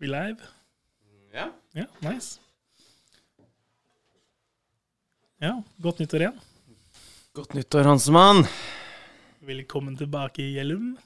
[0.00, 0.36] We live?
[1.34, 1.48] Ja.
[1.74, 2.38] Ja, nice.
[5.42, 5.52] Ja,
[5.82, 6.38] godt nyttår igjen.
[7.36, 8.44] Godt nyttår, Hansemann.
[9.48, 10.96] Velkommen tilbake, i Gjellum.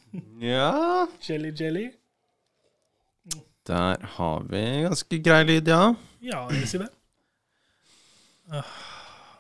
[0.40, 1.86] Ja Jelly Jelly.
[3.68, 5.82] Der har vi ganske grei lyd, ja.
[6.24, 6.88] Ja, jeg vil si det.
[8.52, 8.72] Ah,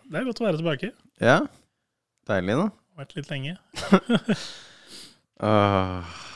[0.06, 0.92] Det er godt å være tilbake.
[1.20, 1.40] Ja.
[2.28, 2.68] Deilig, da.
[3.00, 3.56] Vært litt lenge.
[5.42, 6.12] Åh.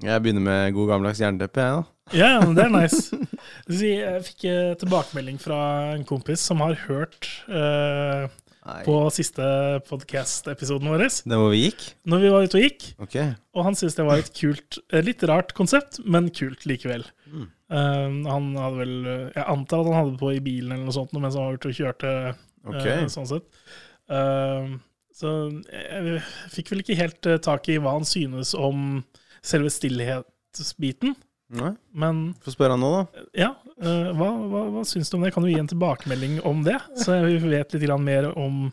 [0.00, 1.96] Jeg begynner med god gammeldags jernteppe, jeg, da.
[2.10, 3.16] Ja, yeah, det er nice.
[3.84, 5.58] Jeg fikk eh, tilbakemelding fra
[5.94, 8.26] en kompis som har hørt uh,
[8.86, 9.44] på siste
[9.86, 11.84] podcast-episoden vår, Det hvor vi gikk?
[12.10, 12.88] når vi var ute og gikk.
[13.06, 13.36] Okay.
[13.54, 17.06] Og han syntes det var et kult, eh, litt rart konsept, men kult likevel.
[17.30, 17.46] Mm.
[17.70, 20.96] Eh, han hadde vel Jeg antar at han hadde det på i bilen eller noe
[20.96, 22.14] sånt mens han var ute og kjørte.
[22.66, 23.04] Okay.
[23.04, 23.46] Uh, sånn sett.
[24.10, 24.76] Eh,
[25.20, 25.30] så
[25.70, 26.20] jeg
[26.52, 29.02] fikk vel ikke helt tak i hva han synes om
[29.42, 31.14] selve stillhetsbiten.
[31.50, 31.72] Nei.
[31.98, 33.22] Men Få spørre han nå, da.
[33.34, 33.48] ja,
[33.82, 35.32] uh, hva, hva, hva syns du om det?
[35.34, 36.76] Kan du gi en tilbakemelding om det?
[37.00, 38.68] Så vi vet litt mer om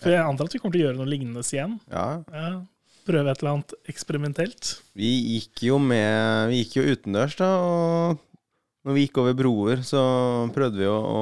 [0.00, 1.76] For jeg antar at vi kommer til å gjøre noe lignende igjen.
[1.92, 2.06] Ja.
[2.32, 2.62] Uh,
[3.04, 4.70] prøve et eller annet eksperimentelt.
[4.96, 8.22] Vi gikk jo med Vi gikk jo utendørs, da, og
[8.84, 10.00] når vi gikk over broer, så
[10.52, 11.20] prøvde vi å, å,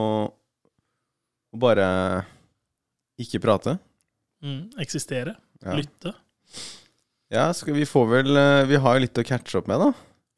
[1.54, 1.86] å bare
[3.22, 3.76] ikke prate.
[4.42, 5.36] Mm, eksistere.
[5.62, 5.76] Ja.
[5.78, 6.14] Lytte.
[7.32, 9.92] Ja, vi får vel eh, Vi har jo litt å catche opp med, da.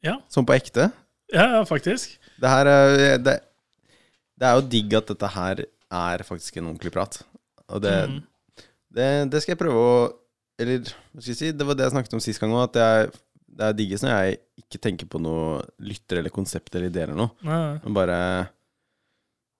[0.05, 0.13] Ja.
[0.31, 0.89] Sånn på ekte.
[1.33, 2.13] Ja, ja, faktisk.
[2.39, 3.33] Det her er det,
[4.39, 7.19] det er jo digg at dette her er faktisk en ordentlig prat.
[7.73, 8.19] Og det, Mm.
[8.93, 9.95] det, det skal jeg prøve å
[10.61, 12.77] Eller hva skal jeg si, det var det jeg snakket om sist gang òg, at
[12.79, 13.09] jeg,
[13.59, 17.25] det er diggest når jeg ikke tenker på noe lytter eller konsept eller ideer eller
[17.25, 17.33] noe.
[17.83, 18.19] Men bare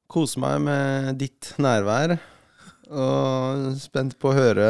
[0.08, 2.16] kose meg med ditt nærvær.
[2.90, 4.66] Og spent på å høre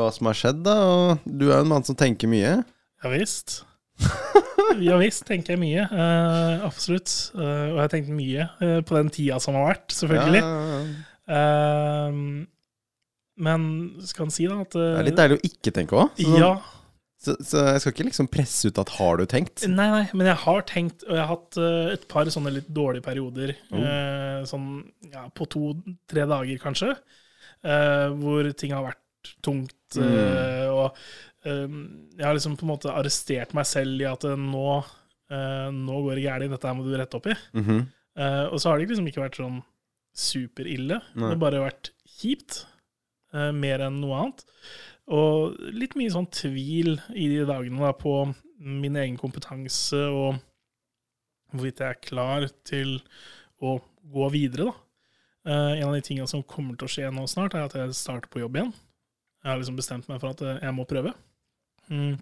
[0.00, 0.76] hva som har skjedd, da.
[0.86, 2.60] Og du er jo en mann som tenker mye.
[3.00, 3.62] Ja visst.
[4.80, 5.84] Ja visst tenker jeg mye.
[5.90, 7.10] Uh, absolutt.
[7.34, 10.42] Uh, og jeg har tenkt mye uh, på den tida som har vært, selvfølgelig.
[10.44, 10.82] Ja, ja,
[11.30, 12.26] ja.
[13.40, 13.62] Men
[14.04, 16.18] skal en si da at Det er litt deilig å ikke tenke òg.
[16.36, 16.50] Ja.
[17.22, 19.64] så, så jeg skal ikke liksom presse ut at 'har du tenkt'?
[19.70, 21.60] Nei, nei, men jeg har tenkt, og jeg har hatt
[21.94, 23.54] et par sånne litt dårlige perioder.
[23.72, 24.44] Oh.
[24.50, 24.68] sånn
[25.08, 26.92] ja, på to-tre dager, kanskje.
[27.64, 29.76] Eh, hvor ting har vært tungt.
[29.96, 30.70] Mm.
[30.70, 30.96] og
[31.44, 31.66] eh,
[32.16, 34.76] jeg har liksom på en måte arrestert meg selv i at eh, nå,
[35.32, 37.36] eh, nå går det galt, dette her må du rette opp i.
[37.58, 37.80] Mhm.
[38.20, 39.60] Eh, og så har det liksom ikke vært sånn
[40.16, 41.00] superille.
[41.14, 42.64] Det har bare vært kjipt.
[43.32, 44.44] eh, mer enn noe annet.
[45.10, 50.40] Og litt mye sånn tvil i de dagene da, på min egen kompetanse og
[51.52, 52.96] hvorvidt jeg er klar til
[53.62, 53.76] å
[54.12, 54.74] gå videre, da.
[55.48, 57.96] Eh, en av de tingene som kommer til å skje nå snart, er at jeg
[57.96, 58.72] starter på jobb igjen.
[59.40, 61.14] Jeg har liksom bestemt meg for at eh, jeg må prøve.
[61.88, 62.18] Mm.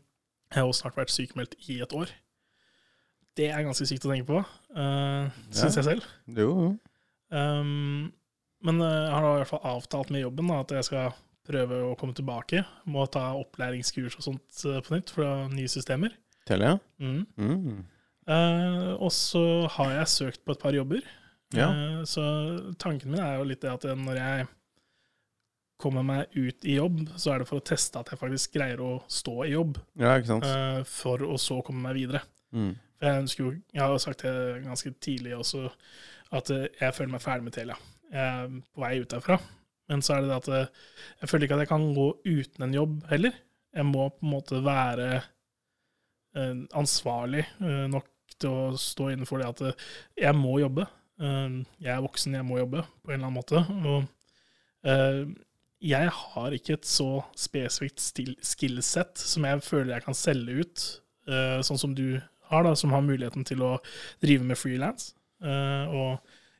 [0.48, 2.12] Jeg har også snart vært sykemeldt i et år.
[3.38, 4.38] Det er ganske sykt å tenke på,
[4.74, 5.82] uh, syns Ja.
[5.82, 6.06] jeg selv.
[6.34, 6.70] Jo, jo.
[7.30, 8.08] Um,
[8.66, 11.12] men eh, jeg har da i hvert fall avtalt med jobben da, at jeg skal
[11.46, 12.64] prøve å komme tilbake.
[12.90, 16.16] Må ta opplæringskurs og sånt eh, på nytt fra nye systemer.
[16.48, 16.78] Telia?
[16.98, 17.20] Mm.
[17.36, 17.84] Mm.
[18.28, 19.44] Uh, og så
[19.76, 21.04] har jeg søkt på et par jobber.
[21.56, 21.68] Ja.
[21.72, 22.22] Eh, så
[22.78, 24.48] tanken min er jo litt det at når jeg
[25.78, 28.80] kommer meg ut i jobb, så er det for å teste at jeg faktisk greier
[28.82, 32.24] å stå i jobb, ja, eh, for å så komme meg videre.
[32.50, 32.72] Mm.
[32.98, 35.68] Jeg jo, jeg har jo sagt det ganske tidlig også,
[36.34, 37.78] at eh, jeg føler meg ferdig med Telia.
[38.10, 39.38] Jeg er på vei ut derfra.
[39.88, 40.48] Men så er det det at
[41.22, 43.36] jeg føler ikke at jeg kan gå uten en jobb heller.
[43.72, 45.22] Jeg må på en måte være
[46.76, 47.46] ansvarlig
[47.88, 49.86] nok til å stå innenfor det at
[50.20, 50.84] jeg må jobbe.
[51.18, 53.62] Eh, jeg er voksen, jeg må jobbe på en eller annen måte.
[53.92, 55.22] Og eh,
[55.88, 60.88] jeg har ikke et så spesifikt skillset som jeg føler jeg kan selge ut,
[61.30, 63.76] eh, sånn som du har, da, som har muligheten til å
[64.24, 66.18] drive med frilans og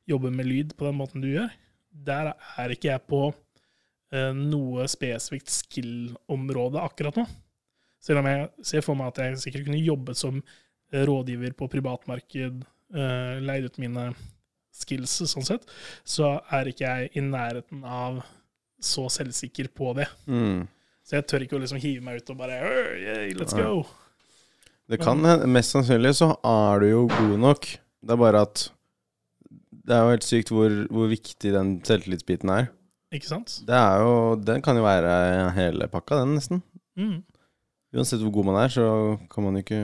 [0.09, 1.51] jobbe med lyd på den måten du gjør.
[1.91, 3.23] Der er ikke jeg på
[4.13, 7.27] eh, noe spesifikt skill-område akkurat nå.
[8.05, 11.71] Selv om jeg ser for meg at jeg sikkert kunne jobbet som eh, rådgiver på
[11.73, 12.63] privatmarked,
[12.95, 14.11] eh, leid ut mine
[14.79, 15.69] skills sånn sett,
[16.07, 18.23] så er ikke jeg i nærheten av
[18.79, 20.07] så selvsikker på det.
[20.31, 20.67] Mm.
[21.03, 22.59] Så jeg tør ikke å liksom hive meg ut og bare
[23.01, 23.83] yeah, let's go.
[24.89, 27.67] Det kan hende, mest sannsynlig så er du jo god nok.
[28.01, 28.69] Det er bare at
[29.89, 32.71] det er jo helt sykt hvor, hvor viktig den selvtillitsbiten er.
[33.15, 33.61] Ikke sant?
[33.65, 35.13] Det er jo, Den kan jo være
[35.57, 36.63] hele pakka, den, nesten.
[36.99, 37.23] Mm.
[37.97, 38.89] Uansett hvor god man er, så
[39.33, 39.83] kan man jo ikke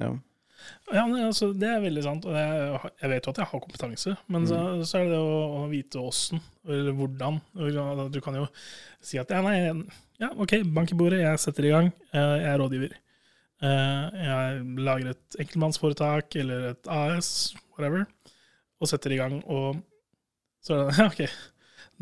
[0.00, 0.12] Ja.
[0.94, 2.26] Ja, altså, Det er veldig sant.
[2.28, 5.22] og Jeg, jeg vet jo at jeg har kompetanse, men så, så er det det
[5.22, 7.40] å, å vite åssen, eller hvordan.
[8.14, 8.44] Du kan jo
[9.04, 9.58] si at ja, nei,
[10.22, 12.94] ja, OK, bank i bordet, jeg setter i gang, eh, jeg er rådgiver.
[13.66, 17.28] Eh, jeg lager et enkeltmannsforetak eller et AS,
[17.76, 18.06] whatever,
[18.80, 19.82] og setter i gang, og
[20.66, 21.22] så er det ja, OK.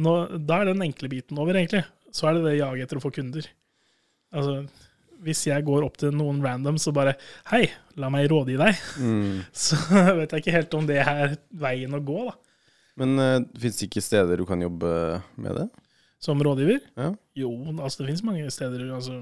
[0.04, 1.84] Nå, da er den enkle biten over, egentlig.
[2.14, 3.46] Så er det det jaget etter å få kunder.
[4.34, 4.64] Altså,
[5.24, 7.16] hvis jeg går opp til noen random så bare
[7.50, 7.64] Hei,
[8.00, 8.82] la meg rådgi deg.
[9.00, 9.38] Mm.
[9.64, 12.34] Så vet jeg ikke helt om det er veien å gå, da.
[13.00, 14.90] Men uh, fins det ikke steder du kan jobbe
[15.40, 15.66] med det?
[16.22, 16.84] Som rådgiver?
[16.96, 17.10] Ja.
[17.36, 18.86] Jo, altså det finnes mange steder.
[18.94, 19.18] Altså,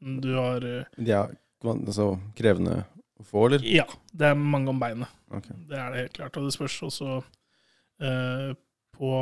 [0.00, 2.08] du har uh, De er altså,
[2.38, 2.82] krevende
[3.20, 3.62] å få, eller?
[3.66, 5.12] Ja, det er mange om beinet.
[5.32, 5.54] Okay.
[5.70, 6.36] Det er det helt klart.
[6.36, 8.50] Og det spørs også uh,
[8.92, 9.12] på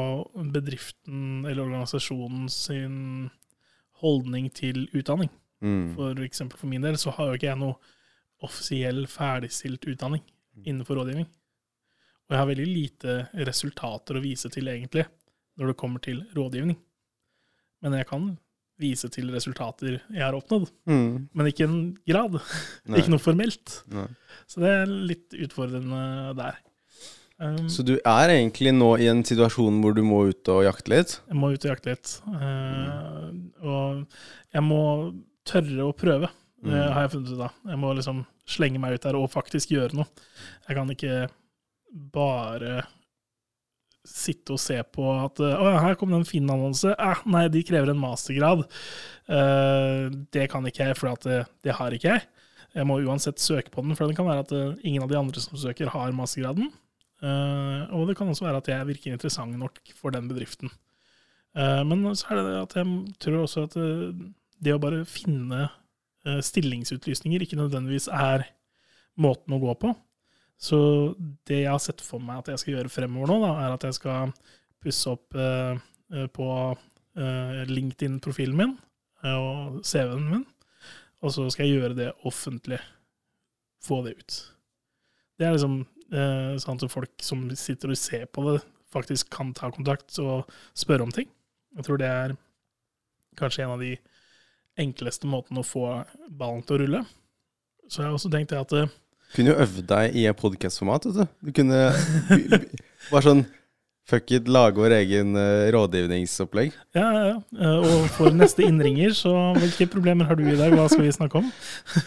[0.57, 2.97] bedriften eller organisasjonen sin
[4.01, 5.31] holdning til utdanning.
[5.61, 5.95] Mm.
[5.97, 7.77] For eksempel for min del så har jo ikke jeg noe
[8.47, 10.23] offisiell ferdigstilt utdanning
[10.65, 11.27] innenfor rådgivning.
[12.29, 13.17] Og jeg har veldig lite
[13.47, 15.05] resultater å vise til, egentlig,
[15.59, 16.79] når det kommer til rådgivning.
[17.83, 18.31] Men jeg kan
[18.81, 21.29] vise til resultater jeg har oppnådd, Mm.
[21.35, 21.79] men ikke en
[22.09, 22.39] grad.
[22.97, 23.83] Ikke noe formelt.
[23.93, 24.07] Nei.
[24.49, 26.57] Så det er litt utfordrende der.
[27.41, 30.93] Um, Så du er egentlig nå i en situasjon hvor du må ut og jakte
[30.93, 31.21] litt?
[31.29, 32.15] jeg må ut og jakte litt.
[32.29, 33.29] Eh,
[33.65, 34.07] og
[34.53, 34.81] jeg må
[35.49, 36.75] tørre å prøve, Mm.
[36.93, 37.53] har jeg funnet ut av.
[37.71, 40.05] Jeg må liksom slenge meg ut der og faktisk gjøre noe.
[40.69, 41.31] Jeg kan ikke
[42.13, 42.83] bare
[44.07, 46.93] sitte og se på at Å, her kom det en fin annonse.
[46.93, 48.65] Eh, nei, de krever en mastergrad.
[49.31, 52.27] Uh, det kan ikke jeg, for det, det har ikke jeg.
[52.75, 55.19] Jeg må uansett søke på den, for det kan være at eh, ingen av de
[55.19, 56.71] andre som søker, har mastergraden.
[57.21, 60.73] Uh, og det kan også være at jeg virker interessant nok for den bedriften.
[61.57, 63.77] Uh, men så er det det at jeg tror også at
[64.61, 65.65] det å bare finne
[66.27, 68.47] eh, stillingsutlysninger ikke nødvendigvis er
[69.21, 69.95] måten å gå på.
[70.61, 70.79] Så
[71.49, 73.87] det jeg har sett for meg at jeg skal gjøre fremover nå, da, er at
[73.89, 74.35] jeg skal
[74.81, 75.81] pusse opp eh,
[76.37, 78.77] på eh, LinkedIn-profilen min
[79.29, 80.45] og CV-en min,
[81.21, 82.79] og så skal jeg gjøre det offentlig.
[83.85, 84.37] Få det ut.
[85.41, 85.83] Det er liksom
[86.61, 88.59] sånn at folk som sitter og ser på det,
[88.93, 91.29] faktisk kan ta kontakt og spørre om ting.
[91.77, 92.35] Jeg tror det er
[93.39, 93.95] kanskje en av de
[94.81, 95.85] enkleste måten å få
[96.29, 97.05] ballen til å rulle.
[97.91, 98.99] Så jeg har også tenkt det at Du
[99.35, 101.49] Kunne jo øvd deg i podcast-format, vet du.
[101.49, 101.81] Du kunne
[103.13, 103.45] bare sånn
[104.11, 106.73] Fuck it, lage vår egen uh, rådgivningsopplegg.
[106.99, 107.37] Ja, ja, ja.
[107.63, 110.75] Eh, Og for neste innringer, så hvilke problemer har du i dag?
[110.75, 111.53] Hva skal vi snakke om?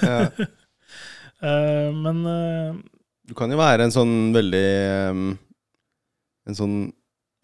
[0.01, 0.25] Ja.
[1.43, 2.75] Eh, Men eh,
[3.27, 4.67] Du kan jo være en sånn veldig
[5.11, 5.23] um,
[6.47, 6.75] En sånn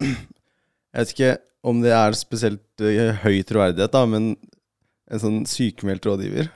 [0.00, 1.32] Jeg vet ikke
[1.68, 2.80] om det er spesielt
[3.20, 4.30] høy troverdighet, da, men
[5.10, 6.50] en sånn sykemeldt rådgiver.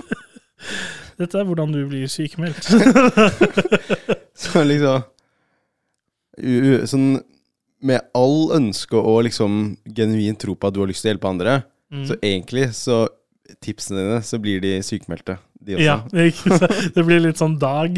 [1.20, 2.64] dette er hvordan du blir sykemeldt.
[4.40, 5.02] Så liksom
[6.88, 7.10] Sånn
[7.84, 11.30] med all ønske og liksom genuin tro på at du har lyst til å hjelpe
[11.34, 11.60] andre,
[11.90, 12.04] Mm.
[12.06, 13.08] så egentlig så
[13.58, 15.74] Tipsene dine, så blir de sykemeldte, de.
[15.82, 17.96] Ja, det blir litt sånn Dag.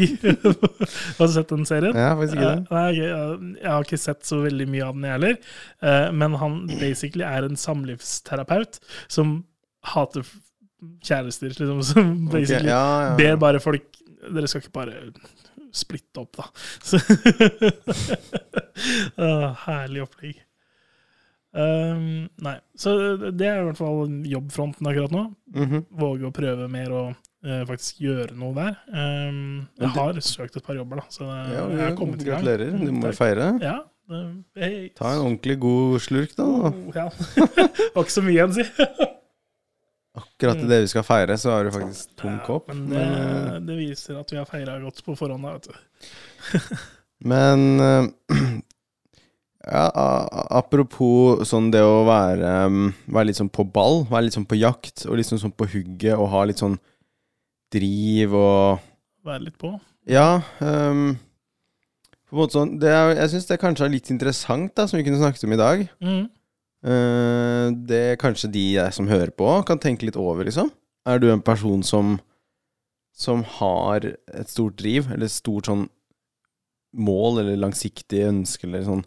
[1.19, 1.93] Har du sett den serien?
[1.93, 2.63] Ja, faktisk ikke det.
[2.63, 5.37] Eh, Nei, jeg, jeg har ikke sett så veldig mye av den, jeg heller.
[5.85, 8.79] Eh, Men han basically er en samlivsterapeut
[9.13, 9.43] som
[9.83, 10.25] hater
[11.03, 11.53] kjærester.
[11.53, 13.15] Liksom, som basically okay, ja, ja.
[13.19, 13.89] ber bare folk
[14.23, 14.99] Dere skal ikke bare
[15.75, 16.45] splitte opp, da.
[16.87, 16.97] Så,
[19.65, 20.37] herlig opplegg.
[21.53, 22.93] Um, nei, så
[23.29, 25.27] det er i hvert fall jobbfronten akkurat nå.
[25.53, 25.83] Mhm.
[26.01, 27.09] Våge å prøve mer og
[27.45, 28.79] uh, faktisk gjøre noe der.
[28.89, 32.29] Um, jeg har søkt et par jobber, da, så det, ja, jeg har kommet i
[32.29, 32.41] gang.
[32.41, 32.77] Gratulerer.
[32.79, 33.51] Du må feire.
[33.61, 33.77] Ja.
[34.57, 34.93] det-.
[34.97, 36.47] Ta en ordentlig god slurk, da.
[36.47, 37.09] Oh, ja.
[37.93, 39.11] Var ikke så mye igjen, si.
[40.13, 42.67] Akkurat i det vi skal feire, så har du faktisk tom Ja, kopp.
[42.69, 45.71] Men det, Men, eh, det viser at vi har feira godt på forhånd, da, vet
[45.71, 46.59] du.
[47.33, 48.05] men eh,
[49.73, 49.87] ja,
[50.53, 54.59] apropos sånn det å være, um, være litt sånn på ball, være litt sånn på
[54.59, 56.77] jakt, og liksom sånn på hugget, og ha litt sånn
[57.73, 58.89] driv og
[59.23, 59.71] Være litt på.
[60.11, 60.43] Ja.
[60.59, 61.15] Um,
[62.27, 64.99] på en måte sånn det er, Jeg syns det kanskje er litt interessant, da, som
[64.99, 65.85] vi kunne snakket om i dag.
[66.03, 66.25] Mm.
[66.83, 70.71] Eh, det kanskje de som hører på, kan tenke litt over, liksom.
[71.07, 72.19] Er du en person som
[73.13, 74.01] som har
[74.33, 75.83] et stort driv, eller et stort sånn
[76.97, 79.03] mål, eller langsiktig ønske, eller sånn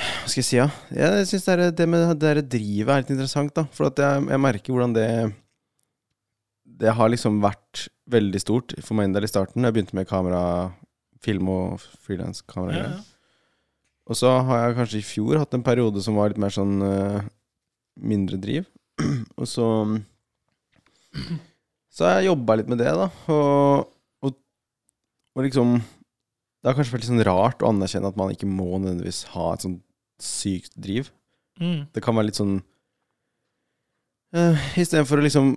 [0.00, 0.68] Hva skal jeg si, ja?
[0.94, 3.66] Jeg syns det, er- det med det der drivet er litt interessant, da.
[3.76, 5.08] For jeg, jeg merker hvordan det
[6.80, 9.62] Det har liksom vært veldig stort for meg en del i starten.
[9.66, 10.72] Jeg begynte med kamera,
[11.20, 12.72] film og frilanskamera.
[12.72, 13.00] Ja, ja.
[14.10, 16.82] Og så har jeg kanskje i fjor hatt en periode som var litt mer sånn
[16.82, 17.20] uh,
[17.94, 18.66] mindre driv.
[19.40, 19.66] og så
[21.90, 23.06] Så har jeg jobba litt med det, da.
[23.34, 23.86] Og,
[24.26, 24.34] og,
[25.34, 28.72] og liksom Det har kanskje vært litt sånn rart å anerkjenne at man ikke må
[28.74, 29.78] nødvendigvis ha et sånn
[30.20, 31.08] sykt driv.
[31.60, 31.86] Mm.
[31.94, 32.58] Det kan være litt sånn
[34.36, 35.54] uh, Istedenfor å liksom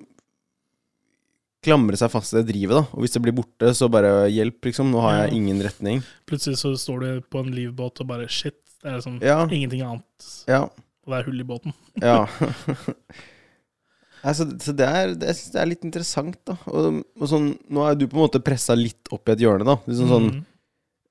[1.64, 2.84] klamre seg fast i det drivet, da.
[2.94, 4.92] Og hvis det blir borte, så bare hjelp, liksom.
[4.94, 6.02] Nå har jeg ingen retning.
[6.30, 9.42] Plutselig så står du på en livbåt og bare shit, det er liksom Ja.
[9.48, 10.32] ingenting annet.
[10.48, 10.64] Ja.
[11.04, 11.74] Og det er hull i båten.
[12.02, 12.26] Ja.
[14.24, 16.56] Nei, så, det er, det, det er litt interessant, da.
[16.72, 19.66] Og, og sånn, nå er du på en måte pressa litt opp i et hjørne,
[19.68, 19.80] da.
[19.88, 20.44] Liksom sånn Mm.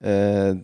[0.08, 0.54] eh,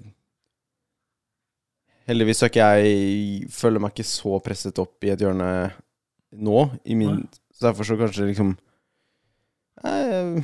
[2.09, 5.49] Heldigvis er ikke jeg Føler meg ikke så presset opp i et hjørne
[6.40, 6.62] nå.
[6.88, 7.21] I min,
[7.52, 8.54] så derfor så kanskje liksom
[9.85, 10.43] eh,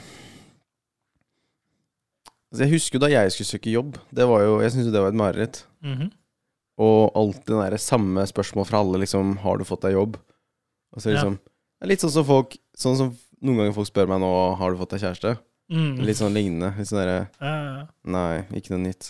[2.52, 3.96] altså Jeg husker da jeg skulle søke jobb.
[4.14, 5.64] Det var jo, Jeg syntes jo det var et mareritt.
[5.84, 6.12] Mhm.
[6.84, 10.16] Og alltid det der samme spørsmål fra alle, liksom Har du fått deg jobb?
[10.94, 11.16] Og så Ja.
[11.20, 14.30] liksom Det er litt sånn som folk Sånn som noen ganger folk spør meg nå
[14.58, 15.38] Har du fått deg kjæreste?
[15.70, 16.00] Mm.
[16.04, 16.74] Litt sånn lignende.
[16.76, 19.06] Litt sånn derre Ja, ja, Nei, ikke noe nytt.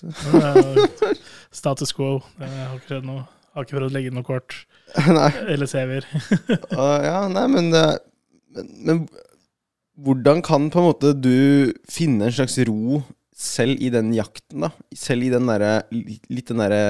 [1.50, 2.20] Status quo.
[2.38, 3.24] Jeg har ikke skjedd noe.
[3.54, 4.54] Har ikke prøvd å legge inn noe kort.
[5.50, 6.06] Eller CV-er.
[6.76, 9.08] uh, ja, nei, men, men Men
[10.00, 13.02] hvordan kan på en måte du finne en slags ro
[13.34, 14.70] selv i den jakten, da?
[14.94, 16.80] Selv i den derre Litt den derre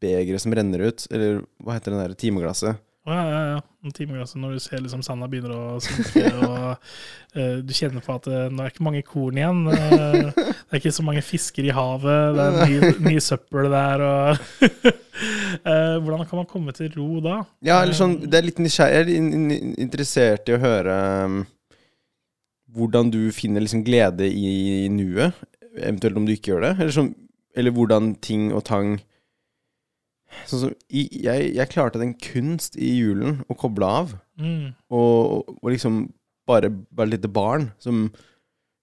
[0.00, 2.76] begeret som renner ut, eller hva heter den derre timeglasset?
[3.06, 3.90] Å, Ja, ja, ja.
[3.94, 6.72] Timeglasset når du ser liksom sanda begynner å synke, og
[7.38, 9.60] uh, du kjenner på at uh, nå er ikke mange korn igjen.
[9.70, 14.02] Uh, det er ikke så mange fisker i havet, det er mye, mye søppel der,
[14.02, 14.96] og
[15.66, 17.38] Hvordan kan man komme til ro da?
[17.64, 18.96] Ja, eller sånn Det er litt nysgjerrig.
[18.98, 21.38] Jeg er in- in- interessert i å høre um,
[22.76, 25.36] hvordan du finner liksom glede i nuet,
[25.76, 26.72] eventuelt om du ikke gjør det.
[26.76, 27.10] Eller, som,
[27.56, 28.98] eller hvordan ting og tang
[30.44, 34.10] Sånn som jeg, jeg klarte den kunst i julen å koble av.
[34.42, 34.74] Mm.
[34.92, 36.00] Og, og liksom
[36.50, 38.08] bare være et lite barn som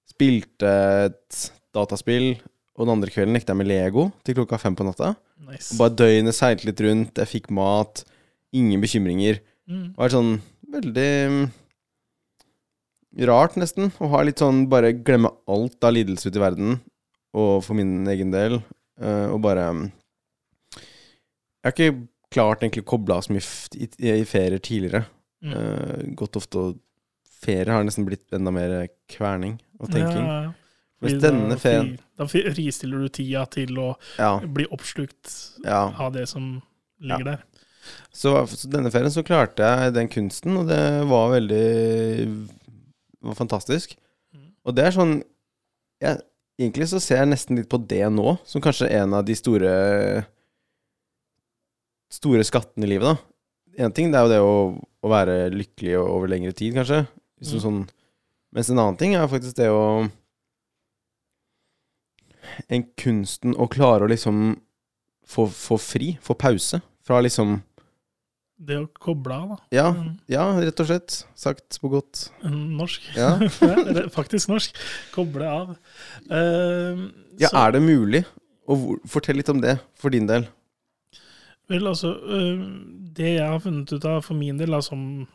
[0.09, 0.71] spilte
[1.09, 1.39] et
[1.75, 2.33] dataspill,
[2.73, 5.13] og den andre kvelden lekte jeg med Lego til klokka fem på natta.
[5.45, 5.73] Nice.
[5.75, 8.05] Og bare døgnet seilte litt rundt, jeg fikk mat,
[8.55, 9.43] ingen bekymringer.
[9.69, 9.91] Mm.
[9.91, 10.33] Det var sånn
[10.73, 11.11] veldig
[13.29, 16.79] rart, nesten, å ha litt sånn bare glemme alt av lidelse ute i verden,
[17.37, 18.59] og for min egen del,
[19.01, 19.83] eh, og bare mm,
[20.73, 23.45] Jeg har ikke klart egentlig å koble av så mye
[23.77, 23.87] i,
[24.19, 25.05] i ferier tidligere.
[25.45, 25.53] Mm.
[25.53, 26.79] Eh, gått ofte og
[27.43, 30.23] Ferie har nesten blitt enda mer kverning og tenking.
[30.23, 30.51] Ja, ja.
[31.03, 34.37] Mens Fordi denne ferien Da fri- fristiller du tida til å Ja.
[34.39, 35.33] bli oppslukt
[35.65, 35.81] ja.
[35.99, 36.61] av det som
[37.03, 37.41] ligger der.
[38.15, 40.79] Så, så denne ferien så klarte jeg den kunsten, og det
[41.09, 42.47] var veldig
[43.29, 43.95] var fantastisk.
[44.33, 44.49] Mm.
[44.65, 45.17] Og det er sånn
[46.03, 46.21] jeg,
[46.61, 49.71] Egentlig så ser jeg nesten litt på det nå, som kanskje en av de store
[52.13, 53.85] Store skattene i livet, da.
[53.87, 56.99] Én ting det er jo det å, å være lykkelig over lengre tid, kanskje.
[57.41, 57.61] Hvis Mm.
[57.63, 57.79] sånn,
[58.53, 60.09] mens en annen ting er faktisk det å
[62.69, 64.59] En kunsten å klare å liksom
[65.25, 67.63] få, få fri, få pause fra liksom
[68.63, 69.57] Det å koble av, da.
[69.75, 70.11] Ja, Mm.
[70.31, 71.17] ja, rett og slett.
[71.35, 72.29] Sagt på godt.
[72.43, 73.01] Norsk.
[73.17, 73.33] Ja.
[74.17, 74.77] Faktisk norsk.
[75.13, 75.73] Koble av.
[76.31, 78.23] Uh, Ja, så- er det mulig?
[78.69, 80.45] Og fortell litt om det, for din del.
[81.69, 82.63] Vel, altså uh,
[83.13, 85.27] Det jeg har funnet ut av for min del, da, som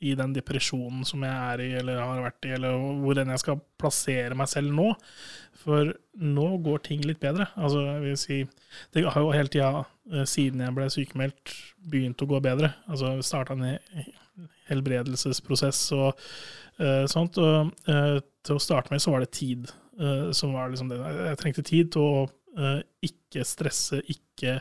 [0.00, 3.42] i den depresjonen som jeg er i, eller har vært i, eller hvor enn jeg
[3.42, 4.92] skal plassere meg selv nå
[5.58, 5.90] For
[6.22, 7.48] nå går ting litt bedre.
[7.56, 8.38] Altså, jeg vil si
[8.94, 11.56] Det har jo hele tida, øh, siden jeg ble sykemeldt,
[11.90, 12.72] begynt å gå bedre.
[12.86, 13.80] Altså starta en
[14.68, 16.12] helbredelsesprosess og
[16.78, 17.40] uh, sånt.
[17.42, 20.96] Og uh, til å starte med så var det tid Uh, som var liksom det.
[21.02, 22.26] Jeg trengte tid til å
[23.04, 24.58] ikke stresse, ikke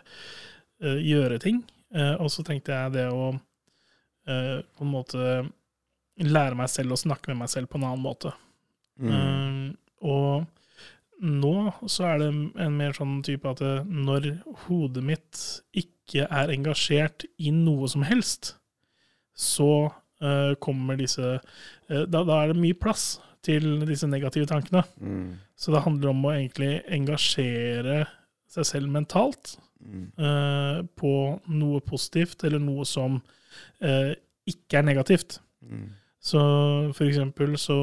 [0.83, 1.63] eh, gjøre ting.
[1.95, 3.31] Eh, og så trengte jeg det å
[4.27, 5.23] eh, på en måte
[6.17, 8.33] lære meg selv å snakke med meg selv på en annen måte.
[8.97, 9.11] Mm.
[9.11, 11.53] Uh, og nå
[11.89, 12.29] så er det
[12.61, 14.31] en mer sånn type at eh, når
[14.65, 15.43] hodet mitt
[15.77, 18.55] ikke er engasjert i noe som helst,
[19.37, 21.37] så uh, kommer disse
[21.87, 24.81] da, da er det mye plass til disse negative tankene.
[24.97, 25.37] Mm.
[25.57, 28.01] Så det handler om å egentlig engasjere
[28.49, 30.87] seg selv mentalt Mm.
[30.97, 31.11] på
[31.53, 33.19] noe positivt, eller noe som
[33.83, 34.13] eh,
[34.47, 35.39] ikke er negativt.
[35.61, 35.89] Mm.
[36.27, 36.39] Så
[36.97, 37.75] for eksempel så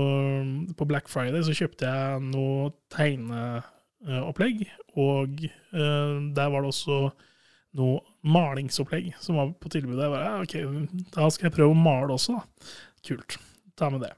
[0.77, 4.67] på Black Friday så kjøpte jeg noe tegneopplegg,
[5.01, 6.99] og eh, der var det også
[7.79, 8.01] noe
[8.31, 10.05] malingsopplegg som var på tilbudet.
[10.05, 12.75] Jeg bare, ok, da skal jeg prøve å male også, da.
[13.05, 13.39] Kult.
[13.79, 14.13] Ta med det.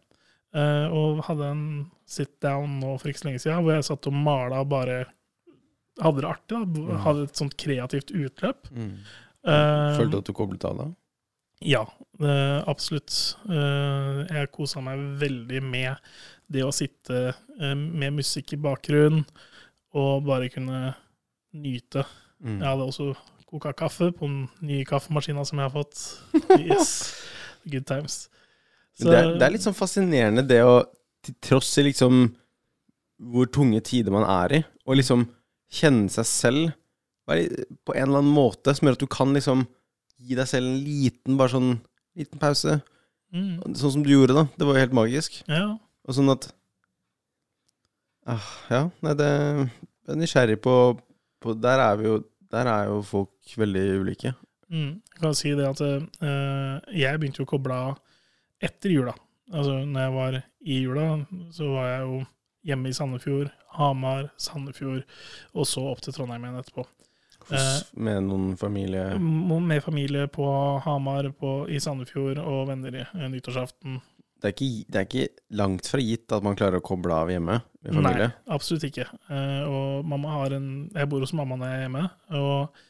[0.56, 1.66] Eh, og hadde en
[2.08, 5.04] sit down nå for ikke så lenge siden, hvor jeg satt og mala bare
[5.96, 6.96] Hadde det artig, da.
[7.06, 8.66] Hadde et sånt kreativt utløp.
[8.68, 8.98] Mm.
[9.48, 10.86] Eh, Følte du at du koblet av da?
[11.64, 11.82] Ja,
[12.20, 13.36] eh, absolutt.
[13.48, 15.96] Eh, jeg kosa meg veldig med
[16.52, 19.24] det å sitte eh, med musikk i bakgrunnen
[19.96, 20.92] og bare kunne
[21.56, 22.04] nyte.
[22.44, 22.58] Mm.
[22.60, 23.10] Jeg hadde også
[23.46, 26.02] koka kaffe på den nye kaffemaskina som jeg har fått.
[26.66, 27.14] Yes,
[27.64, 28.26] good times.
[28.96, 30.80] Så, det, er, det er litt sånn fascinerende det å
[31.26, 32.28] til tross i liksom
[33.32, 35.24] hvor tunge tider man er i, å liksom
[35.72, 36.74] kjenne seg selv
[37.26, 37.48] bare
[37.82, 39.64] på en eller annen måte som gjør at du kan liksom
[40.16, 41.72] gi deg selv en liten, bare sånn
[42.16, 42.78] liten pause.
[43.34, 43.74] Mm.
[43.76, 44.46] Sånn som du gjorde, da.
[44.56, 45.40] Det var jo helt magisk.
[45.50, 45.76] Ja.
[46.06, 46.48] Og sånn at
[48.30, 49.28] ah, Ja, nei, det
[50.06, 50.72] jeg er nysgjerrig på,
[51.42, 52.20] på Der er vi jo
[52.54, 54.32] Der er jo folk veldig ulike.
[54.70, 55.02] Mm.
[55.02, 57.96] Jeg kan si det at uh, jeg begynte jo å koble av
[58.62, 59.14] etter jula.
[59.52, 61.06] Altså når jeg var i jula,
[61.54, 62.20] så var jeg jo
[62.66, 65.04] hjemme i Sandefjord, Hamar, Sandefjord,
[65.54, 66.86] og så opp til Trondheim igjen etterpå.
[67.50, 70.46] Hos, med noen familie Med familie på
[70.82, 74.00] Hamar, på, i Sandefjord, og venner i eh, nyttårsaften.
[74.42, 77.30] det er, ikke, det er ikke langt fra gitt at man klarer å koble av
[77.30, 78.28] hjemme med familie.
[78.32, 79.06] Nei, absolutt ikke.
[79.30, 82.04] Eh, og mamma har en Jeg bor hos mamma når jeg er hjemme,
[82.42, 82.84] og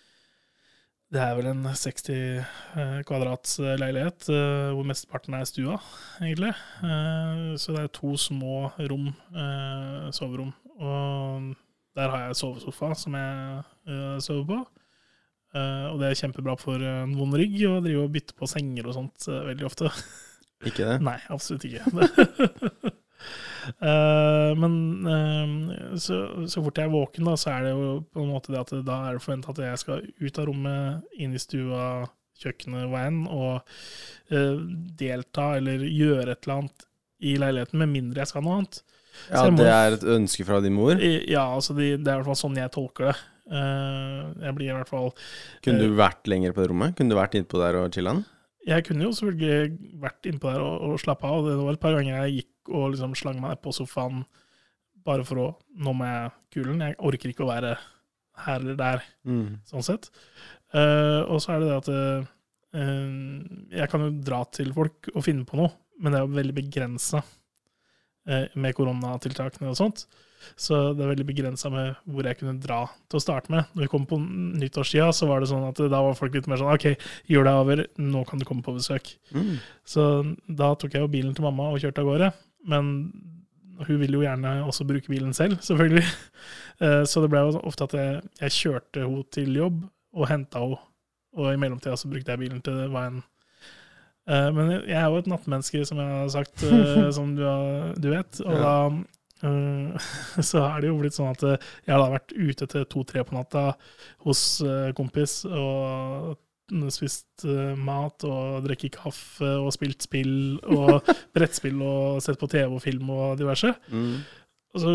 [1.15, 5.77] det er vel en 60 eh, kvadrats eh, leilighet, eh, hvor mesteparten er stua,
[6.19, 6.51] egentlig.
[6.83, 10.51] Eh, så det er to små rom, eh, soverom.
[10.81, 11.55] Og
[11.97, 14.59] der har jeg sovesofa som jeg eh, sover på.
[15.57, 18.91] Uh, og det er kjempebra for en vond rygg å drive og bytte på senger
[18.91, 19.89] og sånt uh, veldig ofte.
[20.69, 20.97] Ikke det?
[21.05, 21.85] Nei, absolutt ikke.
[23.81, 24.75] uh, men
[26.01, 28.63] så, så fort jeg er våken, da, så er det jo på en måte det
[28.63, 31.85] at da er det forventa at jeg skal ut av rommet, inn i stua,
[32.41, 34.33] kjøkkenet, enn, og
[34.97, 36.89] delta eller gjøre et eller annet
[37.25, 38.83] i leiligheten, med mindre jeg skal noe annet.
[39.31, 40.97] Ja, må- det er et ønske fra din mor.
[41.01, 43.17] Ja, altså de, det er i hvert fall sånn jeg tolker det.
[43.47, 45.13] Eh, jeg blir i hvert fall
[45.63, 46.97] Kunne du vært lenger på det rommet?
[46.99, 48.25] Kunne du vært innpå der og chilla'n?
[48.67, 51.45] Jeg kunne jo selvfølgelig vært innpå der og, og slappa av.
[51.47, 54.25] Det var et par ganger jeg gikk og liksom slang meg på sofaen
[55.07, 55.47] bare for å
[55.79, 56.83] Nå må jeg kulen.
[56.83, 57.77] Jeg orker ikke å være
[58.47, 59.61] her eller der, Mm.
[59.65, 60.11] sånn sett.
[60.75, 62.27] Uh, og så er det det at uh,
[63.79, 65.71] jeg kan jo dra til folk og finne på noe,
[66.03, 67.23] men det er jo veldig begrensa
[68.27, 70.03] med koronatiltakene og sånt.
[70.55, 73.67] Så det er veldig begrensa med hvor jeg kunne dra til å starte med.
[73.75, 76.61] Når vi kom på nyttårstida, så var det sånn at da var folk litt mer
[76.61, 76.93] sånn OK,
[77.33, 79.15] jula er over, nå kan du komme på besøk.
[79.35, 79.57] Mm.
[79.85, 80.07] Så
[80.47, 82.31] da tok jeg jo bilen til mamma og kjørte av gårde.
[82.71, 82.93] Men
[83.87, 86.07] hun ville jo gjerne også bruke bilen selv, selvfølgelig.
[86.77, 89.79] Eh, Så det ble jo ofte at jeg, jeg kjørte henne til jobb
[90.13, 90.77] og henta henne.
[91.41, 93.23] Og i mellomtida så brukte jeg bilen til hva enn.
[94.29, 97.95] Eh, Men jeg er jo et nattmenneske, som jeg har sagt, eh, som du, har,
[97.97, 98.43] du vet.
[98.45, 98.75] Og da
[100.49, 103.37] så er det jo blitt sånn at eh, jeg har vært ute til to-tre på
[103.37, 103.67] natta
[104.25, 106.35] hos eh, kompis og
[106.91, 111.05] spist eh, mat og drukket kaffe og spilt spill og
[111.37, 113.71] brettspill og sett på TV og film og diverse.
[113.93, 114.17] Mm.
[114.77, 114.95] Og så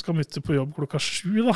[0.00, 1.54] skal mutter på jobb klokka sju, da.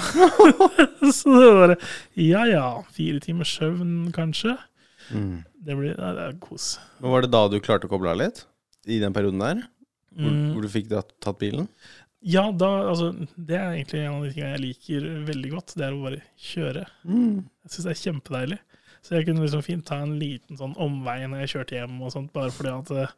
[1.18, 1.78] så det var bare
[2.16, 4.54] Ja ja, fire timers søvn kanskje.
[5.12, 5.42] Mm.
[5.66, 6.76] Det blir nei, det er kos.
[7.02, 8.44] Men Var det da du klarte å koble av litt?
[8.88, 9.66] I den perioden der?
[10.18, 10.46] Hvor, Mm.
[10.54, 11.68] hvor du fikk tatt bilen?
[12.20, 15.74] Ja, da, altså, det er egentlig en av de tingene jeg liker veldig godt.
[15.78, 16.82] Det er å bare kjøre.
[17.06, 17.44] Mm.
[17.62, 18.58] Jeg syns det er kjempedeilig.
[19.06, 22.10] Så jeg kunne liksom fint ta en liten sånn omvei når jeg kjørte hjem, og
[22.12, 23.12] sånt, bare fordi at eh,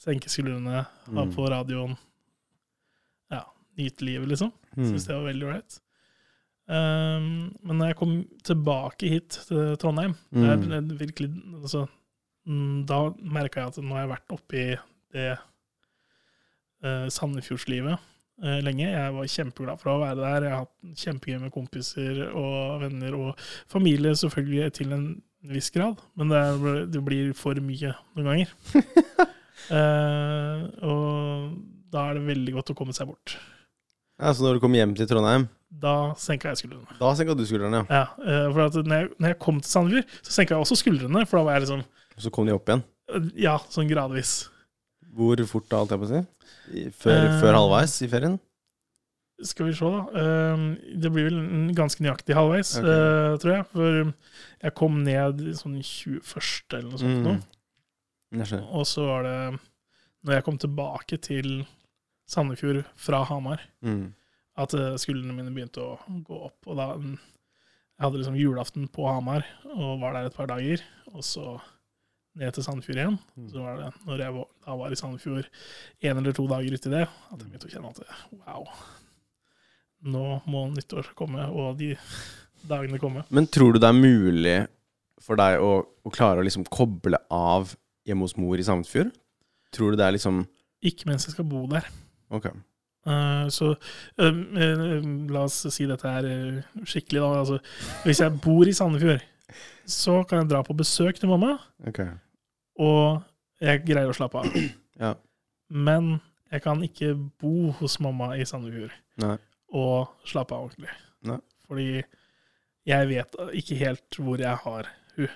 [0.00, 1.34] senke skuldrene, ha Mm.
[1.36, 1.96] på radioen.
[3.30, 3.42] Ja,
[3.76, 4.52] nyte livet, liksom.
[4.76, 4.88] Mm.
[4.88, 5.78] Syns det var veldig ålreit.
[6.66, 7.28] Um,
[7.62, 10.48] men når jeg kom tilbake hit til Trondheim, Mm.
[10.72, 11.28] jeg, virkelig
[11.62, 11.84] altså,
[12.48, 14.64] mm, Da merka jeg at nå har jeg vært oppi
[15.12, 15.28] det
[16.82, 17.98] uh, Sandefjordslivet
[18.42, 18.84] lenge.
[18.92, 20.42] Jeg var kjempeglad for å være der.
[20.48, 23.40] Jeg har hatt kjempegøy med kompiser og venner og
[23.72, 25.06] familie, selvfølgelig til en
[25.46, 28.54] viss grad, men det, er, det blir for mye noen ganger.
[29.72, 31.54] Eh, og
[31.90, 33.32] da er det veldig godt å komme seg bort.
[34.20, 36.94] Ja, Så når du kom hjem til Trondheim, Da senka jeg skuldrene.
[37.00, 37.86] da senka du skuldrene, ja.
[37.90, 40.78] Ja, eh, for at når jeg, når jeg kom til Sandefjord, så senka jeg også
[40.78, 42.84] skuldrene, for da var jeg liksom Og så kom de opp igjen.
[43.16, 44.48] eh, Ja, sånn gradvis.
[45.16, 46.90] Hvor fort da, alt jeg på å si?
[46.98, 47.40] Før, Eh.
[47.40, 48.38] før halvveis i ferien?
[49.44, 50.00] Skal vi se, da.
[50.16, 50.62] Eh,
[51.00, 52.84] Det blir vel ganske nøyaktig halvveis, Ok.
[52.84, 53.66] eh, tror jeg.
[53.72, 54.14] For
[54.62, 56.72] jeg kom ned sånn 21.
[56.72, 57.44] eller noe sånt.
[58.32, 58.72] Mm.
[58.72, 59.60] Og så var det
[60.24, 61.66] når jeg kom tilbake til
[62.28, 64.12] Sandefjord fra Hamar, Mm.
[64.58, 66.56] at eh, skuldrene mine begynte å gå opp.
[66.66, 67.18] Og da mm,
[67.98, 69.42] Jeg hadde liksom julaften på Hamar
[69.74, 70.82] og var der et par dager.
[71.14, 71.58] Og så
[72.36, 73.18] ned til Sandefjord igjen.
[73.36, 73.48] Mm.
[73.52, 75.50] Så var det når jeg var, da var i Sandefjord
[76.10, 78.00] en eller to dager uti det, at jeg begynte å kjenne at
[78.36, 78.70] wow,
[80.06, 81.94] nå må nyttår komme, og de
[82.66, 83.24] dagene komme.
[83.34, 84.56] Men tror du det er mulig
[85.22, 87.74] for deg å, å klare å liksom koble av
[88.06, 89.12] hjemme hos mor i Sandefjord?
[89.74, 90.44] Tror du det er liksom
[90.86, 91.88] Ikke mens jeg skal bo der.
[92.34, 92.50] Ok.
[93.06, 97.42] Uh, så uh, uh, la oss si dette eh, skikkelig, da.
[97.44, 97.58] Altså,
[98.02, 99.22] hvis jeg bor i Sandefjord,
[99.86, 101.54] så kan jeg dra på besøk til mamma,
[101.86, 102.02] ok.
[102.78, 103.22] Og
[103.60, 104.50] jeg greier å slappe av.
[104.96, 105.10] Ja.
[105.68, 106.20] Men
[106.52, 107.10] Jeg kan ikke
[107.42, 109.34] bo hos mamma i Sandefjord Nei.
[109.76, 110.92] og slappe av ordentlig.
[111.26, 111.36] Nei.
[111.66, 111.88] Fordi
[112.86, 115.28] jeg vet ikke helt hvor jeg har hun.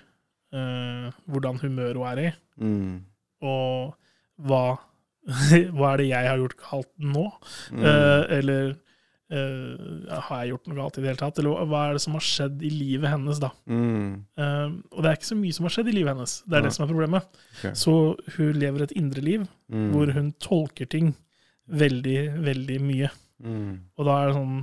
[0.54, 3.04] Uh, hvordan humør hun er i, Mm.
[3.42, 3.94] og
[4.42, 4.62] hva,
[5.76, 7.26] hva er det jeg har gjort galt nå?
[7.74, 7.84] Mm.
[7.84, 8.72] Uh, eller
[9.30, 11.38] eh, har jeg gjort noe galt i det hele tatt?
[11.38, 13.50] Eller hva er det som har skjedd i livet hennes, da?
[13.70, 14.24] Mm.
[14.38, 16.34] Uh, og det er ikke så mye som har skjedd i livet hennes.
[16.46, 16.66] Det er ja.
[16.68, 17.40] det som er problemet.
[17.58, 17.72] Okay.
[17.78, 17.94] Så
[18.36, 19.90] hun lever et indre liv Mm.
[19.94, 21.12] hvor hun tolker ting
[21.70, 23.10] veldig, veldig mye.
[23.38, 23.74] mm.
[23.96, 24.56] Og da er det sånn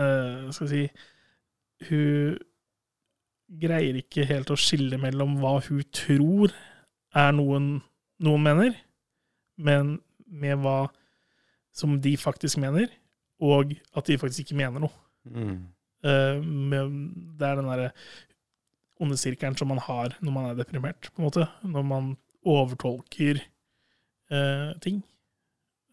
[0.00, 2.38] uh, Skal vi si Hun
[3.60, 6.54] greier ikke helt å skille mellom hva hun tror
[7.16, 7.82] er noen
[8.20, 8.74] noen mener,
[9.58, 9.98] men
[10.28, 10.90] med hva
[11.80, 12.90] som de faktisk mener,
[13.40, 14.92] og at de faktisk ikke mener noe.
[15.24, 15.60] Mm.
[16.04, 16.42] Eh,
[17.40, 17.92] det er den derre
[19.00, 21.46] onde sirkelen som man har når man er deprimert, på en måte.
[21.64, 22.10] Når man
[22.46, 25.02] overtolker eh, ting.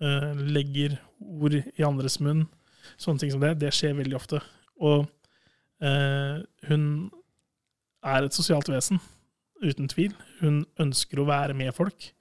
[0.01, 2.45] Eh, legger ord i andres munn.
[2.99, 3.57] Sånne ting som det.
[3.61, 4.41] Det skjer veldig ofte.
[4.83, 5.07] Og
[5.83, 6.83] eh, hun
[8.07, 9.01] er et sosialt vesen,
[9.63, 10.13] uten tvil.
[10.41, 12.11] Hun ønsker å være med folk,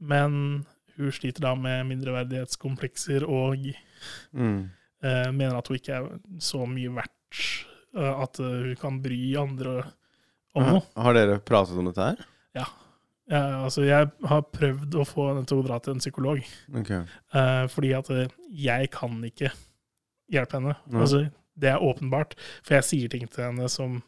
[0.00, 0.64] men
[0.96, 3.68] hun sliter da med mindreverdighetskomplekser og
[4.34, 4.70] Mm.
[5.02, 7.38] eh, mener at hun ikke er så mye verdt
[7.96, 9.76] eh, at eh, hun kan bry andre
[10.54, 10.82] om noe.
[10.96, 12.24] Har dere pratet om dette her?
[12.54, 12.66] Ja,
[13.64, 16.42] altså, jeg har prøvd å få henne til å dra til en psykolog,
[16.76, 17.00] okay.
[17.32, 18.10] eh, fordi at
[18.52, 19.48] jeg kan ikke
[20.30, 20.76] hjelpe henne.
[20.92, 21.00] Nei.
[21.00, 21.22] Altså,
[21.56, 24.02] det er åpenbart, for jeg sier ting til henne som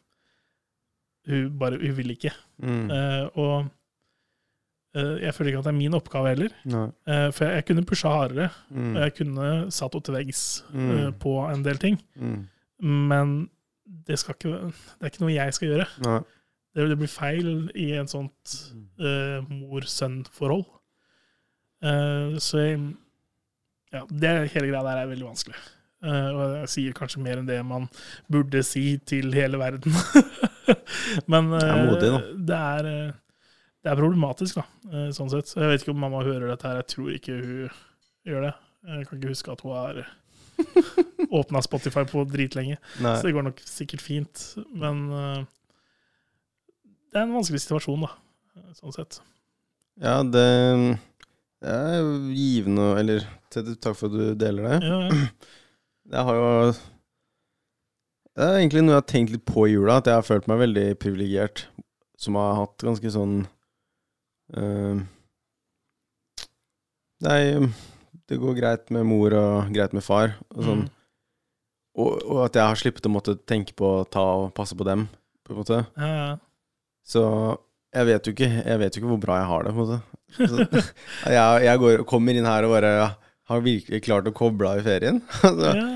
[1.27, 2.31] hun bare Hun vil ikke.
[2.63, 2.85] Mm.
[2.91, 3.67] Eh, og
[5.21, 6.85] jeg føler ikke at det er min oppgave heller, Nei.
[7.07, 8.49] eh, for jeg, jeg kunne pusha hardere.
[8.71, 8.95] Mm.
[9.01, 10.41] Jeg kunne satt henne til veggs
[10.73, 10.89] Mm.
[10.95, 11.99] eh, på en del ting.
[12.15, 12.39] Mm.
[13.11, 13.35] Men
[14.07, 15.87] det, skal ikke, det er ikke noe jeg skal gjøre.
[16.05, 16.17] Nei.
[16.77, 18.55] Det, det blir feil i en sånt
[19.01, 20.65] uh, mor-sønn-forhold.
[21.83, 22.79] Uh, så jeg,
[23.93, 25.57] ja, det hele greia der er veldig vanskelig.
[26.05, 27.87] Uh, og jeg sier kanskje mer enn det man
[28.29, 29.93] burde si til hele verden.
[31.31, 32.19] Men eh, Det er modig, da.
[32.49, 33.11] det er eh,
[33.85, 35.49] det er problematisk, da, eh, sånn sett.
[35.51, 36.81] Så Jeg vet ikke om mamma hører dette her.
[36.81, 37.69] Jeg tror ikke hun
[38.27, 38.53] gjør det.
[38.87, 40.01] Jeg kan ikke huske at hun har
[41.39, 42.79] åpna Spotify på dritlenge.
[43.03, 43.13] Nei.
[43.17, 44.43] Så det går nok sikkert fint.
[44.73, 45.45] Men eh,
[47.11, 48.13] det er en vanskelig situasjon, da.
[48.77, 49.19] Sånn sett.
[50.01, 50.45] Ja, det,
[51.63, 54.77] det er givende Eller takk for at du deler det.
[54.85, 55.23] Ja, ja.
[56.13, 56.51] Jeg har jo
[58.37, 60.45] Det er egentlig noe jeg har tenkt litt på i jula, at jeg har følt
[60.47, 61.65] meg veldig privilegert.
[62.21, 63.41] Som har hatt ganske sånn
[64.55, 65.05] eh,
[67.25, 67.39] Nei,
[68.29, 70.35] det går greit med mor og greit med far.
[70.53, 70.83] Og, sånn.
[70.85, 70.89] Mm.
[71.97, 74.85] og, og at jeg har sluppet å måtte tenke på å ta og passe på
[74.85, 75.07] dem,
[75.47, 75.79] på en måte.
[75.97, 76.35] Ja, ja.
[77.07, 77.23] Så
[77.95, 79.87] jeg vet jo ikke, jeg vet jo ikke hvor bra jeg har det, på en
[79.87, 80.01] måte.
[80.37, 80.83] Så,
[81.31, 82.93] jeg jeg går, kommer inn her og bare
[83.47, 85.21] har virkelig klart å koble av i ferien.
[85.41, 85.87] Så, ja.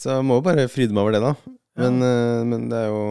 [0.00, 1.54] så jeg må jo bare fryde meg over det, da.
[1.80, 3.04] Men, eh, men det er jo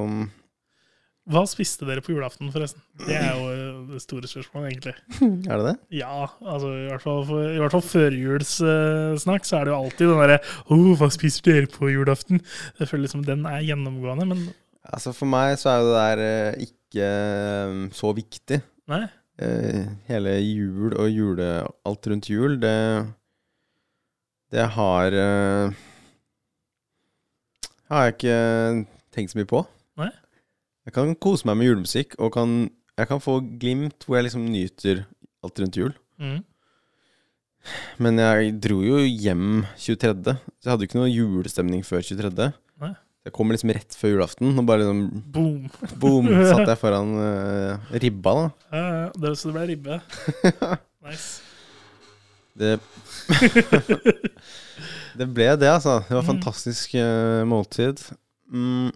[1.31, 2.83] Hva spiste dere på julaften, forresten?
[3.05, 3.47] Det er jo
[3.91, 4.93] det store spørsmålet, egentlig.
[5.51, 5.75] Er det det?
[5.99, 10.11] Ja, altså i hvert fall, for, i hvert fall førjulssnakk, så er det jo alltid
[10.11, 12.41] den derre oh, 'Hva spiser dere på julaften?'
[12.79, 14.49] Jeg føler liksom den er gjennomgående, men
[14.89, 18.61] Altså For meg så er jo det der eh, ikke eh, så viktig.
[18.89, 19.07] nei.
[19.39, 21.45] Eh, hele jul og jule,
[21.87, 23.07] alt rundt jul, det
[24.51, 25.15] Det har
[27.89, 29.61] Har jeg ikke tenkt så mye på.
[29.97, 30.09] Nei.
[30.85, 34.45] Jeg kan kose meg med julemusikk, og kan, jeg kan få glimt hvor jeg liksom
[34.51, 35.05] nyter
[35.45, 35.93] alt rundt jul.
[36.19, 36.39] Mm.
[37.99, 42.49] Men jeg dro jo hjem 23., så jeg hadde jo ikke noe julestemning før 23.
[42.79, 42.93] Nei.
[43.27, 45.01] Jeg kom liksom rett før julaften, og bare liksom
[45.35, 45.65] Boom.
[45.99, 48.47] boom, satt jeg foran uh, ribba, da.
[48.71, 49.99] Ja, ja, det, så det ble ribbe.
[51.09, 51.29] Nice.
[52.59, 52.73] Det
[55.19, 55.99] Det ble det, altså.
[56.07, 56.31] Det var Mm.
[56.33, 58.01] fantastisk uh, måltid.
[58.51, 58.89] Mm.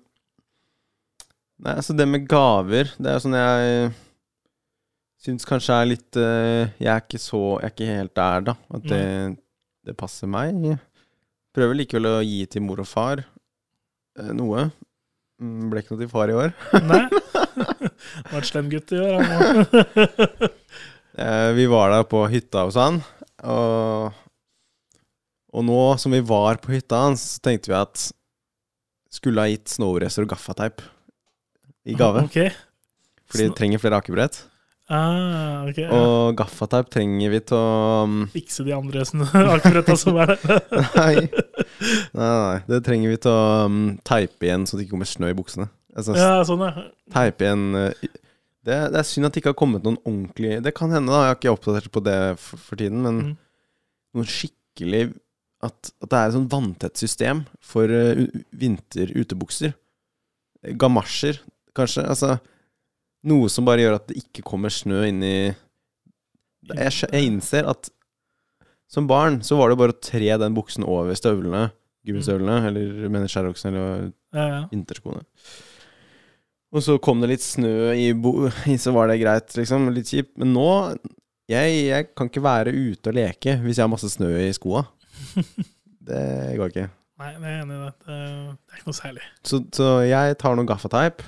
[1.64, 3.92] Nei, altså det med gaver, det er sånn jeg
[5.24, 8.56] syns kanskje er litt eh, Jeg er ikke så Jeg er ikke helt der, da.
[8.76, 9.04] At det,
[9.88, 10.74] det passer meg.
[11.56, 14.66] Prøver likevel å gi til mor og far eh, noe.
[15.40, 16.52] Mm, Ble ikke noe til far i år.
[16.84, 17.06] Nei.
[18.34, 20.52] Var et slem gutt i år, han.
[21.14, 22.96] Eh, vi var der på hytta hos han,
[23.46, 24.16] og,
[25.54, 28.08] og nå som vi var på hytta hans, så tenkte vi at
[29.14, 30.82] skulle ha gitt snowracer og gaffateip
[31.86, 32.24] i gave.
[32.30, 32.50] Okay.
[33.32, 34.42] Fordi vi trenger flere akebrett.
[34.94, 35.78] Ah, ok.
[35.80, 35.90] ja.
[35.96, 37.68] Og gaffateip trenger vi til å
[38.04, 39.06] um, Fikse de andre
[39.56, 40.66] akkurat som er der.
[41.00, 41.14] nei,
[42.14, 42.58] nei, nei.
[42.68, 45.70] Det trenger vi til å um, teipe igjen så det ikke kommer snø i buksene.
[45.96, 46.84] Altså, Ja, sånn, ja.
[47.14, 47.90] Teipe igjen uh,
[48.66, 51.20] Det, det er synd at det ikke har kommet noen ordentlig Det kan hende, da,
[51.28, 53.34] jeg har ikke oppdatert på det for, for tiden, men Mm.
[54.20, 55.04] noen skikkelig
[55.64, 58.20] at, at det er et sånn vanntett system for uh,
[58.60, 59.74] vinterutebukser.
[60.80, 61.40] Gamasjer,
[61.78, 62.06] kanskje.
[62.10, 62.38] Altså
[63.30, 65.36] noe som bare gjør at det ikke kommer snø inn i
[66.74, 67.90] Jeg, jeg innser at
[68.92, 71.70] som barn så var det bare å tre den buksen over støvlene,
[72.06, 74.04] gummistøvlene, eller mener Sherroxen, eller
[74.36, 74.60] Ja, ja.
[74.70, 75.24] vinterskoene.
[76.74, 78.50] Og så kom det litt snø i bo...
[78.84, 79.92] Så var det greit, liksom.
[79.94, 80.32] Litt kjipt.
[80.42, 80.68] Men nå
[81.52, 84.86] jeg, jeg kan ikke være ute og leke hvis jeg har masse snø i skoa.
[86.10, 86.24] Det
[86.60, 86.88] går ikke.
[87.22, 87.92] Nei, jeg er enig i det.
[88.04, 89.26] Det det er ikke noe særlig.
[89.48, 91.22] Så, så jeg tar noe gaffateip.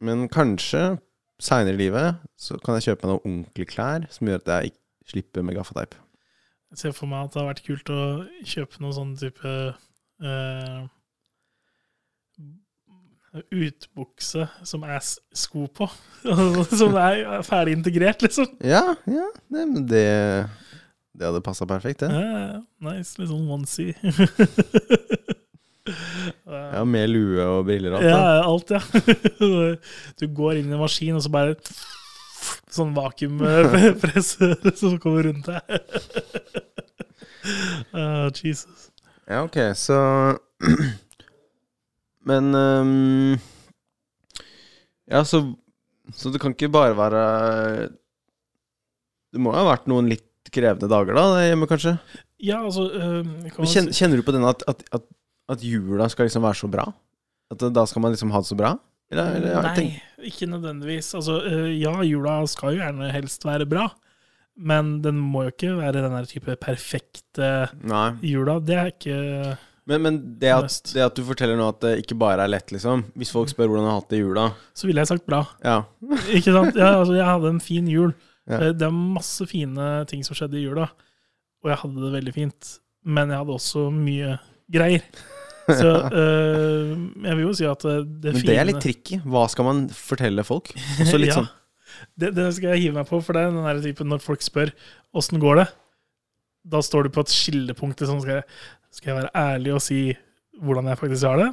[0.00, 0.98] Men kanskje
[1.40, 4.72] seinere i livet så kan jeg kjøpe meg noen ordentlige klær som gjør at jeg
[4.72, 5.96] ikke slipper med gaffateip.
[6.70, 8.00] Jeg ser for meg at det har vært kult å
[8.46, 9.54] kjøpe noen sånn type
[10.22, 10.82] eh,
[13.50, 15.88] utbukse som er sko på.
[16.80, 18.48] som er ferdig integrert, liksom.
[18.62, 19.26] Ja, ja.
[19.50, 20.06] Det, det,
[21.18, 22.12] det hadde passa perfekt, det.
[22.14, 23.18] Ja, ja, nice.
[23.20, 23.94] Litt sånn onesie.
[26.46, 28.10] Ja, Med lue og briller og alt.
[28.10, 28.80] Ja, alt, ja.
[30.20, 31.56] Du går inn i en maskin, og så bare
[32.74, 34.36] Sånn vakuumpress
[34.80, 35.62] som kommer rundt deg.
[37.90, 38.90] Uh, Jesus.
[39.30, 39.96] Ja, ok, så
[42.28, 43.38] Men um,
[45.08, 45.54] Ja, så
[46.12, 47.22] Så det kan ikke bare være
[49.32, 51.94] Det må jo ha vært noen litt krevende dager, da, hjemme, kanskje?
[52.42, 55.04] Ja, altså øh, kan kjenner, kjenner du på den at, at, at,
[55.50, 56.86] at jula skal liksom være så bra?
[57.50, 58.76] At da skal man liksom ha det så bra?
[59.10, 59.94] Eller, eller, Nei, tenk...
[60.30, 61.08] ikke nødvendigvis.
[61.18, 63.88] Altså, øh, ja, jula skal jo gjerne helst være bra,
[64.60, 67.48] men den må jo ikke være den der type perfekte
[67.82, 68.12] Nei.
[68.30, 68.60] jula.
[68.62, 69.16] Det er ikke
[69.90, 72.70] Men, men det, at, det at du forteller nå at det ikke bare er lett,
[72.70, 74.44] liksom Hvis folk spør hvordan du har hatt det i jula
[74.76, 75.40] Så ville jeg sagt bra.
[75.64, 75.80] Ja.
[76.36, 76.76] Ikke sant?
[76.78, 78.12] Ja, altså, jeg hadde en fin jul.
[78.46, 78.60] Ja.
[78.68, 80.86] Eh, Det er masse fine ting som skjedde i jula,
[81.64, 82.70] og jeg hadde det veldig fint.
[83.02, 84.36] Men jeg hadde også mye
[84.70, 85.02] greier.
[85.78, 86.90] Så øh,
[87.24, 89.20] jeg vil jo si at det, fine Men det er litt tricky.
[89.24, 90.72] Hva skal man fortelle folk?
[91.02, 91.40] Også litt Ja.
[91.40, 91.50] sånn
[92.18, 94.42] Det, det skal jeg hive meg på, for det er den der typen når folk
[94.44, 94.70] spør
[95.16, 95.66] åssen går det,
[96.70, 98.02] da står du på et skillepunkt.
[98.06, 98.44] Sånn, skal, jeg,
[98.94, 100.00] skal jeg være ærlig og si
[100.60, 101.48] hvordan jeg faktisk har det?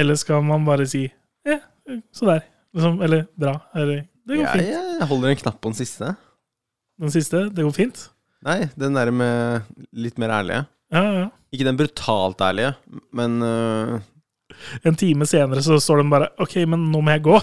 [0.00, 1.04] Eller skal man bare si
[1.46, 1.58] ja,
[2.14, 2.42] så der.
[2.74, 3.54] Liksom, eller bra.
[3.74, 4.68] Eller det går ja, fint.
[5.00, 6.12] Jeg holder en knapp på den siste.
[7.00, 8.02] Den siste, det går fint.
[8.46, 10.64] Nei, den der med litt mer ærlige.
[10.90, 11.26] Ja, ja.
[11.54, 12.74] Ikke den brutalt ærlige,
[13.14, 14.00] men øh,
[14.86, 17.36] En time senere så står de bare OK, men nå må jeg gå.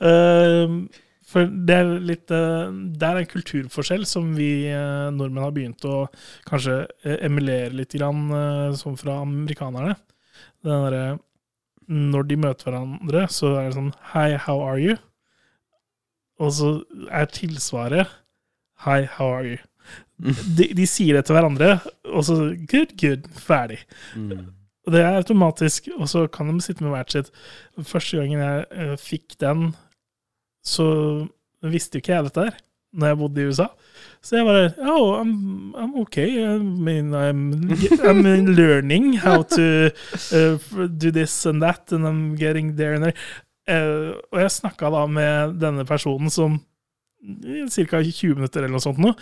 [0.00, 0.68] uh,
[1.32, 5.86] for det er litt eh, Det er en kulturforskjell som vi eh, nordmenn har begynt
[5.88, 6.02] å
[6.44, 6.74] kanskje
[7.24, 8.28] emulere litt, grann,
[8.76, 9.94] som fra amerikanerne.
[10.60, 11.06] Den derre
[11.88, 14.98] Når de møter hverandre, så er det sånn Hei, how are you?
[16.36, 16.70] Og så
[17.08, 18.12] er tilsvaret
[18.84, 19.60] Hei, how are you?
[20.56, 21.76] De, de sier det til hverandre,
[22.12, 22.36] og så
[22.70, 23.30] Good, good.
[23.42, 23.80] Ferdig.
[24.16, 24.50] mm.
[24.90, 27.28] Det er automatisk, og så kan de sitte med hvert sitt.
[27.86, 29.68] Første gangen jeg uh, fikk den,
[30.66, 30.86] så
[31.62, 32.56] visste jo ikke jeg dette her,
[32.98, 33.68] når jeg bodde i USA.
[34.22, 36.34] Så jeg bare Oh, I'm, I'm okay.
[36.42, 37.70] I mean, I'm,
[38.02, 38.26] I'm
[38.58, 39.90] learning how to
[40.34, 40.58] uh,
[40.98, 43.14] do this and that, and I'm getting there and there.
[43.70, 46.58] Uh, og jeg snakka da med denne personen som
[47.22, 48.02] ca.
[48.02, 49.14] 20 minutter eller noe sånt nå,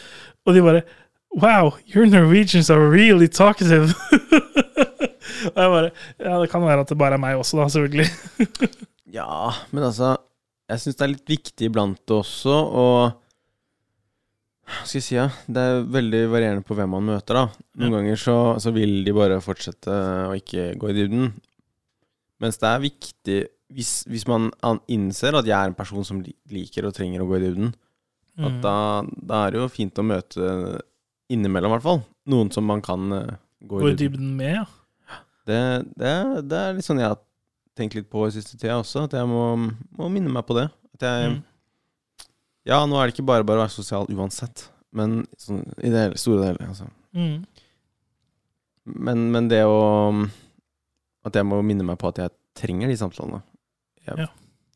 [0.46, 0.82] og de bare
[1.30, 3.92] Wow, your Norwegians are really talkative.
[5.54, 8.08] og jeg bare Ja, det kan være at det bare er meg også, da, selvfølgelig.
[9.14, 10.16] Ja, men altså
[10.70, 12.86] Jeg syns det er litt viktig iblant også å
[14.70, 15.28] Hva skal jeg si, ja?
[15.50, 17.44] Det er veldig varierende på hvem man møter, da.
[17.78, 17.96] Noen Ja.
[17.98, 19.90] ganger så, så vil de bare fortsette
[20.30, 21.32] å ikke gå i dybden.
[22.40, 23.38] Mens det er viktig
[23.74, 24.48] hvis, hvis man
[24.90, 27.72] innser at jeg er en person som liker og trenger å gå i dybden,
[28.40, 28.60] at Mm.
[28.64, 30.80] da, da er det jo fint å møte
[31.30, 32.02] innimellom, i hvert fall.
[32.26, 34.34] Noen som man kan eh, gå Gå i dybden.
[34.36, 34.64] med, ja.
[35.46, 35.60] Det,
[35.98, 36.12] det,
[36.48, 37.18] det er litt sånn jeg har
[37.76, 39.42] tenkt litt på i siste tida også, at jeg må,
[39.98, 40.68] må minne meg på det.
[40.94, 41.42] At jeg, Mm.
[42.68, 46.02] Ja, nå er det ikke bare bare å være sosial uansett, men sånn, i det
[46.02, 46.68] hele, store deler.
[46.68, 46.90] Altså.
[47.16, 47.38] Mm.
[49.00, 50.28] Men, men det å
[51.24, 53.42] At jeg må minne meg på at jeg trenger de samtalene,
[54.08, 54.26] er Ja.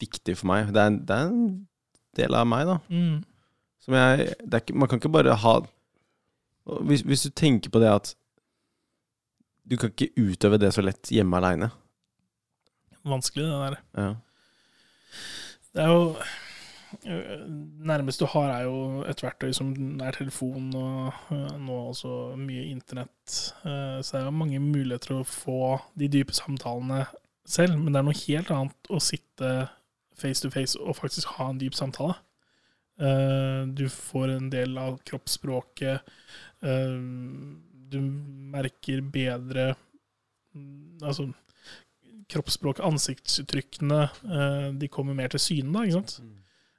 [0.01, 0.73] viktig for meg.
[0.73, 1.67] Det er, det er en
[2.17, 2.79] del av meg, da.
[2.93, 3.23] Mm.
[3.85, 5.55] Som jeg det ikke, Man kan ikke bare ha
[6.65, 8.15] hvis, hvis du tenker på det at
[9.71, 11.71] du kan ikke utøve det så lett hjemme aleine.
[13.05, 13.77] Vanskelig, det der.
[13.97, 14.15] Ja.
[15.75, 16.17] Det er jo
[17.07, 17.51] øh,
[17.85, 22.65] Nærmest du har, er jo et verktøy som er telefon, og øh, nå også mye
[22.71, 23.55] internett.
[23.65, 27.05] Eh, Så det er jo mange muligheter å få de dype samtalene
[27.47, 29.55] selv, men det er noe helt annet å sitte
[30.17, 32.15] face to face og faktisk ha en dyp samtale.
[33.01, 36.01] Eh, du får en del av kroppsspråket.
[36.63, 36.99] eh,
[37.95, 39.75] du merker bedre
[40.55, 41.27] mm, Altså
[42.31, 46.15] kroppsspråk, ansiktsuttrykkene, eh, de kommer mer til syne, da, ikke sant.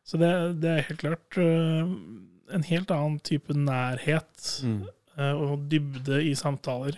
[0.06, 4.82] Så det, det er helt klart en helt annen type nærhet Mm.
[5.18, 6.98] og dybde i samtaler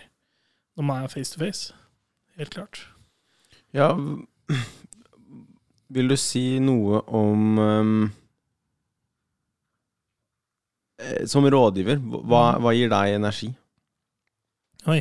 [0.76, 1.72] når man er face to face.
[2.36, 2.88] Helt klart.
[3.74, 3.92] Ja,
[5.94, 7.92] vil du si noe om eh,
[11.30, 13.52] Som rådgiver, hva, hva gir deg energi?
[14.90, 14.98] Oi.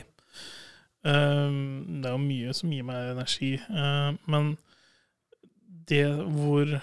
[1.07, 4.51] Ehm, det er jo mye som gir meg energi, eh, men
[5.87, 6.05] det
[6.35, 6.73] hvor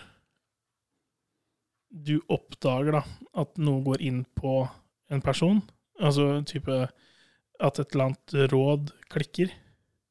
[1.94, 3.02] du oppdager da
[3.44, 4.64] at noe går inn på
[5.12, 5.60] en person,
[6.00, 9.52] altså type at et eller annet råd klikker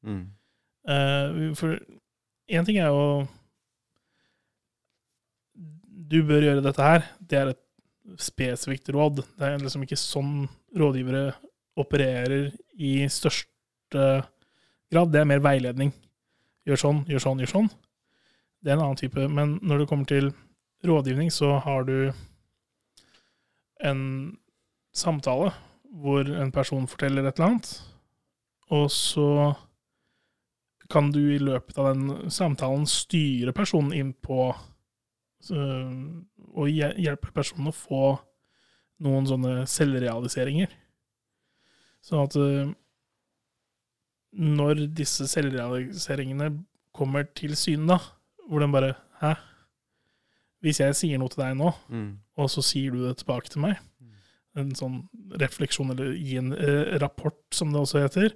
[0.03, 0.33] Mm.
[0.83, 1.77] Eh, For
[2.51, 3.27] én ting er jo
[6.11, 7.05] Du bør gjøre dette her.
[7.23, 7.62] Det er et
[8.19, 9.23] spesifikt råd.
[9.39, 11.31] Det er liksom ikke sånn rådgivere
[11.79, 13.47] opererer i største
[14.91, 15.13] grad.
[15.13, 15.93] Det er mer veiledning.
[16.67, 17.71] Gjør sånn, gjør sånn, gjør sånn.
[18.63, 19.27] Det er en annen type.
[19.27, 20.31] Men når det kommer til
[20.87, 22.13] rådgivning, så har du
[23.83, 24.03] en
[24.95, 25.51] samtale
[25.93, 27.69] hvor en person forteller et eller annet,
[28.73, 29.53] og så
[30.89, 34.51] kan du i løpet av den samtalen styre personen inn på
[35.51, 36.23] øh,
[36.55, 38.03] Og hjelper hjelpe personen å få
[39.03, 40.69] noen sånne selvrealiseringer.
[42.03, 42.73] Sånn at øh,
[44.33, 46.51] når disse selvrealiseringene
[46.95, 47.99] kommer til syne, da,
[48.49, 49.33] hvor den bare Hæ?
[50.63, 52.17] Hvis jeg sier noe til deg nå, Mm.
[52.37, 53.77] og så sier du det tilbake til meg.
[54.55, 55.09] En sånn
[55.41, 58.33] refleksjon, eller gi en eh, rapport, som det også heter.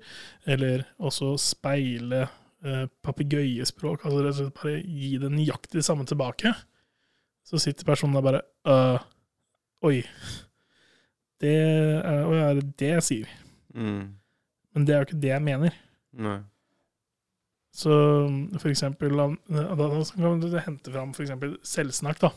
[0.47, 2.23] Eller også speile
[2.63, 4.05] eh, papegøyespråk.
[4.05, 6.53] Altså bare gi det nøyaktig samme tilbake.
[7.47, 8.99] Så sitter personen der bare øh,
[9.87, 10.01] Oi.
[11.41, 13.33] Det er, det det jeg sier?
[13.75, 14.17] Mm.
[14.73, 15.75] Men det er jo ikke det jeg mener.
[16.17, 16.39] Nei.
[17.77, 17.93] Så
[18.57, 19.27] for eksempel Da,
[19.77, 22.31] da kan du hente fram for eksempel selvsnakk, da.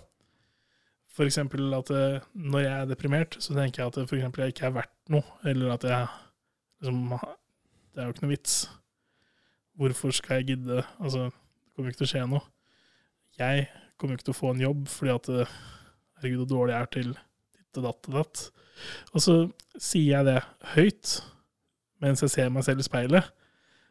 [1.11, 4.44] For eksempel at eh, når jeg er deprimert, så tenker jeg at eh, for eksempel
[4.44, 6.07] jeg ikke er verdt noe, eller at jeg
[6.81, 7.16] liksom
[7.90, 8.70] Det er jo ikke noe vits.
[9.75, 10.83] Hvorfor skal jeg gidde?
[11.01, 12.44] Altså, det kommer ikke til å skje noe.
[13.40, 13.66] Jeg
[14.01, 15.59] kommer jo ikke til å få en jobb fordi at eh,
[16.21, 18.41] Herregud, hvor dårlig jeg er til ditt og datt og datt.
[19.15, 19.35] Og så
[19.81, 20.41] sier jeg det
[20.75, 21.13] høyt
[22.01, 23.31] mens jeg ser meg selv i speilet.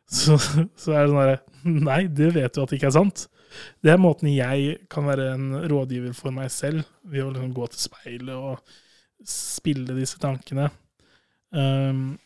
[0.10, 1.36] Så, så er det sånn herre
[1.70, 3.28] Nei, det vet du at det ikke er sant.
[3.86, 7.68] Det er måten jeg kan være en rådgiver for meg selv, ved å liksom gå
[7.70, 8.72] til speilet og
[9.30, 10.70] spille disse tankene.
[11.54, 12.18] Um,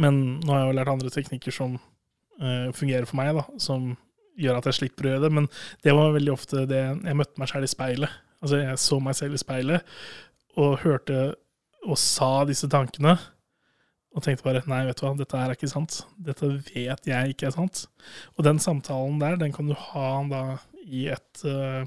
[0.00, 3.92] men nå har jeg jo lært andre teknikker som uh, fungerer for meg, da, som
[4.38, 5.32] gjør at jeg slipper å gjøre det.
[5.38, 5.48] Men
[5.84, 8.18] det var veldig ofte det jeg møtte meg selv i speilet.
[8.42, 9.94] Altså, jeg så meg selv i speilet
[10.60, 11.20] og hørte
[11.82, 13.16] og sa disse tankene.
[14.12, 16.02] Og tenkte bare nei, vet du hva, dette her er ikke sant.
[16.20, 17.86] Dette vet jeg ikke er sant.
[18.36, 20.42] Og den samtalen der, den kan du ha da
[20.82, 21.86] i et, eh,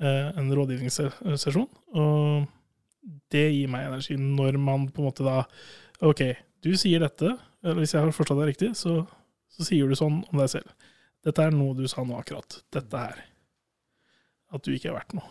[0.00, 1.68] en rådgivningssesjon.
[2.00, 2.48] Og
[3.32, 5.42] det gir meg energi når man på en måte da
[6.04, 6.24] OK,
[6.64, 9.02] du sier dette, eller hvis jeg har forstått deg riktig, så,
[9.52, 10.72] så sier du sånn om deg selv.
[11.26, 12.60] Dette er noe du sa nå akkurat.
[12.72, 13.18] Dette her.
[14.54, 15.28] At du ikke er verdt noe.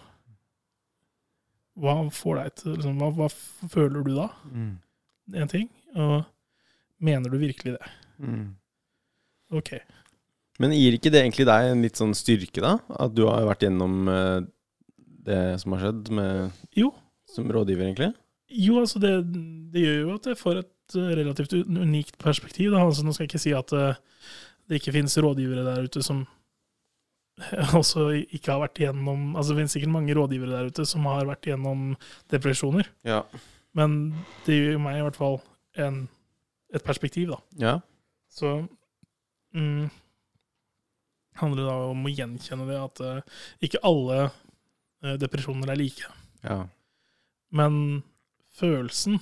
[1.79, 3.29] Hva får deg til liksom, hva, hva
[3.71, 4.27] føler du da?
[4.51, 4.71] Mm.
[5.43, 5.69] En ting.
[5.95, 6.23] Og
[7.03, 7.91] mener du virkelig det?
[8.19, 8.47] Mm.
[9.55, 9.73] OK.
[10.59, 12.73] Men gir ikke det egentlig deg en litt sånn styrke, da?
[12.99, 14.41] At du har vært gjennom eh,
[15.29, 16.91] det som har skjedd med, Jo.
[17.31, 18.11] som rådgiver, egentlig?
[18.49, 19.13] Jo, altså det,
[19.71, 22.73] det gjør jo at jeg får et eh, relativt unikt perspektiv.
[22.75, 22.83] Da.
[22.83, 24.01] Altså, nå skal jeg ikke si at eh,
[24.69, 26.23] det ikke finnes rådgivere der ute som
[27.79, 31.25] også ikke har vært igjennom Altså det finnes sikkert mange rådgivere der ute som har
[31.29, 31.93] vært igjennom
[32.31, 32.89] depresjoner.
[33.07, 33.23] Ja.
[33.77, 33.95] Men
[34.45, 35.39] det gir meg i hvert fall
[35.79, 36.01] en,
[36.73, 37.39] et perspektiv, da.
[37.61, 37.73] Ja.
[38.33, 38.51] Så
[39.55, 39.87] mm,
[41.39, 46.09] handler det da om å gjenkjenne det at uh, ikke alle uh, depresjoner er like.
[46.43, 46.65] ja.
[47.49, 48.03] Men
[48.59, 49.15] følelsen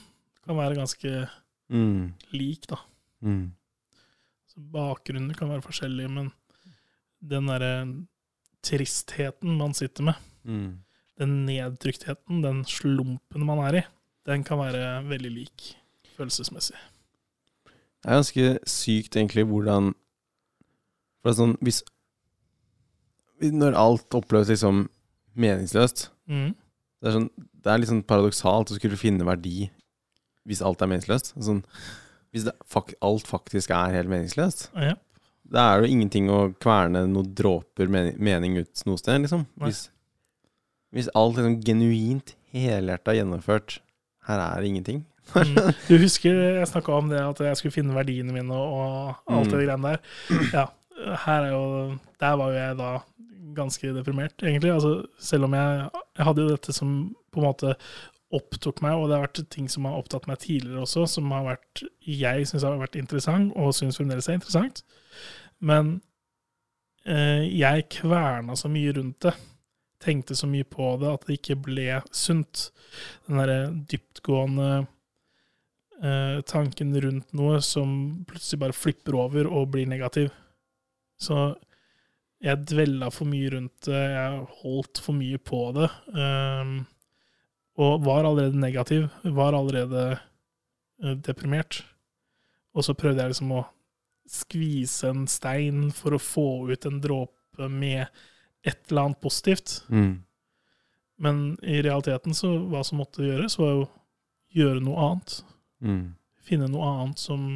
[0.43, 1.27] kan være ganske
[1.69, 2.13] Mm.
[2.31, 2.77] lik, da.
[3.21, 3.51] Mm.
[4.57, 6.31] Så bakgrunnen kan være forskjellig, men
[7.21, 7.73] den derre
[8.65, 10.15] tristheten man sitter med,
[10.47, 10.79] Mm.
[11.19, 13.85] den nedtryktheten, den slumpen man er i,
[14.25, 15.75] den kan være veldig lik
[16.17, 16.75] følelsesmessig.
[18.01, 19.93] Det er ganske sykt, egentlig, hvordan
[21.23, 21.83] For sånn Hvis
[23.41, 24.89] Når alt oppleves liksom
[25.35, 26.55] meningsløst Mm.
[27.01, 27.29] Det er, sånn,
[27.63, 29.69] det er litt sånn paradoksalt å skulle finne verdi
[30.47, 31.33] hvis alt er meningsløst.
[31.43, 31.63] Sånn,
[32.33, 34.69] hvis det, fak, alt faktisk er helt meningsløst.
[34.75, 34.93] Ja.
[35.47, 39.45] Da er det jo ingenting å kverne noen dråper men- mening ut noe sted, liksom.
[39.63, 39.85] Hvis,
[40.91, 43.79] hvis alt liksom genuint, helhjerta gjennomført
[44.27, 45.05] Her er det ingenting.
[45.35, 45.55] Mm.
[45.87, 49.55] Du husker jeg snakka om det at jeg skulle finne verdiene mine og alt det
[49.55, 49.65] Mm.
[49.67, 49.99] greiene der.
[50.53, 50.65] Ja,
[51.25, 52.89] her er jo Der var jo jeg da
[53.55, 54.71] ganske deprimert, egentlig.
[54.73, 57.75] Altså, selv om jeg, jeg hadde jo dette som på en måte
[58.35, 61.45] opptok meg, og det har vært ting som har opptatt meg tidligere også, som har
[61.47, 64.81] vært jeg syns har vært interessant, og syns fremdeles er interessant.
[65.63, 65.99] Men
[67.07, 69.33] eh, jeg kverna så mye rundt det.
[70.03, 72.67] Tenkte så mye på det at det ikke ble sunt.
[73.25, 73.61] Den derre
[73.93, 74.71] dyptgående
[76.03, 77.95] eh, tanken rundt noe som
[78.27, 80.29] plutselig bare flipper over og blir negativ.
[81.17, 81.55] Så
[82.43, 85.89] jeg dvella for mye rundt det, jeg holdt for mye på det.
[86.13, 86.75] ehm,
[87.77, 90.03] og var allerede negativ, var allerede
[91.03, 91.83] eh, deprimert.
[92.73, 93.65] Og så prøvde jeg liksom å
[94.27, 98.07] skvise en stein for å få ut en dråpe med
[98.67, 99.79] et eller annet positivt.
[99.89, 100.23] Mm.
[101.17, 103.87] Men i realiteten så hva som måtte gjøres, var jo
[104.57, 105.39] gjøre noe annet.
[105.81, 106.03] Mm.
[106.47, 107.47] Finne noe annet som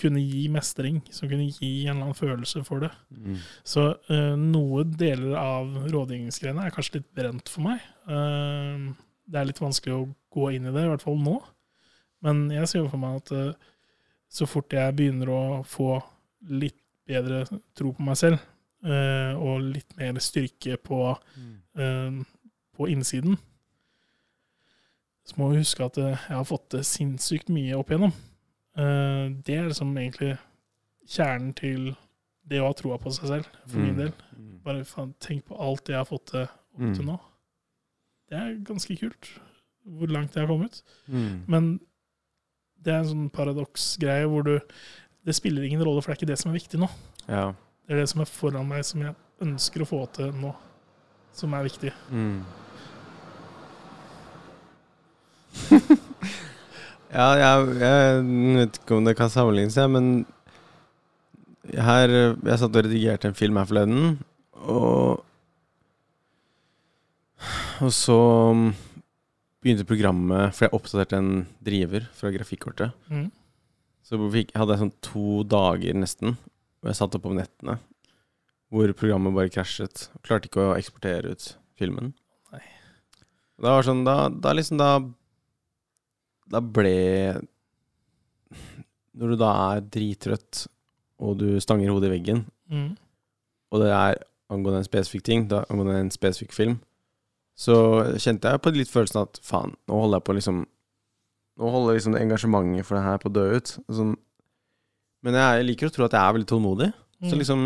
[0.00, 2.90] kunne gi mestring, som kunne gi en eller annen følelse for det.
[3.12, 3.38] Mm.
[3.68, 7.82] Så uh, noen deler av rådgivningsgreiene er kanskje litt brent for meg.
[8.08, 8.86] Eh,
[9.26, 11.36] det er litt vanskelig å gå inn i det, i hvert fall nå.
[12.22, 13.52] Men jeg ser jo for meg at eh,
[14.32, 15.96] så fort jeg begynner å få
[16.48, 17.44] litt bedre
[17.76, 18.38] tro på meg selv,
[18.86, 21.00] eh, og litt mer styrke på
[21.76, 22.22] eh,
[22.72, 23.36] på innsiden,
[25.28, 28.14] så må vi huske at jeg har fått det sinnssykt mye opp igjennom.
[29.44, 30.32] Det er liksom egentlig
[31.12, 31.92] kjernen til
[32.48, 33.98] det å ha troa på seg selv, for min Mm.
[34.00, 34.12] del.
[34.34, 34.48] Mm.
[34.64, 37.18] Bare faen, tenk på alt det jeg har fått til opp til nå.
[38.32, 39.28] Det er ganske kult,
[39.84, 40.78] hvor langt jeg har kommet.
[41.04, 41.42] Mm.
[41.52, 41.66] Men
[42.80, 44.54] det er en sånn paradoksgreie hvor du
[45.22, 46.88] Det spiller ingen rolle, for det er ikke det som er viktig nå.
[47.28, 47.52] Ja.
[47.86, 49.14] Det er det som er foran meg, som jeg
[49.44, 50.50] ønsker å få til nå,
[51.30, 51.92] som er viktig.
[52.10, 52.40] Mm.
[57.18, 58.24] ja, jeg, jeg
[58.56, 60.26] vet ikke om det kan sammenlignes, jeg, men
[61.70, 64.18] her Jeg satt og redigerte en film her forleden,
[64.58, 65.22] og
[67.82, 68.16] Og så
[69.62, 71.30] begynte programmet For jeg oppdaterte en
[71.64, 72.94] driver fra grafikkortet.
[73.10, 73.28] Mm.
[74.06, 76.34] Så fikk, hadde jeg sånn to dager nesten,
[76.80, 77.76] hvor jeg satt opp om nettene,
[78.72, 80.08] hvor programmet bare krasjet.
[80.26, 81.46] Klarte ikke å eksportere ut
[81.78, 82.10] filmen.
[82.52, 82.62] Nei.
[83.62, 84.90] Det var sånn, da, da liksom da
[86.52, 87.38] Da ble
[89.16, 90.66] Når du da er drittrøtt,
[91.22, 92.96] og du stanger hodet i veggen, Mm.
[93.70, 94.14] og det er
[94.50, 96.78] angående en spesifikk ting, da, angående en spesifikk film,
[97.62, 97.76] så
[98.18, 100.62] kjente jeg på litt følelsen at faen, nå holder jeg på liksom
[101.60, 103.70] Nå holder liksom engasjementet for det her på å dø ut.
[103.92, 104.14] Sånn.
[105.22, 106.86] Men jeg liker å tro at jeg er veldig tålmodig.
[107.22, 107.40] Så Mm.
[107.42, 107.60] liksom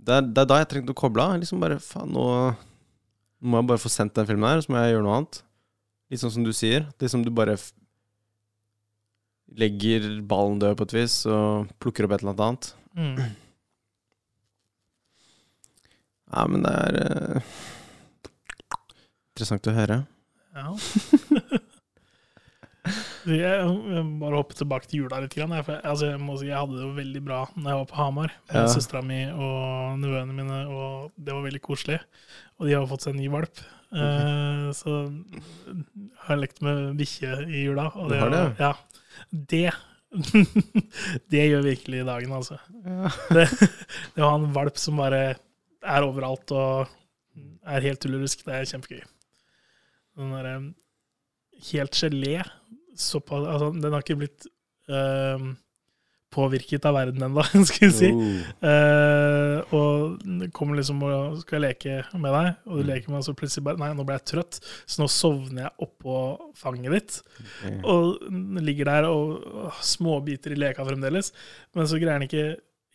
[0.00, 1.34] det er, det er da jeg trengte å koble av.
[1.42, 2.22] Liksom bare faen, nå,
[2.54, 5.40] nå må jeg bare få sendt den filmen her, så må jeg gjøre noe annet.
[6.08, 6.86] Litt sånn som du sier.
[7.02, 7.58] Det som du bare
[9.58, 12.70] legger ballen død på et vis, og plukker opp et eller annet.
[12.94, 13.18] Mm.
[16.30, 17.54] Ja, men det er eh,
[19.40, 19.96] interessant å høre.
[20.52, 20.74] Ja.
[23.30, 23.72] jeg,
[24.20, 25.34] bare hoppe tilbake til jula litt.
[25.36, 27.90] Grann, jeg, altså, jeg må si jeg hadde det jo veldig bra når jeg var
[27.90, 28.68] på Hamar med Ja.
[28.72, 32.00] søstera mi og nevøene mine, og det var veldig koselig.
[32.60, 33.62] Og de har fått seg en ny valp.
[33.90, 37.88] Eh, så jeg har lekt med bikkje i jula.
[37.96, 38.44] Og det, det?
[38.60, 38.74] Ja,
[39.30, 39.70] det
[41.30, 42.58] Det gjør virkelig dagen, altså.
[42.84, 43.10] Ja.
[43.36, 43.46] Det,
[44.16, 45.22] det å ha en valp som bare
[45.80, 46.90] er overalt og
[47.70, 49.04] er helt tullerusk, det er kjempegøy.
[50.18, 50.54] Den derre
[51.70, 52.38] helt gelé
[52.96, 54.46] såpass Altså, den har ikke blitt
[54.90, 55.52] øhm,
[56.30, 58.08] påvirket av verden ennå, skal vi si.
[58.14, 58.50] Oh.
[58.62, 62.88] Uh, og kommer liksom og skal leke med deg, og du Mm.
[62.92, 65.86] leker med meg, så plutselig bare Nei, nå ble jeg trøtt, så nå sovner jeg
[65.88, 66.14] oppå
[66.60, 67.18] fanget ditt.
[67.40, 67.80] Okay.
[67.82, 68.20] Og
[68.62, 71.32] ligger der og åh, småbiter i leka fremdeles.
[71.74, 72.46] Men så greier den ikke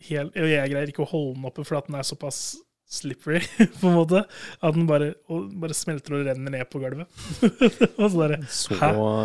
[0.08, 2.56] helt Og jeg greier ikke å holde den oppe, for at den er såpass
[2.86, 3.40] slippery,
[3.80, 4.20] på en måte,
[4.62, 7.10] at den bare, og bare smelter og renner ned på gulvet.
[7.98, 8.78] så der, Så,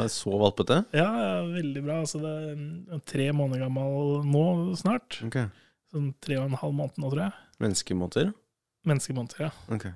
[0.10, 0.80] så valpete?
[0.98, 2.00] ja, ja, veldig bra.
[2.02, 2.34] Altså, det
[2.98, 4.46] er tre måneder gammel nå
[4.82, 5.20] snart.
[5.30, 5.46] Okay.
[5.94, 7.36] Sånn tre og en halv måned nå, tror jeg.
[7.62, 8.32] Menneskemåneder?
[8.90, 9.52] Menneskemåneder, ja.
[9.76, 9.90] Ok.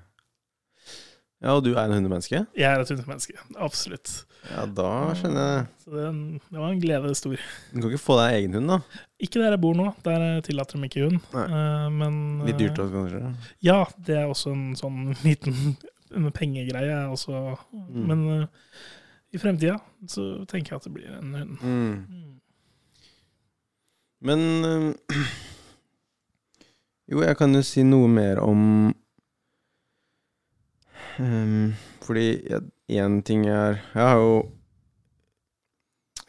[1.44, 2.38] Ja, og du er en hundemenneske?
[2.56, 3.36] Jeg er et hundemenneske.
[3.60, 4.12] Absolutt.
[4.48, 5.64] Ja, da skjønner jeg.
[5.82, 6.06] Så det,
[6.48, 7.42] det var en glede stor.
[7.72, 9.02] Du kan ikke få deg egen hund, da?
[9.20, 9.90] Ikke der jeg bor nå.
[10.06, 11.20] Der tillater de ikke hund.
[11.42, 12.18] Eh, men
[12.48, 13.52] Litt dyrt eh, også, kanskje?
[13.68, 13.78] Ja,
[14.08, 15.76] det er også en sånn liten
[16.16, 17.02] en pengegreie.
[17.12, 17.42] Også.
[17.74, 18.06] Mm.
[18.08, 18.46] Men uh,
[19.36, 19.76] i fremtida
[20.08, 21.58] så tenker jeg at det blir en hund.
[21.60, 21.96] Mm.
[22.16, 22.38] Mm.
[24.24, 25.26] Men uh,
[27.12, 28.90] Jo, jeg kan jo si noe mer om
[31.18, 32.26] ehm, Fordi
[32.88, 34.34] én ting er Jeg har jo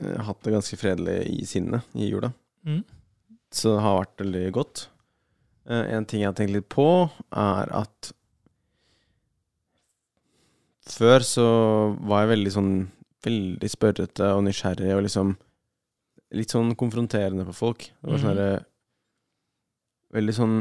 [0.02, 2.32] eh, hatt det ganske fredelig i sinnet i jula.
[2.66, 2.84] Mm.
[3.52, 4.88] Så det har vært veldig godt.
[5.70, 8.12] Eh, en ting jeg har tenkt litt på, er at
[10.88, 11.48] før så
[12.08, 12.72] var jeg veldig sånn
[13.28, 15.32] Veldig spørrete og nysgjerrig og liksom
[16.38, 17.88] litt sånn konfronterende på folk.
[18.04, 18.66] Det var sånn Mhm.
[20.14, 20.58] Veldig sånn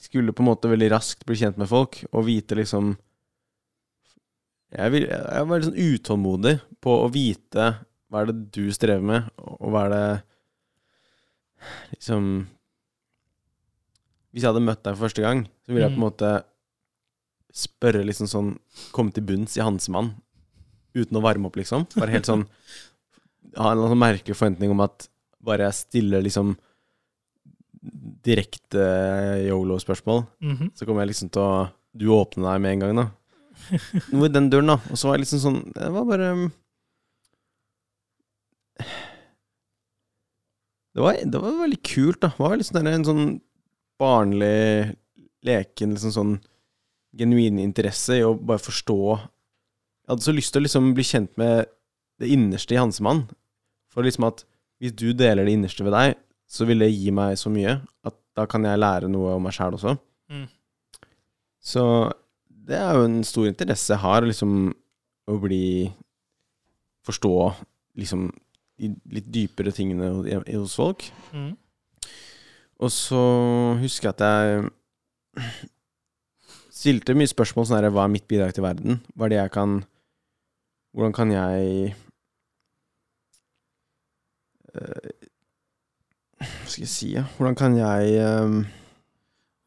[0.00, 2.96] Skulle på en måte veldig raskt bli kjent med folk og vite liksom
[4.76, 6.54] Jeg, vil, jeg var litt sånn utålmodig
[6.84, 7.70] på å vite
[8.08, 10.22] hva er det du strever med, og hva er det
[11.96, 12.46] liksom
[14.32, 16.06] Hvis jeg hadde møtt deg for første gang, så ville jeg på en Mm.
[16.10, 16.44] måte
[17.58, 18.50] spørre liksom sånn
[18.92, 20.12] Komme til bunns i Hansemann
[20.94, 21.86] uten å varme opp, liksom.
[21.96, 22.44] Bare helt sånn
[23.56, 25.08] Ha en sånn merkelig forventning om at
[25.40, 26.56] bare jeg stiller liksom
[28.22, 28.82] direkte
[29.48, 30.70] yolo-spørsmål, Mhm.
[30.74, 33.10] så kommer jeg liksom til å Du åpner deg med en gang, da.
[34.12, 34.78] Noe i den døren, da.
[34.88, 36.30] Og så var jeg liksom sånn Det var bare
[40.94, 42.32] Det var, det var veldig kult, da.
[42.34, 43.26] Det var sånn der, en sånn
[43.98, 44.96] barnlig,
[45.46, 46.32] leken, liksom sånn
[47.18, 51.32] genuin interesse i å bare forstå Jeg hadde så lyst til å liksom bli kjent
[51.40, 51.68] med
[52.18, 53.26] det innerste i Hansemann.
[53.92, 54.42] For liksom at
[54.82, 56.16] hvis du deler det innerste ved deg,
[56.48, 57.76] så vil det gi meg så mye
[58.08, 59.94] at da kan jeg lære noe om meg sjæl også.
[60.32, 60.46] Mm.
[61.62, 61.84] Så
[62.68, 64.68] det er jo en stor interesse jeg har, liksom
[65.28, 65.88] å bli
[67.08, 67.32] Forstå
[67.96, 68.26] liksom
[68.78, 70.10] de litt dypere tingene
[70.44, 71.06] hos folk.
[71.32, 71.54] Mm.
[72.84, 73.20] Og så
[73.80, 75.54] husker jeg at jeg
[76.78, 79.00] stilte mye spørsmål sånn her Hva er mitt bidrag til verden?
[79.14, 79.78] Hva er det jeg kan
[80.94, 81.94] Hvordan kan jeg
[84.74, 85.10] eh,
[86.38, 87.24] Hva skal jeg si, ja?
[87.38, 88.58] Hvordan kan jeg eh,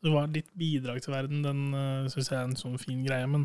[0.02, 3.28] Det var ditt bidrag til verden, den uh, syns jeg er en sånn fin greie,
[3.30, 3.44] men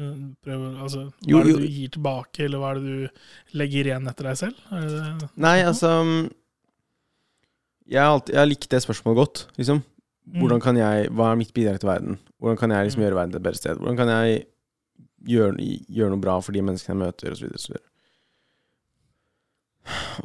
[0.00, 3.92] uh, prøv Altså, hva er det du gir tilbake, eller hva er det du legger
[3.92, 4.64] igjen etter deg selv?
[4.72, 5.28] Det?
[5.46, 5.92] Nei, altså
[7.86, 9.84] Jeg har, alltid, jeg har likt det spørsmålet godt, liksom.
[10.26, 10.40] Mm.
[10.42, 12.18] Hvordan kan jeg Hva er mitt bidrag til verden?
[12.42, 13.06] Hvordan kan jeg liksom Mm.
[13.06, 13.76] gjøre verden til et bedre sted?
[13.78, 14.44] Hvordan kan jeg
[15.26, 15.54] gjøre,
[15.88, 17.82] gjøre noe bra for de menneskene jeg møter, osv., videre,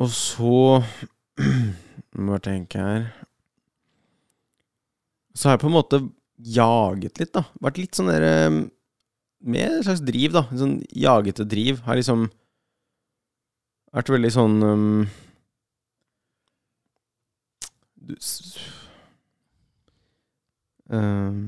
[0.02, 0.84] Og så
[2.18, 3.06] Må jeg tenke her
[5.36, 6.02] Så har jeg på en måte
[6.42, 7.46] jaget litt, da.
[7.64, 8.62] Vært litt sånn der eh,
[9.42, 10.46] Med et slags driv, da.
[10.52, 11.82] En Sånn jagete driv.
[11.88, 12.28] Har liksom
[13.92, 15.02] vært veldig sånn um,
[18.00, 18.16] du,
[20.96, 21.42] um,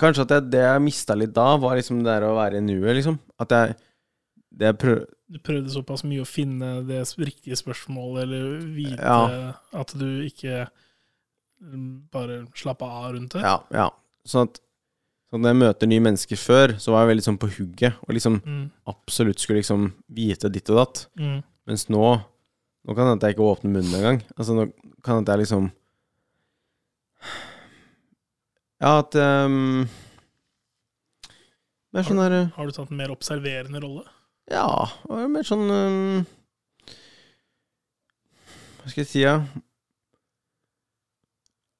[0.00, 2.64] Kanskje at jeg, det jeg mista litt da, var liksom det der å være i
[2.64, 3.18] nuet, liksom.
[3.40, 9.54] At jeg prøv, Du prøvde såpass mye å finne det riktige spørsmålet, eller vite Ja.
[9.72, 10.66] at du ikke
[12.12, 13.42] bare slappa av rundt det.
[13.44, 13.88] Ja, ja.
[14.28, 14.60] Sånn at,
[15.30, 17.96] sånn at når jeg møter nye mennesker før, så var jeg veldig sånn på hugget,
[18.06, 21.06] og liksom Mm, absolutt skulle liksom vite ditt og datt.
[21.18, 22.04] mm, Mens nå
[22.84, 24.18] Nå kan det hende jeg ikke åpner munnen engang.
[24.36, 24.66] Altså, nå
[25.02, 25.70] kan det hende jeg liksom
[28.82, 29.86] Ja, at um,
[31.94, 34.04] Det er sånn derre Har du tatt en mer observerende rolle?
[34.52, 34.66] Ja,
[35.06, 36.26] det var mer sånn um,
[38.82, 39.38] Hva skal jeg si, ja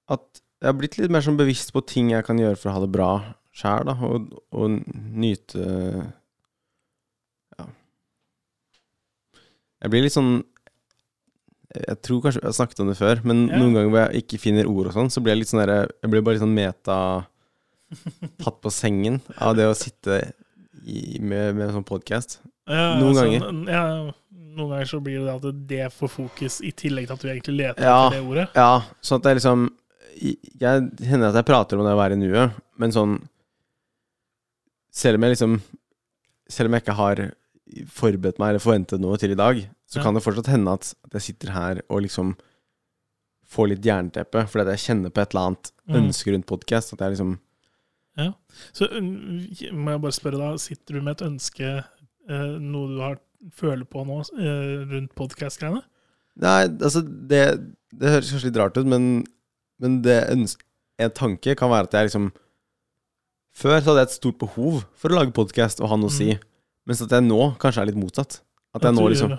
[0.09, 2.75] At jeg har blitt litt mer sånn bevisst på ting jeg kan gjøre for å
[2.77, 3.09] ha det bra
[3.55, 4.79] sjæl, da, og, og
[5.15, 5.65] nyte
[7.59, 7.67] Ja.
[9.85, 10.33] Jeg blir litt sånn
[11.75, 13.59] Jeg tror kanskje jeg har snakket om det før, men Ja.
[13.59, 15.79] noen ganger hvor jeg ikke finner ord og sånn, så blir jeg litt sånn derre
[16.03, 16.99] Jeg blir bare litt sånn meta
[18.43, 20.33] Tatt på sengen av det å sitte
[20.85, 22.41] i, med, med en sånn podkast.
[22.69, 23.71] Ja, Noen altså, ganger.
[23.71, 23.83] Ja,
[24.57, 27.55] noen ganger så blir det at det får fokus, i tillegg til at du egentlig
[27.61, 27.95] leter Ja.
[28.09, 28.47] etter det ordet.
[28.59, 29.63] Ja, sånn at jeg liksom
[30.15, 33.17] Jeg hender at jeg prater om det å være i nuet, men sånn
[34.95, 35.57] Selv om jeg liksom
[36.51, 37.23] Selv om jeg ikke har
[37.91, 39.57] forberedt meg eller forventet noe til i dag,
[39.89, 40.03] så Ja.
[40.05, 42.37] kan det fortsatt hende at, at jeg sitter her og liksom
[43.49, 45.97] får litt jernteppe fordi at jeg kjenner på et eller annet Mm.
[46.09, 46.93] ønske rundt podkast.
[46.93, 47.39] At jeg liksom
[48.17, 48.33] Ja.
[48.73, 51.85] Så må jeg bare spørre da, sitter du med et ønske,
[52.29, 53.19] eh, noe du har
[53.53, 55.83] føler på nå eh, rundt podkast-greiene?
[56.37, 59.25] Nei, altså det, det høres kanskje litt rart ut, men,
[59.85, 60.01] men
[61.05, 62.30] en tanke kan være at jeg liksom
[63.55, 66.14] Før så hadde jeg et stort behov for å lage podkast og ha noe å
[66.14, 66.32] si,
[66.89, 68.41] mens at jeg nå kanskje er litt motsatt.
[68.74, 69.37] At jeg nå du liksom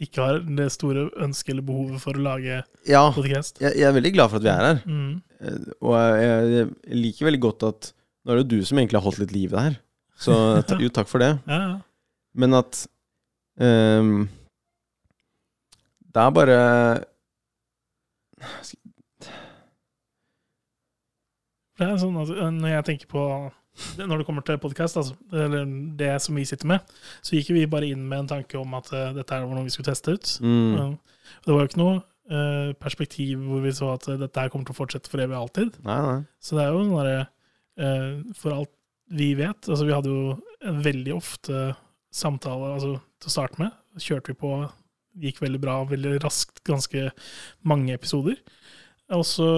[0.00, 3.58] ikke har det store ønsket eller behovet for å lage Ja, podkast?
[3.60, 5.10] jeg, jeg er veldig glad for at vi er her, Mm.
[5.44, 7.90] Eh, og jeg, jeg, jeg liker veldig godt at
[8.24, 9.76] Nå er det jo du som egentlig har holdt litt liv i det her,
[10.24, 10.38] så
[10.84, 11.30] jo, takk for det.
[11.48, 11.76] Ja, ja.
[12.40, 12.80] Men at
[13.60, 14.24] um,
[16.08, 16.58] Det er bare
[21.80, 23.24] Det er sånn eh, Når jeg tenker på
[24.00, 25.68] Når det kommer til podkast, altså, eller
[25.98, 28.90] det som vi sitter med, så gikk vi bare inn med en tanke om at
[28.92, 30.32] uh, dette er noe vi skulle teste ut.
[30.42, 30.74] Mm.
[30.74, 34.68] Uh, Det var jo ikke noe uh, perspektiv hvor vi så at dette her kommer
[34.68, 35.78] til å fortsette for evig og alltid.
[35.86, 36.18] Nei, nei.
[36.42, 37.22] Så det er jo sånn derre
[38.36, 38.74] For alt
[39.16, 40.34] vi vet Altså, vi hadde jo
[40.68, 41.62] en veldig ofte
[42.12, 43.78] samtale altså, til å starte med.
[44.02, 44.50] Kjørte vi på,
[45.22, 47.06] gikk veldig bra, veldig raskt, ganske
[47.70, 48.42] mange episoder.
[49.14, 49.48] Og så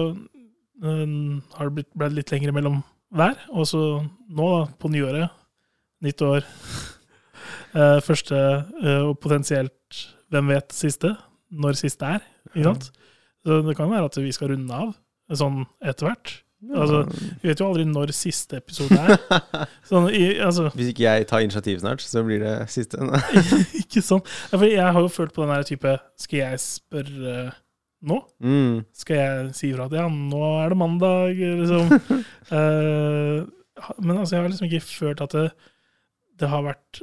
[0.81, 1.13] eh,
[1.57, 2.81] har det blitt, ble det litt lenger mellom
[3.13, 3.37] hver.
[3.53, 5.39] Og så nå, da, på nyåret,
[6.03, 6.41] nytt år
[7.77, 8.39] uh, Første
[8.81, 10.01] uh, og potensielt,
[10.33, 11.13] hvem vet, siste.
[11.53, 12.89] Når siste er, ikke sant?
[13.43, 14.95] Så det kan være at vi skal runde av
[15.37, 16.31] sånn etter hvert.
[16.71, 17.01] Altså,
[17.41, 19.17] vi vet jo aldri når siste episode er.
[19.89, 23.03] Sånn, i, altså, Hvis ikke jeg tar initiativ snart, så blir det siste.
[23.81, 24.23] ikke sånn.
[24.53, 27.35] Ja, jeg har jo følt på den her type Skal jeg spørre
[28.03, 28.19] nå?
[28.43, 28.81] mm.
[28.93, 31.93] Skal jeg si ifra at ja, nå er det mandag, liksom?
[32.57, 33.39] uh,
[33.99, 35.47] men altså, jeg har liksom ikke følt at det,
[36.39, 37.01] det har vært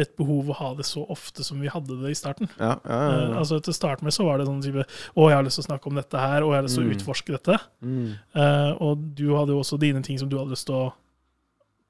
[0.00, 2.48] et behov å ha det så ofte som vi hadde det i starten.
[2.56, 3.32] Ja, ja, ja, ja.
[3.42, 5.64] altså Til å starte med så var det sånn type Å, jeg har lyst til
[5.66, 6.94] å snakke om dette her, og jeg har lyst til å Mm.
[6.96, 7.58] utforske dette.
[7.84, 8.06] Mm.
[8.32, 10.86] Uh, og du hadde jo også dine ting som du hadde lyst til å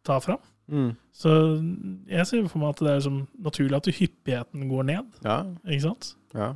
[0.02, 0.42] ta fram.
[0.66, 0.90] Mm.
[1.14, 1.30] Så
[2.10, 5.86] jeg ser for meg at det er liksom naturlig at hyppigheten går ned, Ja, ikke
[5.86, 6.14] sant?
[6.34, 6.50] ja.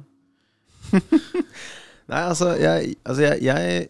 [2.07, 3.89] Nei, altså, jeg, altså jeg, jeg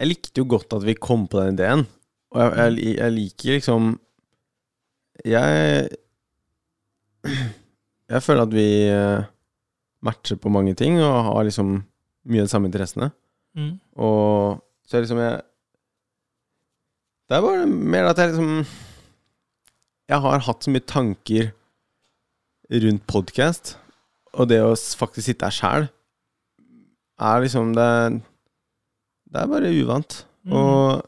[0.00, 1.84] Jeg likte jo godt at vi kom på den ideen.
[2.30, 3.92] Og jeg, jeg, liker liksom
[5.24, 5.88] Jeg
[8.10, 9.28] Jeg føler at vi eh,
[10.02, 11.76] matcher på mange ting og har liksom
[12.30, 13.10] mye av de samme interessene.
[13.54, 13.78] Mm.
[13.98, 15.40] Og så er liksom jeg
[17.28, 18.64] Det er bare mer at jeg liksom
[20.10, 21.52] Jeg har hatt så mye tanker
[22.70, 23.72] rundt podkast,
[24.38, 25.86] og det å faktisk sitte her sjæl,
[27.20, 27.90] er liksom det
[29.30, 30.26] Det er bare uvant.
[30.48, 30.54] Mm.
[30.56, 31.02] Og,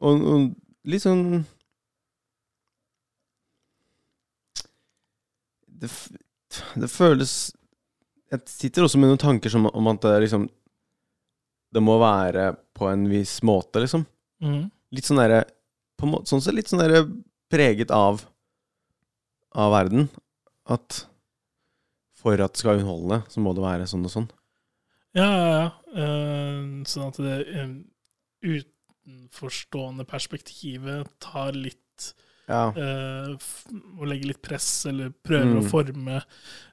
[0.00, 1.44] og, og litt sånn
[5.80, 5.90] det,
[6.80, 7.34] det føles
[8.32, 10.46] Jeg sitter også med noen tanker som, om at det liksom
[11.74, 14.06] Det må være på en viss måte, liksom.
[14.42, 14.68] Mm.
[14.96, 15.44] Litt sånn derre
[16.28, 17.04] Sånn sett litt sånn derre
[17.52, 18.24] preget av
[19.56, 20.08] Av verden.
[20.68, 21.06] At
[22.16, 24.24] for at det skal underholde, så må det være sånn og sånn.
[25.16, 25.66] Ja, ja, ja.
[25.96, 27.70] Eh, sånn at det eh,
[29.06, 32.12] utenforstående perspektivet tar litt
[32.48, 32.68] Ja.
[32.76, 33.66] eh, f-
[33.98, 35.58] Å legge litt press, eller prøver Mm.
[35.62, 36.16] å forme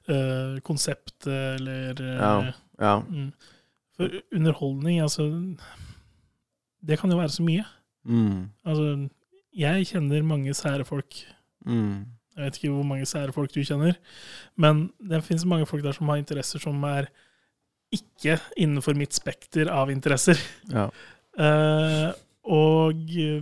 [0.08, 2.52] eh, konseptet, eller eh, Ja.
[2.78, 3.00] ja.
[3.00, 3.32] mm.
[3.96, 5.56] For underholdning, altså
[6.84, 7.64] Det kan jo være så mye.
[8.06, 8.50] Mm.
[8.66, 9.08] Altså,
[9.56, 11.14] jeg kjenner mange sære folk.
[11.64, 12.04] Mm.
[12.36, 13.96] Jeg vet ikke hvor mange sære folk du kjenner,
[14.56, 17.06] men det finnes mange folk der som har interesser som er
[17.96, 20.38] ikke innenfor mitt spekter av interesser.
[20.72, 20.88] Ja.
[21.38, 22.10] Uh,
[22.46, 23.40] og eh,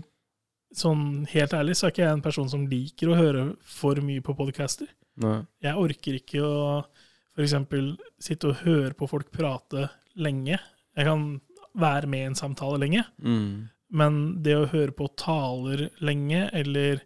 [0.73, 4.23] sånn helt ærlig så er ikke jeg en person som liker å høre for mye
[4.25, 4.89] på podcaster.
[5.21, 5.41] Nei.
[5.65, 6.61] Jeg orker ikke å
[7.37, 7.57] f.eks.
[8.23, 9.89] sitte og høre på folk prate
[10.21, 10.57] lenge.
[10.97, 11.27] Jeg kan
[11.81, 13.69] være med i en samtale lenge, Mm.
[13.93, 17.01] men det å høre på taler lenge, eller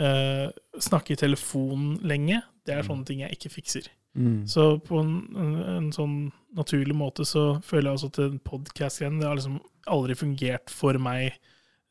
[0.00, 0.48] uh,
[0.80, 3.88] snakke i telefonen lenge, det er sånne ting jeg ikke fikser.
[4.14, 4.46] Mm.
[4.46, 6.18] Så på en, en, en sånn
[6.54, 9.58] naturlig måte så føler jeg også at en podkast igjen Det har liksom
[9.90, 11.34] aldri fungert for meg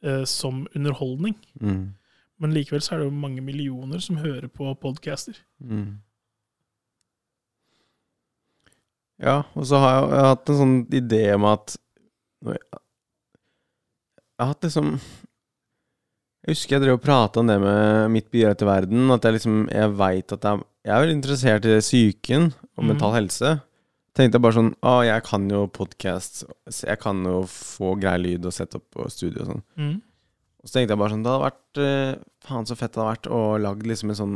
[0.05, 1.36] eh, som underholdning.
[1.59, 1.84] Mm.
[2.41, 5.38] Men likevel så er det jo mange millioner som hører på podcaster.
[5.59, 5.99] Mm.
[9.24, 11.76] Ja, og så har jeg, jeg har hatt en sånn idé om at
[12.43, 12.59] jeg,
[14.34, 14.95] jeg har hatt liksom
[16.43, 19.11] Jeg husker jeg drev og prata om det med mitt bidrag til verden.
[19.15, 22.88] At jeg liksom Jeg veit at jeg, jeg er veldig interessert i psyken og Mhm.
[22.88, 23.62] mental helse.
[24.14, 26.44] Tenkte jeg bare sånn Å, jeg kan jo podkast.
[26.70, 29.64] Jeg kan jo få grei lyd og sette opp på studio og sånn.
[29.78, 30.02] Mm.
[30.62, 33.16] Og så tenkte jeg bare sånn Det hadde vært eh, Faen så fett det hadde
[33.18, 34.36] vært å lage liksom en sånn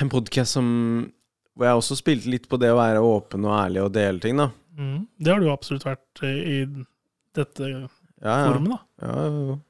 [0.00, 1.12] En podkast som
[1.56, 4.36] Hvor jeg også spilte litt på det å være åpen og ærlig og dele ting,
[4.40, 4.50] da.
[4.78, 5.06] Mm.
[5.20, 6.84] Det har du jo absolutt vært eh, i
[7.36, 7.88] dette Ja,
[8.24, 8.36] ja.
[8.48, 8.80] forumet, da.
[9.04, 9.60] ja, jo, jo.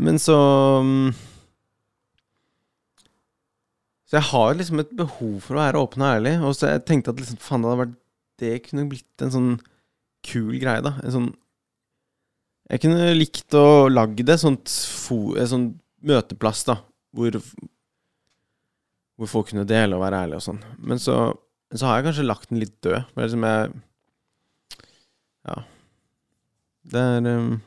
[0.00, 0.36] Men så
[0.84, 1.14] mm,
[4.10, 6.32] Så jeg har liksom et behov for å være åpen og ærlig.
[6.42, 7.98] Og så jeg tenkte at liksom, faen, det hadde vært
[8.40, 9.52] Det kunne blitt en sånn
[10.26, 10.96] kul greie, da.
[11.04, 11.28] En sånn
[12.70, 15.68] Jeg kunne likt å lage det sånt fo, en sånn
[16.10, 16.80] møteplass, da.
[17.14, 17.38] Hvor
[19.20, 20.60] Hvor folk kunne dele og være ærlige og sånn.
[20.90, 21.20] Men så,
[21.70, 23.06] så har jeg kanskje lagt den litt død.
[23.14, 23.74] For liksom jeg
[25.46, 25.62] Ja.
[26.90, 27.60] Det er um,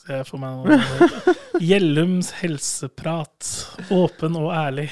[0.00, 1.34] ser jeg for meg nå.
[1.60, 3.50] Gjellums helseprat.
[3.92, 4.88] Åpen og ærlig.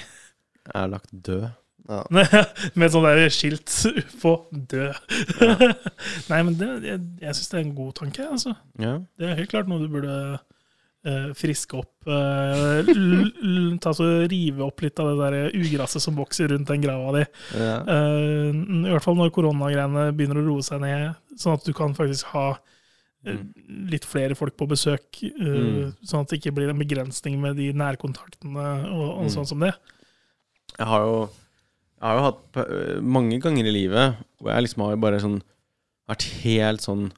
[0.68, 1.48] Jeg er lagt død.
[1.88, 2.02] Ja.
[2.78, 3.72] Med sånn der skilt
[4.20, 4.98] på 'død'.
[6.30, 8.26] Nei, men det, jeg, jeg syns det er en god tanke.
[8.28, 8.52] altså.
[8.76, 8.98] Ja.
[9.16, 10.12] Det er helt klart noe du burde
[11.08, 11.94] eh, friske opp.
[12.04, 16.68] eh, l- l- ta så Rive opp litt av det der ugraset som vokser rundt
[16.68, 17.24] den grava di.
[17.56, 17.78] Ja.
[17.96, 21.96] Eh, I hvert fall når koronagreiene begynner å roe seg ned, sånn at du kan
[21.96, 22.50] faktisk ha
[23.90, 25.22] litt flere folk på besøk.
[25.22, 25.94] eh, Mm.
[26.06, 29.30] Sånn at det ikke blir en begrensning med de nærkontaktene og, og Mm.
[29.34, 29.74] sånn som det.
[30.78, 31.28] Jeg har jo
[32.00, 35.42] Jeg har jo hatt øh, mange ganger i livet hvor jeg liksom har bare sånn
[36.08, 37.10] vært helt sånn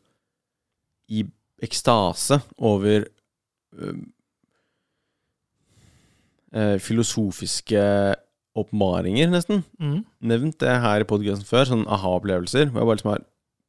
[1.11, 1.25] i
[1.63, 3.05] ekstase over
[3.77, 3.99] øh,
[6.55, 7.83] øh, filosofiske
[8.57, 9.63] oppmaringer, nesten.
[9.79, 10.05] Mm.
[10.23, 13.25] Nevnt det her i podkasten før, sånn aha-opplevelser, hvor jeg bare liksom har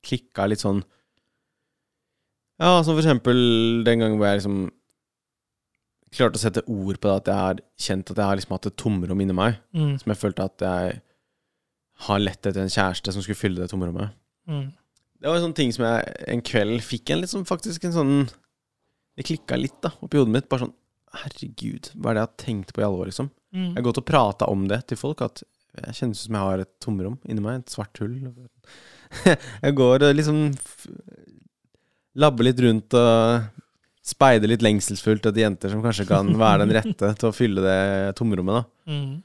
[0.07, 0.83] klikka litt sånn
[2.61, 3.37] Ja, som for eksempel
[3.87, 4.59] den gangen hvor jeg liksom
[6.11, 8.67] klarte å sette ord på det, at jeg har kjent at jeg har liksom hatt
[8.69, 9.95] et tomrom inni meg Mm.
[10.01, 11.01] som jeg følte at jeg
[12.07, 14.11] har lett etter en kjæreste som skulle fylle det tomrommet.
[14.49, 14.67] Mm.
[15.21, 18.29] Det var en sånn ting som jeg en kveld fikk en liksom faktisk en sånn
[19.17, 20.45] Det klikka litt da, oppi hodet mitt.
[20.49, 20.73] Bare sånn
[21.13, 23.27] Herregud, hva er det jeg har tenkt på i alle år, liksom?
[23.53, 23.65] Mm.
[23.73, 25.41] Jeg har gått og prata om det til folk, at
[25.75, 27.59] jeg kjennes som jeg har et tomrom inni meg.
[27.59, 28.15] Et svart hull.
[29.65, 30.39] jeg går og liksom
[32.19, 33.49] labber litt rundt og
[34.11, 37.81] speide litt lengselsfullt etter jenter som kanskje kan være den rette til å fylle det
[38.17, 38.91] tomrommet, da.
[38.91, 39.21] Mm.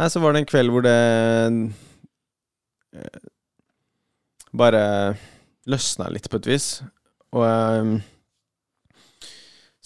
[0.00, 0.96] Nei, så var det en kveld hvor det
[2.94, 3.20] eh,
[4.50, 4.82] bare
[5.70, 6.68] løsna litt på et vis.
[7.34, 8.00] Og jeg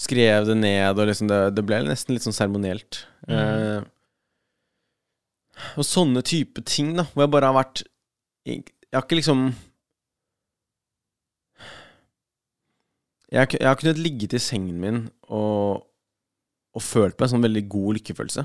[0.05, 3.05] skrev det ned, og liksom det, det ble nesten litt sånn seremonielt.
[3.29, 3.81] Eh,
[5.79, 7.85] og sånne type ting, da, hvor jeg bare har vært
[8.45, 8.65] Jeg
[8.95, 9.41] jeg har ikke liksom
[13.35, 15.83] Jeg, har jeg har kunnet ligge til sengen min og,
[16.75, 18.45] og følt på en sånn veldig god lykkefølelse.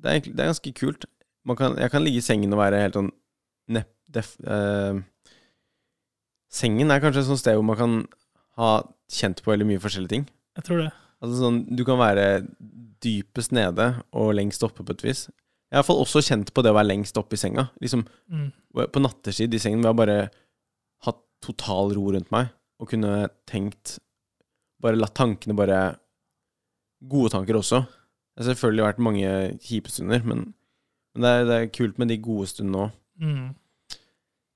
[0.00, 1.06] Det er, det er ganske kult.
[1.46, 3.12] Man kan, jeg kan ligge i sengen og være helt sånn
[3.70, 4.98] nepp, def, eh,
[6.50, 7.92] Sengen er kanskje et sånt sted hvor man kan
[8.58, 8.70] ha
[9.14, 10.24] kjent på veldig mye forskjellige ting.
[10.58, 10.88] Jeg tror det.
[11.22, 12.24] Altså sånn, Du kan være
[13.04, 15.28] dypest nede og lengst oppe på et vis.
[15.70, 17.68] Jeg har i hvert fall også kjent på det å være lengst oppe i senga.
[17.80, 18.50] Liksom Mm.
[18.90, 20.18] På nattestid i sengen hvor jeg bare
[21.06, 22.50] hatt total ro rundt meg
[22.80, 23.98] og kunne tenkt
[24.80, 25.80] Bare latt tankene bare
[27.00, 27.82] Gode tanker også.
[28.36, 29.28] Det har selvfølgelig vært mange
[29.64, 30.42] kjipe stunder, men,
[31.14, 32.98] men det, er, det er kult med de gode stundene òg.
[33.20, 33.46] Mm.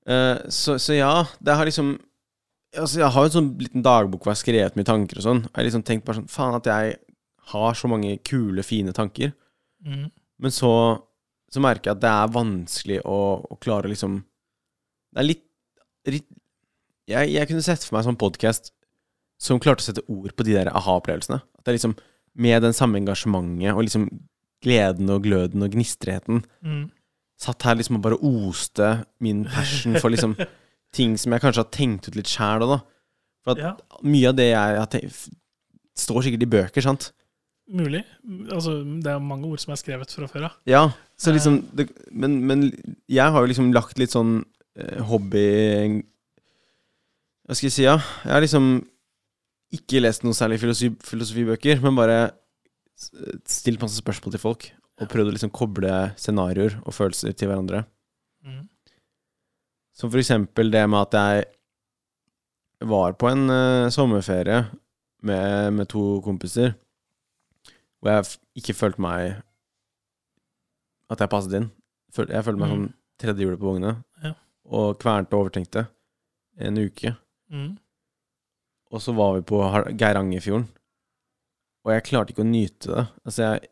[0.05, 1.95] Uh, så, så ja, det har liksom
[2.75, 5.23] Altså, jeg har jo en sånn liten dagbok hvor jeg har skrevet mye tanker og
[5.23, 5.41] sånn.
[5.45, 6.97] Jeg har liksom tenkt bare sånn Faen, at jeg
[7.53, 9.31] har så mange kule, fine tanker.
[9.85, 10.09] Mm.
[10.43, 10.71] Men så,
[11.49, 15.45] så merker jeg at det er vanskelig å, å klare liksom Det er litt,
[16.11, 16.27] litt
[17.11, 18.71] jeg, jeg kunne sett for meg en sånn podkast
[19.41, 21.41] som klarte å sette ord på de der aha-opplevelsene.
[21.57, 21.95] At det er liksom
[22.39, 24.07] med den samme engasjementet og liksom
[24.65, 26.85] gleden og gløden og gnistriheten Mm.
[27.39, 30.35] satt her liksom og bare oste min passion for liksom
[30.95, 32.79] ting som jeg kanskje har tenkt ut litt sjæl òg, da.
[33.43, 33.73] For at Ja,
[34.07, 35.25] mye av det jeg har tenkt
[35.95, 37.11] Står sikkert i bøker, sant?
[37.71, 38.03] mulig.
[38.53, 40.57] Altså, det er mange ord som er skrevet fra før av.
[40.69, 40.81] Ja,
[41.17, 42.65] så liksom det, men, men
[43.09, 44.43] jeg har jo liksom lagt litt sånn
[44.77, 46.03] eh, hobby
[47.45, 47.97] Hva skal jeg si, ja?
[48.25, 48.67] Jeg har liksom
[49.75, 52.19] ikke lest noen særlig filosofi, filosofibøker, men bare
[53.49, 54.69] stilt masse spørsmål til folk.
[55.03, 57.83] Og prøvd å liksom koble scenarioer og følelser til hverandre.
[58.45, 58.63] Mm.
[59.95, 61.45] Som for eksempel det med at jeg
[62.89, 64.61] var på en uh, sommerferie
[65.25, 66.73] med, med to kompiser,
[67.99, 69.41] hvor jeg ikke følte meg
[71.09, 71.67] At jeg passet inn.
[72.17, 72.73] Jeg følte meg Mm.
[72.73, 73.91] som tredje hjulet på vogna,
[74.23, 74.31] Ja.
[74.65, 75.83] og kvernte og overtenkte
[76.57, 77.11] en uke.
[77.51, 77.75] Mm.
[78.95, 79.59] Og så var vi på
[79.99, 80.67] Geirangerfjorden,
[81.85, 83.03] og jeg klarte ikke å nyte det.
[83.25, 83.71] Altså, jeg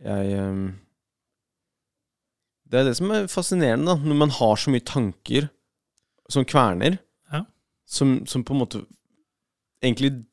[0.00, 0.78] Jeg um,
[2.70, 3.96] Det er det som er fascinerende, da.
[4.00, 5.48] Når man har så mye tanker
[6.30, 6.98] som kverner,
[7.32, 7.42] Ja.
[7.84, 8.80] som, som på en måte
[9.82, 10.24] egentlig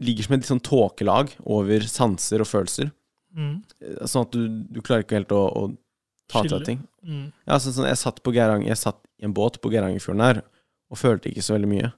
[0.00, 2.90] ligger som et litt sånn tåkelag over sanser og følelser.
[3.36, 3.62] Mm.
[3.82, 5.64] Eh, Sånn at du, du klarer ikke helt å, å
[6.32, 6.80] ta til deg ting.
[7.04, 7.26] Mm.
[7.46, 10.42] Ja, sånn, sånn, jeg satt på Geirang Jeg satt i en båt på Geirangerfjorden her
[10.90, 11.92] og følte ikke så veldig mye.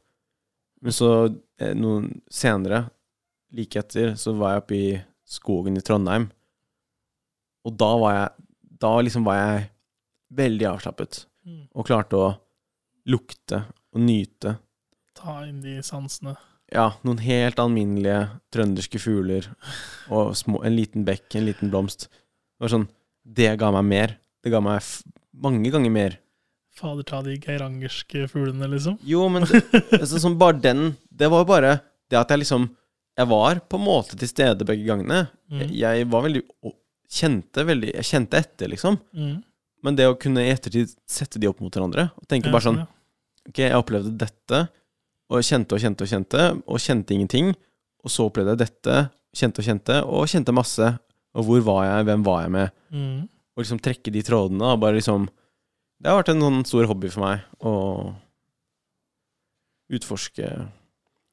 [0.82, 1.10] Men så,
[1.60, 2.84] eh, noen senere,
[3.52, 6.28] like etter, så var jeg oppe i skogen i Trondheim.
[7.66, 8.30] Og da var jeg
[8.78, 9.70] Da liksom var jeg
[10.36, 11.68] veldig avslappet Mm.
[11.74, 12.38] og klarte å
[13.06, 13.60] lukte
[13.94, 14.58] og nyte
[15.14, 16.36] Ta inn de sansene.
[16.72, 19.46] ja, noen helt alminnelige trønderske fugler
[20.10, 22.08] og små, en liten bekk, en liten blomst.
[22.10, 22.88] Det var sånn
[23.24, 24.16] Det ga meg mer.
[24.42, 24.82] Det ga meg
[25.32, 26.18] mange ganger mer.
[26.76, 28.98] Fader ta de geirangerske fuglene, liksom.
[29.06, 29.62] Jo, men det,
[29.96, 31.76] altså, sånn bare den Det var jo bare
[32.10, 32.68] det at jeg liksom
[33.16, 35.24] Jeg var på en måte til stede begge gangene.
[35.48, 35.62] Mm.
[35.62, 36.42] Jeg, jeg var veldig
[37.16, 38.98] kjente veldig Jeg kjente etter, liksom.
[39.16, 39.38] Mm.
[39.86, 42.82] Men det å kunne i ettertid sette de opp mot hverandre og tenke bare sånn
[43.46, 44.64] Ok, jeg opplevde dette,
[45.30, 47.52] og kjente og kjente og kjente, og kjente ingenting.
[48.02, 48.96] Og så opplevde jeg dette,
[49.38, 50.88] kjente og kjente, og kjente masse.
[51.36, 52.74] Og hvor var jeg, hvem var jeg med?
[52.90, 53.20] Mm.
[53.54, 54.72] Og liksom trekke de trådene.
[54.72, 55.28] Og bare liksom
[56.00, 57.72] Det har vært en sånn stor hobby for meg å
[59.96, 60.48] utforske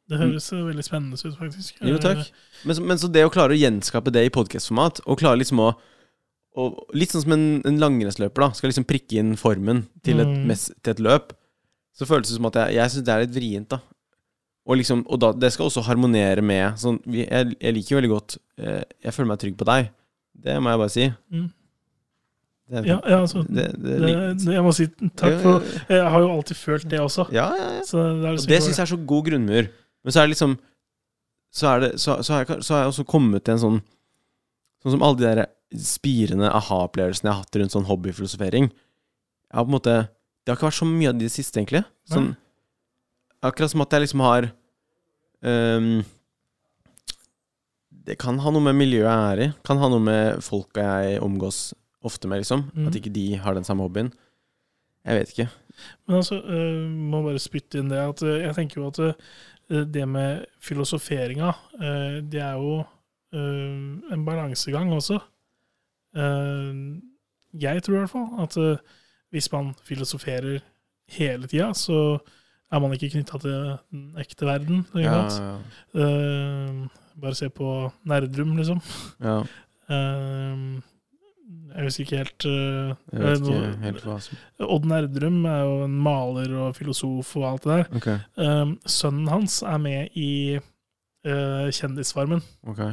[0.09, 0.65] Det høres mm.
[0.67, 1.79] veldig spennende ut, faktisk.
[1.81, 2.27] Jo, takk.
[2.67, 5.71] Men, men så det å klare å gjenskape det i podkastformat, og klare liksom å
[6.53, 8.53] og Litt sånn som en, en langrennsløper, da.
[8.53, 10.43] Skal liksom prikke inn formen til et, Mm.
[10.51, 11.31] mes- til et løp.
[11.97, 13.79] Så føles det som at jeg, jeg syns det er litt vrient, da.
[14.69, 18.11] Og liksom, og da, det skal også harmonere med sånn, jeg, jeg liker jo veldig
[18.13, 19.89] godt eh, Jeg føler meg trygg på deg.
[20.45, 21.07] Det må jeg bare si.
[21.33, 21.49] Mm.
[22.69, 24.87] Det, Ja, ja, altså det, det, Jeg må si
[25.19, 27.25] takk, for jeg har jo alltid følt det også.
[27.35, 27.81] Ja, ja, ja.
[27.87, 29.67] Så det, liksom det syns jeg er så god grunnmur.
[30.03, 30.55] Men så er det liksom
[31.53, 33.81] Så, er det, så, så, har, jeg, så har jeg også kommet til en sånn
[34.83, 35.45] Sånn som alle de der
[35.79, 38.65] spirende aha-opplevelsene jeg har hatt rundt sånn hobbyfilosofering.
[38.67, 39.93] Jeg har på en måte
[40.43, 41.85] Det har ikke vært så mye av det siste, egentlig.
[42.11, 42.33] Sånn,
[43.39, 44.49] akkurat som at jeg liksom har
[45.39, 46.03] um,
[48.03, 49.47] Det kan ha noe med miljøet jeg er i.
[49.63, 51.69] Kan ha noe med folka jeg omgås
[52.03, 52.67] ofte med, liksom.
[52.73, 52.87] Mm.
[52.87, 54.11] At ikke de har den samme hobbyen.
[55.03, 55.47] Jeg vet ikke.
[56.07, 59.13] Men altså, uh, må bare spytte inn det at uh, jeg tenker jo at uh,
[59.89, 62.83] det med filosoferinga, uh, det er jo
[63.33, 65.15] en balansegang også.
[66.13, 68.57] Jeg tror i hvert fall at
[69.33, 70.59] hvis man filosoferer
[71.09, 72.19] hele tida, så
[72.69, 73.57] er man ikke knytta til
[73.89, 74.85] den ekte verden.
[74.93, 75.57] Ja, Ja?
[75.97, 76.87] Øh,
[77.21, 78.81] bare se på Nerdrum, liksom.
[79.23, 79.41] ja.
[81.73, 85.77] Jeg husker ikke helt uh, Jeg vet ikke helt hva som Odd Nerdrum er jo
[85.87, 87.87] en maler og filosof og alt det der.
[87.99, 88.17] Okay.
[88.37, 92.43] Um, sønnen hans er med i uh, Kjendisfarmen.
[92.67, 92.83] ok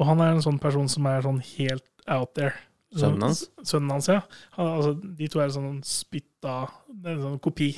[0.00, 2.54] Og han er en sånn person som er sånn helt out there.
[2.94, 3.44] Sønnen hans?
[3.66, 4.20] Sønnen hans, ja.
[4.56, 6.56] Han, altså, de to er sånn spytta
[6.88, 7.72] Det er en sånn kopi.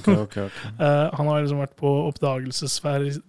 [0.00, 0.62] Ok, ok, ok.
[0.80, 3.20] Uh, han har liksom vært på oppdagelsesferd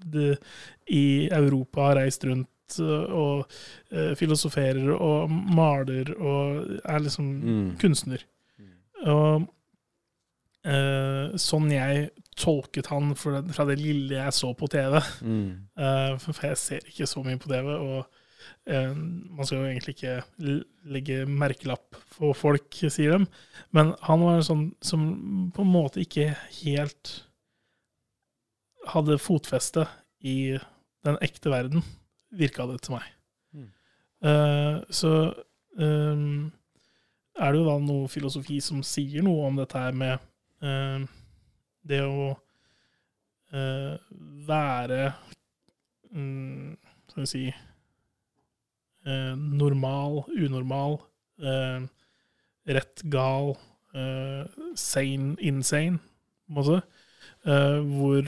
[0.90, 3.45] i Europa, reist rundt uh, og
[3.93, 7.72] uh, filosoferer og maler og er liksom Mm.
[7.82, 8.24] kunstner.
[9.09, 9.47] Og
[10.67, 12.09] uh, sånn jeg
[12.39, 15.51] tolket han fra det, fra det lille jeg så på TV Mm.
[15.82, 18.05] uh, For jeg ser ikke så mye på TV, og
[18.70, 20.17] eh, man skal jo egentlig ikke
[20.89, 23.26] legge merkelapp på folk, sier dem.
[23.76, 25.01] Men han var en sånn som
[25.55, 27.15] på en måte ikke helt
[28.93, 29.86] hadde fotfeste
[30.26, 30.57] i
[31.05, 31.84] den ekte verden,
[32.32, 33.07] virka det til meg.
[33.53, 33.69] Mm.
[34.25, 35.13] Uh, så
[35.80, 36.51] um,
[37.39, 40.19] er det jo da noe filosofi som sier noe om dette her med
[40.65, 41.07] uh,
[41.89, 43.95] det å uh,
[44.49, 45.01] være
[46.13, 46.75] um,
[47.09, 47.43] Skal vi si
[49.05, 50.99] eh, normal, unormal,
[51.41, 51.82] eh,
[52.75, 53.55] rett, gal,
[54.77, 55.97] sane, insane,
[56.45, 56.82] på en måte.
[57.41, 58.27] Hvor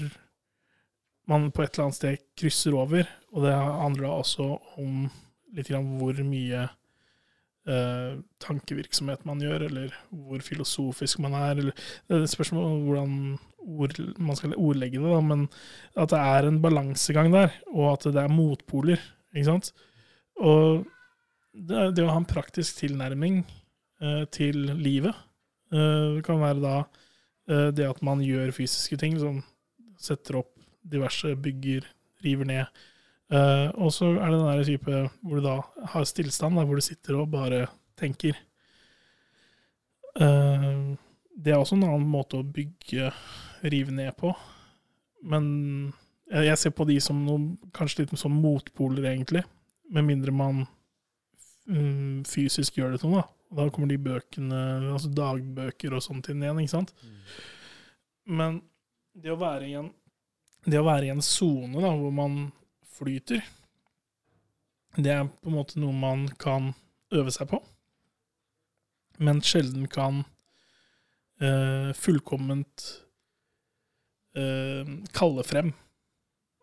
[1.32, 4.48] man på et eller annet sted krysser over, og det handler da også
[4.82, 5.08] om
[5.56, 6.66] litt grann hvor mye
[7.68, 11.64] eh, tankevirksomhet man gjør, eller hvor filosofisk man er.
[11.64, 13.16] Eller, det er spørsmål om hvordan
[13.62, 15.48] ord, man skal ordlegge det, da, men
[16.00, 19.02] at det er en balansegang der, og at det er motpoler.
[19.34, 19.72] ikke sant?
[20.42, 20.86] Og
[21.54, 23.42] det, det å ha en praktisk tilnærming
[24.02, 25.14] eh, til livet
[25.74, 29.42] eh, kan være da eh, det at man gjør fysiske ting, som
[30.02, 31.86] setter opp diverse bygger,
[32.26, 32.82] river ned.
[33.32, 35.60] Uh, og så er det den der type hvor du da
[35.94, 37.66] har stillstand, da, hvor du sitter og bare
[38.00, 38.36] tenker.
[40.20, 40.98] Uh,
[41.32, 43.12] det er også en annen måte å bygge,
[43.72, 44.34] rive ned på.
[45.24, 45.46] Men
[46.32, 49.46] jeg, ser på de som noen, kanskje litt som motpoler, egentlig.
[49.92, 50.66] Med mindre man
[51.68, 53.24] um, fysisk gjør det til noe.
[53.24, 53.38] da.
[53.52, 54.60] Da kommer de bøkene,
[54.94, 56.94] altså dagbøker og sånt inn igjen, ikke sant.
[58.24, 58.62] Men
[59.12, 59.90] det å være i en
[60.66, 62.42] det å være i en sone hvor man
[62.98, 63.42] flyter,
[64.98, 66.74] det er på en måte noe man kan
[67.16, 67.62] øve seg på,
[69.22, 70.24] men sjelden kan
[71.42, 72.86] uh, fullkomment
[74.38, 74.86] uh,
[75.16, 75.72] kalle frem.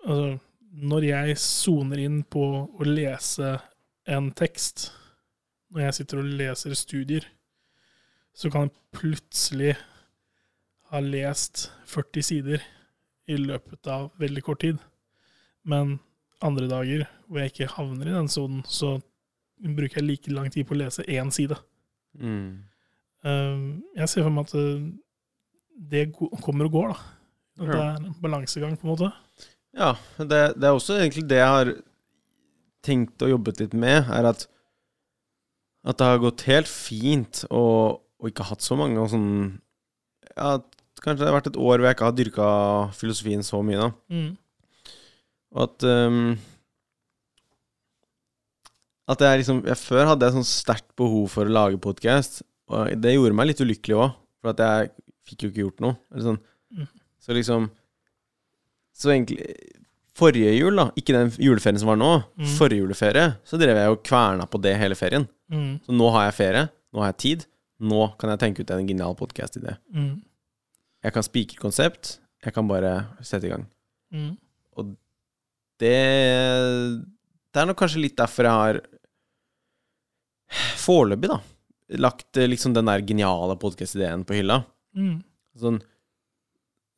[0.05, 0.39] Altså,
[0.79, 3.57] når jeg soner inn på å lese
[4.09, 4.91] en tekst,
[5.73, 7.29] når jeg sitter og leser studier,
[8.37, 9.73] så kan jeg plutselig
[10.93, 12.63] ha lest 40 sider
[13.29, 14.81] i løpet av veldig kort tid.
[15.69, 15.99] Men
[16.45, 18.97] andre dager hvor jeg ikke havner i den sonen, så
[19.59, 21.59] bruker jeg like lang tid på å lese én side.
[22.19, 22.65] Mm.
[23.27, 23.63] Um,
[23.99, 24.89] jeg ser for meg at uh,
[25.93, 27.15] det kommer og går, da.
[27.59, 29.11] At det er en balansegang, på en måte.
[29.75, 31.73] Ja, det, det er også egentlig det jeg har
[32.87, 34.47] tenkt og jobbet litt med, er at
[35.89, 37.65] At det har gått helt fint å
[38.19, 39.31] å ikke ha hatt så mange og sånn
[40.35, 40.59] Ja,
[41.05, 42.47] kanskje det har vært et år hvor jeg ikke har dyrka
[42.99, 43.91] filosofien så mye, da.
[44.13, 44.31] Mm.
[45.57, 46.37] Og at um,
[49.09, 52.91] At jeg liksom jeg, Før hadde jeg sånn sterkt behov for å lage podkast, og
[53.01, 54.11] det gjorde meg litt ulykkelig òg,
[54.43, 54.91] for at jeg
[55.29, 55.97] fikk jo ikke gjort noe.
[56.13, 56.41] Eller sånn.
[56.77, 56.89] Mm.
[57.25, 57.71] Så liksom
[58.99, 59.45] Så egentlig
[60.19, 62.47] Forrige jul, da, ikke den juleferien som var nå, Mm.
[62.59, 65.29] forrige juleferie, så drev jeg og kverna på det hele ferien.
[65.49, 65.77] Mm.
[65.87, 67.45] Så nå har jeg ferie, nå har jeg tid,
[67.79, 69.77] nå kan jeg tenke ut en genial podkast-idé.
[69.95, 70.21] Mm.
[71.09, 72.93] Jeg kan spikre konsept, jeg kan bare
[73.25, 73.65] sette i gang.
[74.13, 74.35] Mm.
[75.79, 75.95] Det
[77.49, 78.81] Det er nok kanskje litt derfor jeg har
[80.81, 81.39] foreløpig, da,
[82.01, 84.61] lagt eh, liksom den der geniale podkast-ideen på hylla.
[84.97, 85.23] Mm.
[85.59, 85.81] Sånn,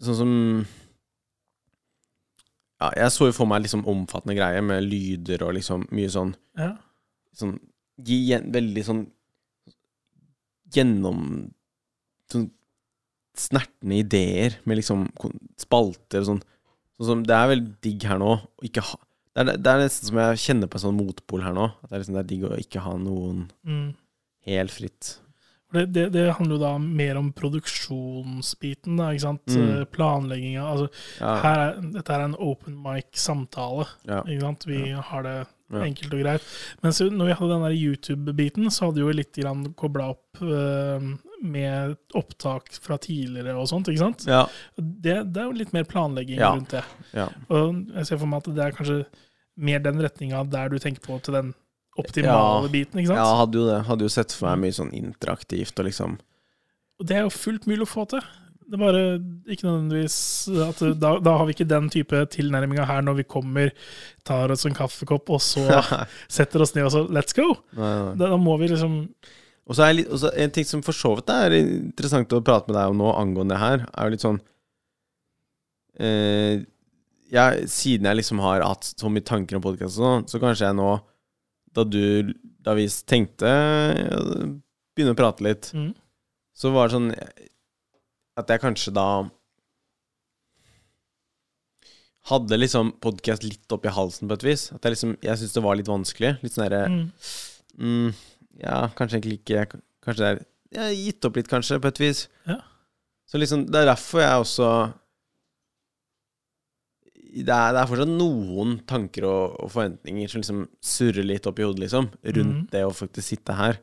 [0.02, 0.34] sånn som
[2.80, 6.34] Ja, jeg så jo for meg liksom omfattende greier med lyder og liksom mye sånn
[6.58, 6.72] Ja.
[7.36, 7.58] sånn
[8.00, 9.02] Veldig sånn
[10.72, 11.52] gjennom
[12.30, 12.50] Sånn
[13.40, 15.06] snertne ideer med liksom
[15.60, 16.42] spalter og sånn.
[17.00, 18.98] Sånn som Det er veldig digg her nå å ikke ha
[19.30, 21.68] det er, det er nesten som jeg kjenner på en sånn motpol her nå.
[21.84, 23.92] At det er, liksom, det er digg å ikke ha noen Mm.
[24.44, 25.10] helt fritt.
[25.72, 29.46] Det, det, det handler jo da mer om produksjonsbiten, da, ikke sant?
[29.54, 29.84] Mm.
[29.94, 30.64] Planlegginga.
[30.66, 30.88] Altså,
[31.20, 33.86] Ja, her er, dette er en open mic-samtale.
[34.08, 34.66] ja, Ikke sant?
[34.66, 35.36] Vi har det
[35.70, 35.84] Ja.
[35.86, 36.42] enkelt og greit.
[36.82, 39.38] Men så når vi hadde den YouTube-biten, så hadde vi jo litt
[39.78, 41.04] kobla opp eh,
[41.42, 44.26] med opptak fra tidligere og sånt, ikke sant?
[44.26, 44.42] ja,
[44.76, 46.52] Det, det er jo litt mer planlegging Ja.
[46.56, 46.84] rundt det.
[47.14, 47.28] ja.
[47.48, 48.98] Og jeg ser for meg at det er kanskje
[49.56, 51.54] mer den retninga der du tenker på til den
[51.98, 53.18] optimale biten, ikke sant?
[53.22, 53.80] Ja, hadde jo det.
[53.86, 56.18] Hadde jo sett for meg mye sånn interaktivt og liksom
[57.00, 58.20] Og det er jo fullt mulig å få til.
[58.70, 59.02] Det er bare
[59.50, 60.16] ikke nødvendigvis
[60.62, 63.72] at da, da har vi ikke den type tilnærminga her når vi kommer,
[64.26, 65.64] tar oss en kaffekopp, og så
[66.30, 67.48] setter oss ned og så let's go.
[67.74, 68.14] Nei, nei.
[68.20, 69.00] Da, da må vi liksom
[69.66, 72.70] Og så er litt, også en ting som for så vidt er interessant å prate
[72.70, 74.40] med deg om nå angående det her, er jo litt sånn
[75.98, 76.62] eh,
[77.34, 80.70] jeg, Siden jeg liksom har hatt så mye tanker om podkast og sånn, så kanskje
[80.70, 80.90] jeg nå,
[81.74, 84.50] da du Da vi tenkte eh,
[84.94, 85.94] begynne å prate litt, mm,
[86.54, 87.14] så var det sånn
[88.38, 89.08] at jeg kanskje da
[92.30, 94.68] hadde liksom podkast litt oppi halsen på et vis.
[94.76, 96.34] At jeg liksom Jeg syntes det var litt vanskelig.
[96.44, 97.06] Litt sånn derre mm,
[97.80, 98.10] Mm,
[98.60, 100.40] ja, kanskje egentlig ikke Kanskje det er
[100.74, 102.24] Jeg har gitt opp litt, kanskje, på et vis.
[102.46, 102.58] Ja.
[103.30, 104.68] Så liksom, det er derfor jeg også
[107.30, 111.60] Det er, det er fortsatt noen tanker og, og forventninger som liksom surrer litt opp
[111.60, 112.68] i hodet, liksom, rundt mm.
[112.72, 113.78] det å faktisk sitte her.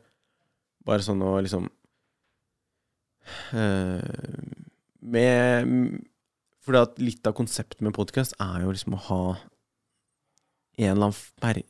[0.84, 1.64] Bare sånn å liksom
[5.00, 5.68] Med
[6.64, 9.20] Fordi at litt av konseptet med podkast er jo liksom å ha
[10.78, 11.62] en eller annen per...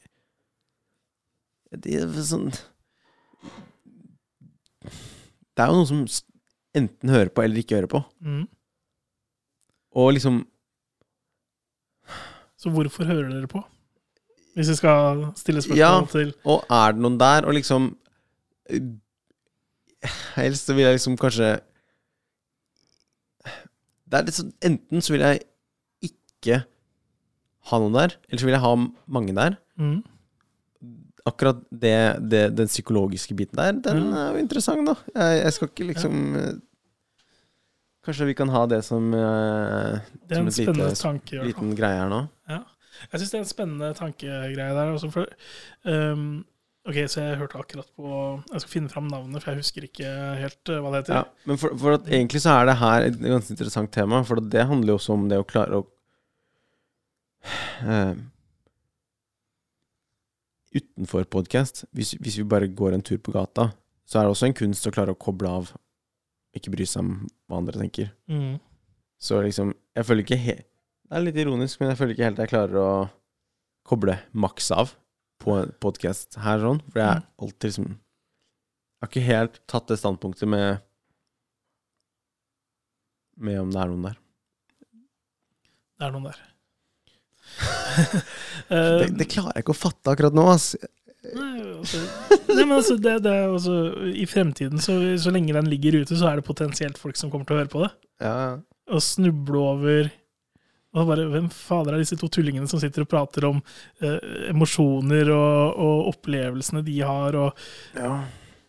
[1.79, 2.49] Det er sånn
[5.55, 6.05] Det er jo noen som
[6.79, 8.01] enten hører på eller ikke hører på.
[8.25, 8.45] mm.
[9.99, 10.43] Og liksom
[12.61, 13.63] Så hvorfor hører dere på?
[14.59, 16.05] Hvis vi skal stille spørsmål Ja.
[16.11, 17.97] til Og er det noen der, og liksom
[18.71, 18.81] eh,
[20.39, 21.49] Helst så vil jeg liksom kanskje
[24.09, 25.43] Det er litt sånn Enten så vil jeg
[26.09, 26.62] ikke
[27.68, 28.70] ha noen der, eller så vil jeg ha
[29.12, 29.59] mange der.
[29.76, 29.99] mm,
[31.28, 31.99] Akkurat det,
[32.32, 34.14] det, den psykologiske biten der, den mm.
[34.16, 34.95] er jo interessant, da.
[35.12, 36.47] Jeg, jeg skal ikke liksom ja.
[38.09, 39.99] Kanskje vi kan ha det som, eh,
[40.30, 41.43] Det som en lite, tanke.
[41.45, 42.22] liten greie her nå.
[42.49, 42.62] Ja.
[43.12, 44.93] Jeg syns det er en spennende tankegreie der.
[44.95, 45.26] Også for,
[45.84, 46.45] ehm,
[46.89, 48.11] ok, så jeg hørte akkurat på
[48.53, 50.09] Jeg skal finne fram navnet, for jeg husker ikke
[50.41, 51.18] helt eh, hva det heter.
[51.20, 54.41] Ja, men for, for at egentlig så er det her et ganske interessant tema, for
[54.41, 55.86] det handler jo også om det å klare å
[57.89, 58.14] uh,
[60.78, 63.70] Utenfor podkast, hvis, hvis vi bare går en tur på gata,
[64.05, 65.70] så er det også en kunst å klare å koble av,
[66.57, 67.14] ikke bry seg om
[67.49, 68.11] hva andre tenker.
[68.28, 68.59] Mm.
[69.18, 70.66] Så liksom Jeg føler ikke helt
[71.09, 72.91] Det er litt ironisk, men jeg føler ikke helt jeg klarer å
[73.89, 74.93] koble maks av
[75.43, 76.80] på en podkast her, sånn.
[76.91, 77.26] For jeg er Mm.
[77.45, 80.80] alltid liksom Jeg har ikke helt tatt det standpunktet med
[83.39, 84.16] Med om det er noen der.
[85.99, 86.39] Det er noen der.
[88.68, 90.74] Eh, Det, det klarer jeg ikke å fatte akkurat nå, ass.
[91.24, 92.01] Nei, altså,
[92.53, 93.76] nei, men altså, det, det er også,
[94.12, 97.49] I fremtiden, så, så lenge den ligger ute, så er det potensielt folk som kommer
[97.49, 97.89] til å høre på det.
[98.22, 98.34] Ja,
[98.93, 100.11] Og snuble over
[100.99, 103.63] og bare, Hvem fader er disse to tullingene som sitter og prater om
[104.03, 104.19] eh,
[104.51, 107.39] emosjoner og, og opplevelsene de har?
[107.39, 108.19] og ja.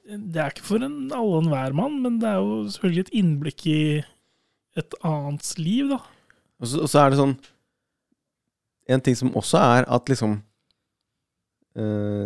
[0.09, 3.11] Det er ikke for en alle og enhver mann, men det er jo selvfølgelig et
[3.19, 3.81] innblikk i
[4.79, 5.99] et annets liv, da.
[6.59, 7.35] Og så, og så er det sånn
[8.89, 10.33] En ting som også er at liksom
[11.79, 12.25] eh,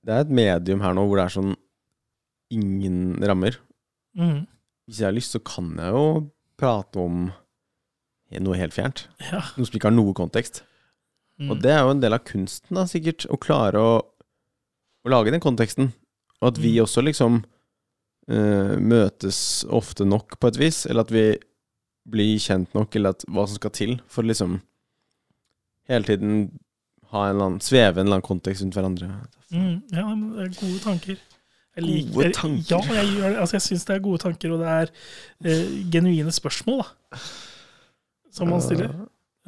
[0.00, 1.52] Det er et medium her nå hvor det er sånn
[2.50, 3.58] ingen rammer.
[4.18, 4.46] Mm.
[4.88, 6.06] Hvis jeg har lyst, så kan jeg jo
[6.58, 7.28] prate om
[8.38, 9.08] noe helt fjernt.
[9.32, 9.40] Ja.
[9.56, 10.62] Noe som ikke har noe kontekst.
[11.40, 11.50] Mm.
[11.50, 13.26] Og det er jo en del av kunsten, da, sikkert.
[13.26, 13.92] Å klare å,
[15.02, 15.90] å lage den konteksten.
[16.40, 16.84] Og at vi Mm.
[16.84, 17.40] også liksom
[18.30, 20.84] uh, møtes ofte nok, på et vis.
[20.86, 21.24] Eller at vi
[22.10, 24.60] blir kjent nok, eller at hva som skal til for liksom
[25.90, 26.58] hele tiden
[27.10, 29.08] ha en eller annen, sveve en eller annen kontekst rundt hverandre.
[29.50, 30.04] Mm, ja,
[30.38, 31.18] det gode tanker.
[31.80, 32.82] Jeg Gode tanker?
[32.92, 34.90] Ja, jeg, altså, syns det er gode tanker, og det er
[35.46, 37.18] eh, genuine spørsmål da,
[38.34, 38.94] som man stiller.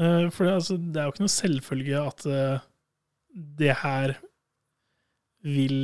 [0.00, 2.68] Eh, for det, altså, det er jo ikke noe selvfølge at eh,
[3.60, 4.14] det her
[5.42, 5.78] vil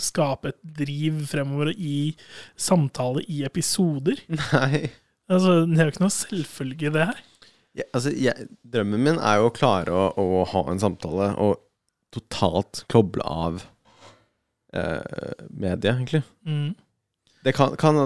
[0.00, 2.12] skape et driv fremover i
[2.60, 4.20] samtale i episoder.
[4.52, 4.90] Nei.
[5.30, 7.26] Altså, det er jo ikke noe selvfølge, det her.
[7.78, 11.60] Ja, altså, jeg, drømmen min er jo å klare å, å ha en samtale og
[12.10, 13.62] totalt koble av
[14.74, 16.24] eh, mediet, egentlig.
[16.44, 16.74] Mm.
[17.46, 17.96] Det kan, kan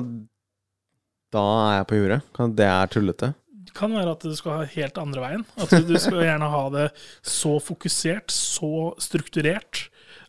[1.35, 2.21] Da er jeg på jordet.
[2.37, 3.33] Kan det er tullete?
[3.75, 5.47] Kan være at du skal ha helt andre veien.
[5.59, 6.89] At du, du skal gjerne ha det
[7.27, 9.89] så fokusert, så strukturert,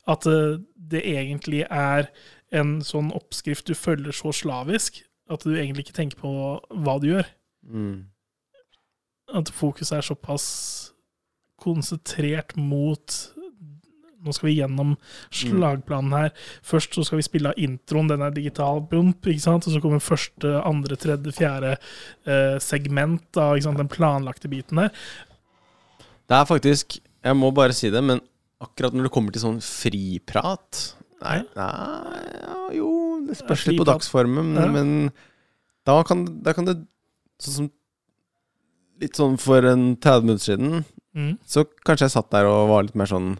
[0.09, 2.09] at eh, det egentlig er
[2.55, 6.31] en sånn oppskrift du følger så slavisk at du egentlig ikke tenker på
[6.85, 7.29] hva du gjør.
[7.65, 8.05] Mm.
[9.33, 10.45] At fokuset er såpass
[11.61, 13.15] konsentrert mot
[14.25, 14.95] Nå skal vi gjennom
[15.29, 16.33] slagplanen her.
[16.65, 19.67] Først så skal vi spille av introen, den er digital bump, ikke sant?
[19.67, 24.91] og så kommer første, andre, tredje, fjerde eh, segment av den planlagte biten her.
[26.25, 28.19] Det er faktisk Jeg må bare si det, men
[28.61, 30.81] akkurat når det kommer til sånn friprat
[31.25, 32.89] Nei, nei ja, jo,
[33.25, 34.67] det spørs litt på dagsformen, dagsformen, Ja.
[34.73, 35.11] men
[35.85, 36.75] da kan, da kan det
[37.41, 37.71] Sånn som
[39.01, 41.37] Litt sånn for en 30 minutter siden, Mm.
[41.47, 43.37] så kanskje jeg satt der og var litt mer sånn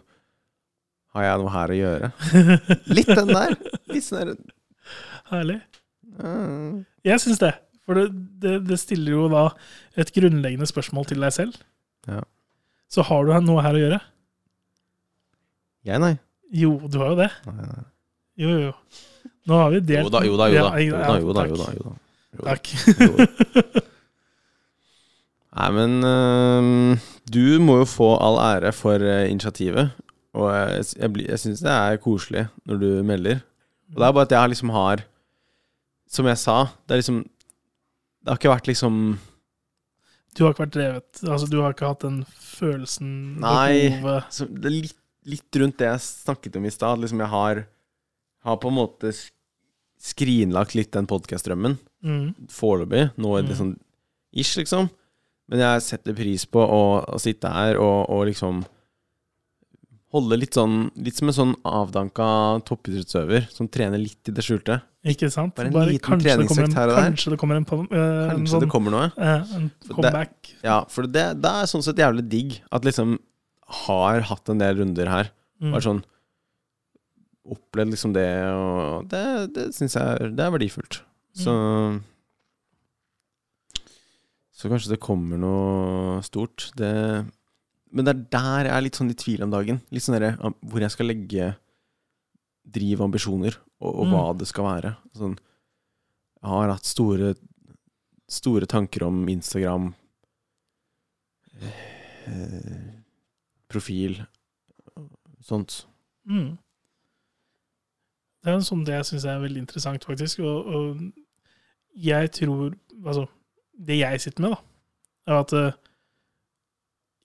[1.16, 2.10] Har jeg noe her å gjøre?
[2.96, 3.54] Litt den der.
[3.88, 4.34] Litt sånn der
[5.30, 5.56] Herlig.
[6.20, 6.84] Mm.
[7.06, 7.54] Jeg syns det.
[7.86, 8.04] For det,
[8.42, 9.46] det, det stiller jo da
[9.98, 11.56] et grunnleggende spørsmål til deg selv.
[12.10, 12.20] Ja.
[12.92, 14.00] Så har du noe her å gjøre?
[15.86, 16.14] Jeg, nei.
[16.54, 17.30] Jo, du har jo det.
[17.48, 17.84] nei, nei.
[18.36, 18.72] Jo, jo.
[19.48, 20.70] Nå har vi delt Jo da, jo da, jo da.
[20.82, 21.94] Jo da, jo da, jo da, jo da.
[22.36, 22.44] Jo.
[22.44, 22.72] Takk.
[23.00, 23.84] Jo.
[25.56, 26.98] Nei, men øhm,
[27.32, 29.94] du må jo få all ære for øh, initiativet.
[30.36, 33.38] Og jeg, jeg, jeg syns det er koselig når du melder.
[33.94, 35.04] Og det er bare at jeg liksom har
[36.10, 36.56] Som jeg sa,
[36.86, 38.96] det er liksom Det har ikke vært liksom
[40.36, 43.94] Du har ikke vært drevet Altså, du har ikke hatt den følelsen, Nei.
[44.34, 44.98] så Det er litt,
[45.30, 46.98] litt rundt det jeg snakket om i stad.
[47.02, 47.62] Liksom jeg har,
[48.46, 49.14] har på en måte
[50.02, 51.78] skrinlagt litt den podkast-drømmen.
[52.04, 52.26] mm.
[52.52, 53.10] Foreløpig.
[53.16, 53.58] Nå er det Mm.
[53.60, 53.74] sånn
[54.34, 54.90] ish, liksom.
[55.48, 58.64] Men jeg setter pris på å, å sitte her og, og liksom
[60.14, 62.26] holde litt sånn Litt som en sånn avdanka
[62.68, 64.78] toppidrettsøver som trener litt i det skjulte.
[65.06, 65.54] Ikke sant?
[65.58, 67.08] Bare en liten kanskje, det en, treningsøkt her og der.
[67.10, 69.08] kanskje det kommer en, po- eh, en Kanskje sånn det kommer noe.
[69.16, 70.34] eh, en comeback.
[70.50, 70.60] det-.
[70.66, 73.18] Ja, for det, det er sånn sett jævlig digg at liksom
[73.86, 75.32] har hatt en del runder her.
[75.62, 75.72] Mm.
[75.72, 76.04] Bare sånn
[77.46, 79.20] Opplevd liksom det, og det,
[79.54, 80.96] det syns jeg det er verdifullt.
[81.38, 81.52] Så
[84.56, 86.70] Så kanskje det kommer noe stort.
[86.78, 86.90] Det
[87.96, 89.78] Men det er der jeg er litt sånn i tvil om dagen.
[89.94, 91.46] Litt sånn der, hvor jeg skal legge
[92.66, 94.12] driv og ambisjoner, og, og Mm.
[94.12, 94.96] hva det skal være.
[95.16, 95.36] Sånn
[96.42, 97.34] Jeg har hatt store
[98.28, 99.94] Store tanker om Instagram.
[102.26, 102.92] eh,
[103.68, 104.24] Profil.
[105.46, 105.86] Sånt.
[106.28, 106.56] Mm.
[108.42, 110.40] Det er en sånn det jeg syns er veldig interessant, faktisk.
[110.42, 111.12] Og, og
[111.96, 112.74] jeg tror
[113.04, 113.26] Altså,
[113.78, 114.60] det jeg sitter med, da,
[115.30, 115.72] er at eh,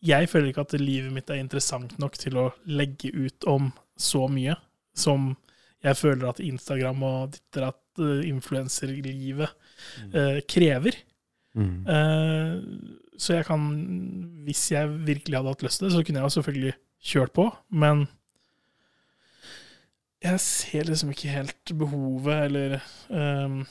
[0.01, 3.69] jeg føler ikke at livet mitt er interessant nok til å legge ut om
[3.99, 4.55] så mye
[4.97, 5.35] som
[5.81, 9.49] jeg føler at Instagram og ditter at uh, influenserlivet
[10.13, 10.97] uh, krever.
[11.57, 11.85] Mm.
[11.85, 13.67] Uh, så jeg kan,
[14.45, 16.73] hvis jeg virkelig hadde hatt lyst til det, så kunne jeg selvfølgelig
[17.11, 18.05] kjørt på, men
[20.21, 22.75] jeg ser liksom ikke helt behovet, eller
[23.09, 23.63] ehm,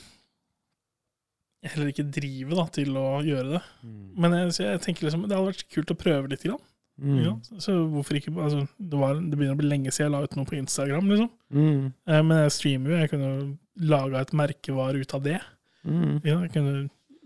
[1.63, 3.63] heller ikke drivet da, til å gjøre det.
[4.17, 6.45] Men jeg, jeg tenker liksom, det hadde vært kult å prøve litt.
[6.49, 6.63] Grann,
[7.01, 7.17] Mm.
[7.25, 7.31] ja.
[7.65, 10.35] Så hvorfor ikke altså, det, var, det begynner å bli lenge siden jeg la ut
[10.37, 11.31] noe på Instagram, liksom.
[11.57, 11.87] Mm.
[12.13, 13.31] Eh, men jeg streamer jo, jeg kunne
[13.89, 15.39] laga et merkevare ut av det.
[15.89, 16.19] Mm.
[16.29, 16.75] Ja, jeg kunne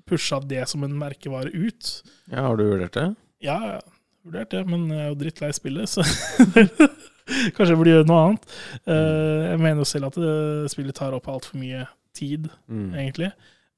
[0.06, 1.90] pusha det som en merkevare ut.
[2.30, 3.08] Ja, har du vurdert det?
[3.42, 3.82] Ja, jeg har
[4.28, 6.06] vurdert det, men jeg er jo drittlei spillet, så
[7.56, 8.46] kanskje jeg burde gjøre noe annet.
[8.86, 10.34] Eh, jeg mener jo selv at det,
[10.72, 12.92] spillet tar opp altfor mye tid, Mm.
[12.94, 13.32] egentlig.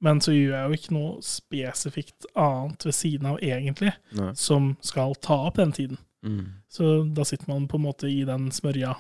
[0.05, 4.33] Men så gjør jeg jo ikke noe spesifikt annet ved siden av, egentlig, Nei.
[4.37, 5.99] som skal ta opp den tiden.
[6.27, 6.45] Mm.
[6.69, 8.93] Så da sitter man på en måte i den smørja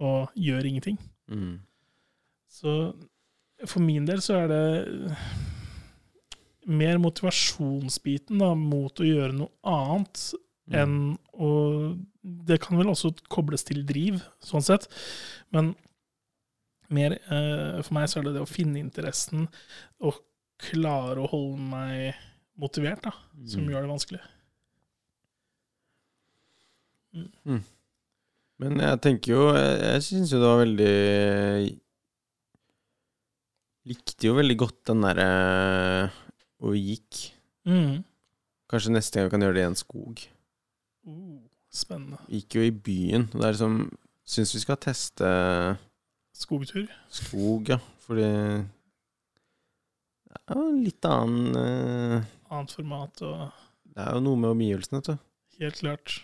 [0.00, 0.96] og gjør ingenting.
[1.28, 1.58] Mm.
[2.48, 2.78] Så
[3.66, 5.16] for min del så er det
[6.68, 10.30] mer motivasjonsbiten da, mot å gjøre noe annet
[10.68, 10.74] Mm.
[10.76, 11.96] enn å
[12.46, 14.84] Det kan vel også kobles til driv, sånn sett,
[15.50, 15.70] men
[16.90, 19.46] mer eh, For meg så er det det å finne interessen
[20.04, 20.18] og
[20.58, 22.14] klare å holde meg
[22.58, 23.12] motivert, da,
[23.46, 23.70] som Mm.
[23.72, 24.20] gjør det vanskelig.
[28.58, 30.94] Men jeg tenker jo Jeg, jeg syns jo det var veldig
[33.88, 35.28] Likte jo veldig godt den derre
[36.58, 37.18] hvor vi gikk.
[37.70, 38.02] Mm.
[38.68, 40.20] Kanskje neste gang vi kan gjøre det i en skog.
[41.06, 41.38] Uh,
[41.72, 42.18] spennende.
[42.26, 43.76] Vi gikk jo i byen, og det er liksom
[44.28, 45.30] Syns vi skal teste
[46.36, 46.90] Skogtur.
[47.08, 47.78] skog, ja.
[48.04, 48.26] Fordi
[50.56, 53.40] jo litt annen uh, Annet format og
[53.92, 55.24] Det er jo noe med omgivelsene, vet du.
[55.58, 56.14] Helt klart.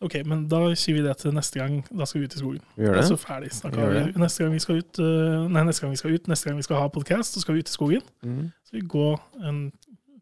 [0.00, 1.80] Ok, men da sier vi det til neste gang.
[1.90, 2.64] Da skal vi ut i skogen.
[2.76, 3.86] Vi gjør Det er så ferdig snakka.
[4.22, 6.66] Neste gang vi skal ut uh, Nei, neste gang vi skal ut Neste gang vi
[6.66, 8.10] skal ha podkast, så skal vi ut i skogen.
[8.22, 8.44] Mm.
[8.64, 9.18] Så vi går
[9.50, 9.60] en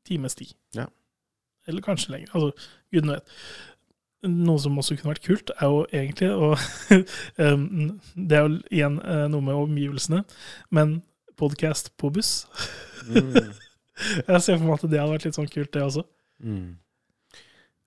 [0.09, 0.55] times tid.
[0.75, 0.87] Ja.
[1.69, 2.33] Eller kanskje lenger.
[2.35, 3.37] Altså, gudene vet.
[4.27, 6.55] Noe som også kunne vært kult, er jo egentlig å
[8.29, 10.23] Det er jo igjen eh, noe med omgivelsene,
[10.75, 10.97] men
[11.39, 12.47] podkast på buss.
[13.09, 13.37] Mm.
[14.27, 16.05] Jeg ser for meg at det hadde vært litt sånn kult, det også.
[16.45, 16.77] Mm.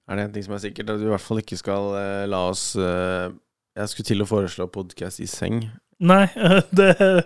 [0.10, 2.24] Er det en ting som er sikkert, at du i hvert fall ikke skal uh,
[2.30, 3.30] la oss uh,
[3.78, 5.62] Jeg skulle til å foreslå podkast i seng.
[6.00, 6.24] Nei,
[6.80, 7.20] det er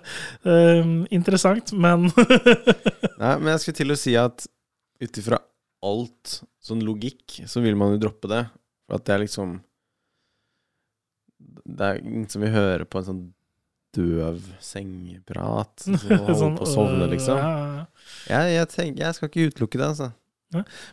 [0.43, 2.09] um, interessant, men
[3.21, 4.47] Nei, men jeg skulle til å si at
[5.03, 5.39] ut ifra
[5.83, 8.43] alt sånn logikk, så vil man jo droppe det.
[8.87, 9.55] For at det er liksom
[11.63, 13.23] Det er ingen som vil høre på en sånn
[13.95, 15.85] døv sengeprat.
[16.27, 17.39] og sånn, på å sovne, øh, liksom.
[17.39, 17.85] ja, ja, ja.
[18.29, 20.11] Jeg, jeg, tenker, jeg skal ikke utelukke det, altså.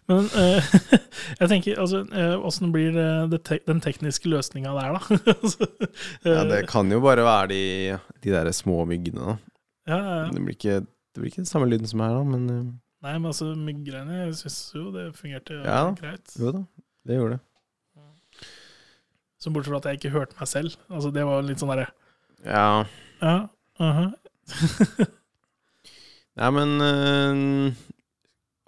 [0.08, 0.68] Men eh,
[1.40, 5.18] jeg tenker, altså, eh, blir det, det den tekniske løsninga der, da?
[5.34, 5.68] Altså,
[6.24, 7.62] Ja, det kan jo bare være de,
[8.24, 9.36] de der små myggene, da.
[9.90, 10.30] ja, ja, ja.
[10.32, 12.48] Det blir ikke, det blir ikke den samme lyden som her, da, men
[13.00, 15.86] Nei, men altså, mygggreiene, jeg syns jo det fungerte Ja.
[15.96, 16.34] greit.
[16.36, 16.66] jo da.
[17.08, 17.44] Det gjorde det.
[19.40, 20.74] Så bortsett fra at jeg ikke hørte meg selv.
[20.92, 21.86] Altså, det var litt sånn derre
[22.44, 22.86] Ja.
[23.20, 23.36] Ja,
[23.80, 24.06] aha.
[26.40, 27.72] Nei, men eh,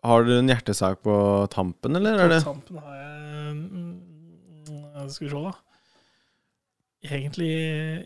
[0.04, 1.14] Har du en hjertesak på
[1.52, 5.52] tampen, eller er På tampen har jeg mm, Skal vi se, da.
[7.02, 7.50] Egentlig,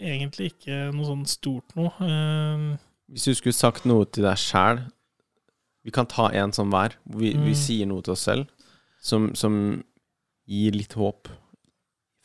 [0.01, 1.91] egentlig ikke noe sånn stort noe.
[2.01, 2.79] Uh,
[3.13, 4.81] Hvis du skulle sagt noe til deg sjæl
[5.85, 6.97] Vi kan ta en sånn hver.
[7.05, 7.61] Vi, Vi, vi Mm.
[7.67, 8.49] sier noe til oss selv
[9.07, 9.53] som, som
[10.51, 11.29] gir litt håp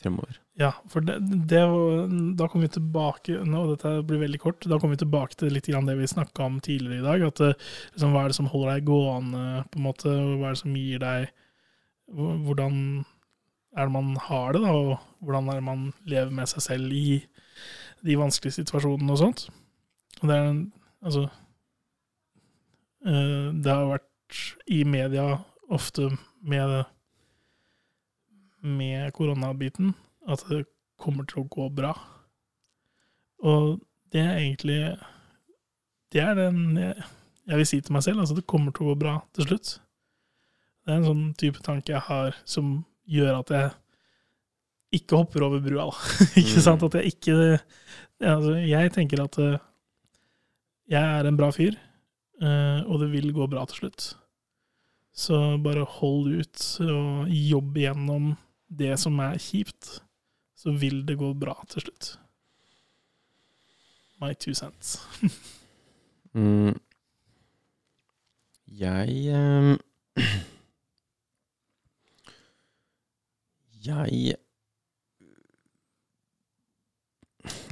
[0.01, 0.39] fremover.
[0.61, 1.15] Ja, for det,
[1.49, 1.61] det
[2.37, 4.65] da kommer vi tilbake nå, Dette blir veldig kort.
[4.67, 7.23] Da kommer vi tilbake til litt det vi snakka om tidligere i dag.
[7.31, 7.41] At
[7.93, 10.11] liksom, Hva er det som holder deg gående, på en måte?
[10.11, 11.31] Hva er det som gir deg
[12.11, 12.77] Hvordan
[13.71, 14.75] er det man har det, da?
[14.75, 17.21] Og hvordan er det man lever med seg selv i
[18.03, 19.47] de vanskelige situasjonene og sånt?
[20.21, 20.51] Og det er
[21.01, 21.23] Altså
[23.07, 25.39] eh, Det har vært i media
[25.71, 26.11] ofte
[26.45, 26.83] med
[28.61, 29.95] med koronabiten
[30.29, 30.65] at det
[31.01, 31.93] kommer til å gå bra.
[33.41, 33.79] Og
[34.13, 34.79] det er egentlig
[36.11, 37.03] Det er den jeg,
[37.47, 38.19] jeg vil si til meg selv.
[38.19, 39.69] Altså, det kommer til å gå bra til slutt.
[40.85, 43.71] Det er en sånn type tanke jeg har som gjør at jeg
[44.99, 46.15] ikke hopper over brua, da.
[46.41, 46.65] ikke Mm.
[46.65, 46.83] sant?
[46.83, 47.35] At jeg ikke
[48.19, 49.57] altså, Jeg tenker at eh,
[50.91, 51.77] jeg er en bra fyr,
[52.43, 54.09] eh, og det vil gå bra til slutt.
[55.15, 58.33] Så bare hold ut og jobb igjennom
[58.67, 60.01] det som er kjipt,
[60.61, 62.11] så vil det gå bra til slutt.
[64.21, 64.99] My two cents.
[66.33, 66.77] Mm.
[68.79, 69.79] Jeg um,
[73.87, 74.37] Jeg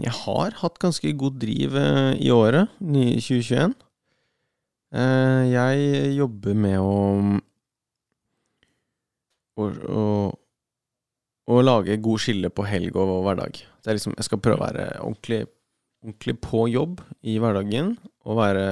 [0.04, 3.74] Jeg har hatt ganske god driv eh, i året, 2021.
[4.92, 6.94] Eh, jeg jobber med å
[9.56, 10.04] å, å
[11.50, 13.62] å lage god skille på helg og hverdag.
[13.82, 15.40] Det er liksom, jeg skal prøve å være ordentlig,
[16.04, 17.96] ordentlig på jobb i hverdagen,
[18.28, 18.66] og være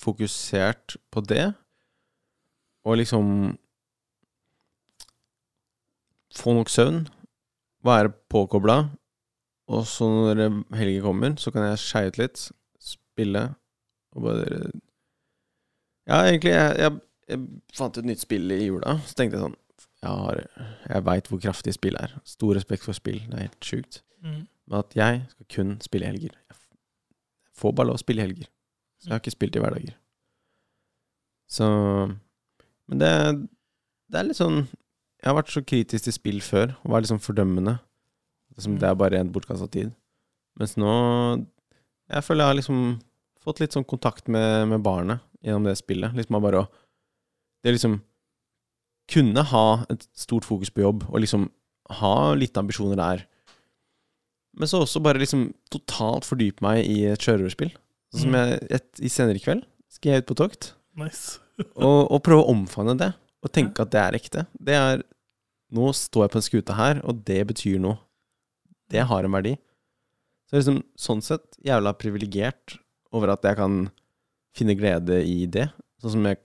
[0.00, 1.50] fokusert på det.
[2.88, 3.34] Og liksom
[6.40, 7.02] få nok søvn,
[7.84, 8.78] være påkobla,
[9.70, 10.46] og så når
[10.78, 12.46] helgen kommer, så kan jeg skeie ut litt,
[12.80, 13.50] spille,
[14.16, 14.70] og bare
[16.08, 16.94] Ja, egentlig, jeg, jeg,
[17.28, 19.59] jeg fant et nytt spill i jula, så tenkte jeg sånn
[20.00, 20.40] Jeg, har,
[20.88, 22.14] jeg veit hvor kraftig spill er.
[22.24, 24.00] Stor respekt for spill, det er helt sjukt.
[24.24, 24.46] Mm.
[24.70, 26.32] Men at jeg skal kun spille helger.
[26.48, 26.58] Jeg
[27.60, 28.48] får bare lov å spille helger.
[29.00, 29.96] Så jeg har ikke spilt i hverdager.
[31.50, 31.66] Så
[32.90, 33.12] Men det,
[34.10, 37.10] det er litt sånn Jeg har vært så kritisk til spill før, og var litt
[37.10, 37.78] sånn fordømmende.
[38.60, 39.92] Som det er bare rent bortkasta tid.
[40.60, 40.92] Mens nå
[42.10, 42.84] Jeg føler jeg har liksom
[43.40, 46.16] fått litt sånn kontakt med, med barnet gjennom det spillet.
[46.16, 46.70] Liksom bare å
[47.64, 47.98] Det liksom
[49.10, 51.48] kunne ha et stort fokus på jobb, og liksom
[52.00, 53.24] ha litt ambisjoner der.
[54.58, 57.70] Men så også bare liksom totalt fordype meg i et sjørøverspill.
[58.14, 58.38] Sånn som Mm.
[58.40, 61.38] jeg et, i senere i kveld skal jeg ut på tokt Nice.
[61.86, 63.12] og, og prøve å omfavne det,
[63.44, 64.46] og tenke at det er ekte.
[64.58, 65.02] Det er
[65.70, 68.00] Nå står jeg på en skute her, og det betyr noe.
[68.90, 69.52] Det har en verdi.
[70.50, 72.74] Så liksom sånn sett jævla privilegert
[73.14, 73.76] over at jeg kan
[74.58, 75.68] finne glede i det.
[76.02, 76.40] Sånn som jeg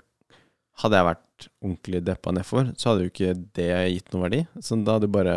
[0.78, 1.24] Hadde jeg vært
[1.62, 4.42] ordentlig deppa nedfor, så hadde jo ikke det gitt noe verdi.
[4.64, 5.36] Så da hadde du bare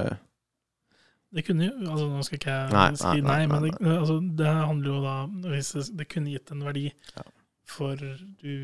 [1.35, 3.97] Det kunne jo altså Nå skal ikke jeg Nei, si nei, nei, nei, men det,
[3.99, 5.17] altså, det handler jo da
[5.53, 6.87] Hvis det, det kunne gitt en verdi,
[7.19, 7.25] Ja.
[7.69, 8.55] for du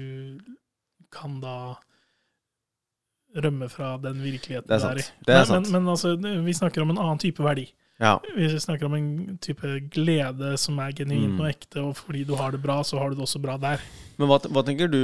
[1.12, 1.56] kan da
[3.34, 5.04] rømme fra den virkeligheten du er i.
[5.26, 5.70] Det er men, sant.
[5.72, 6.14] Men, men altså,
[6.46, 7.66] vi snakker om en annen type verdi.
[8.02, 8.16] Ja.
[8.34, 11.40] Vi snakker om en type glede som er genuint Mm.
[11.40, 13.80] og ekte, og fordi du har det bra, så har du det også bra der.
[14.18, 14.98] Men hva, hva tenker du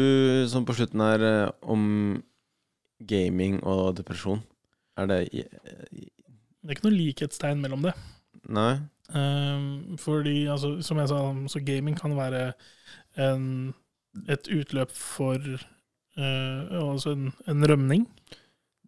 [0.51, 2.23] sånn på slutten her eh, om
[3.07, 4.43] gaming og depresjon?
[4.99, 7.95] Er det Det er ikke noe likhetstegn mellom det.
[8.49, 8.81] Nei?
[9.15, 12.53] Ehm, fordi, altså, som jeg sa, så gaming kan være
[13.17, 13.73] en,
[14.29, 18.07] et utløp for uh, altså en, en rømning.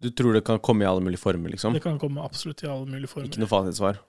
[0.03, 1.77] Du tror det kan komme i alle mulige former, liksom?
[1.77, 3.31] Det kan komme absolutt i alle mulige former.
[3.31, 4.01] Ikke noe fasitsvar?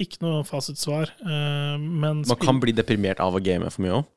[0.00, 4.08] Ikke noe fasitsvar, Uh, men Man kan bli deprimert av å game for mye òg.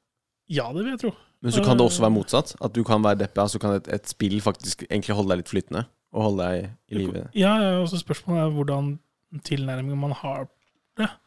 [0.52, 1.14] Ja, det vil jeg tro.
[1.44, 2.54] Men så kan det også være motsatt.
[2.64, 5.52] At du kan være deppa, så kan et, et spill faktisk egentlig holde deg litt
[5.52, 5.86] flytende.
[6.16, 7.24] Og holde deg i live.
[7.36, 8.92] Ja, ja, og så spørsmålet er hvordan
[9.44, 10.46] tilnærmingen man har.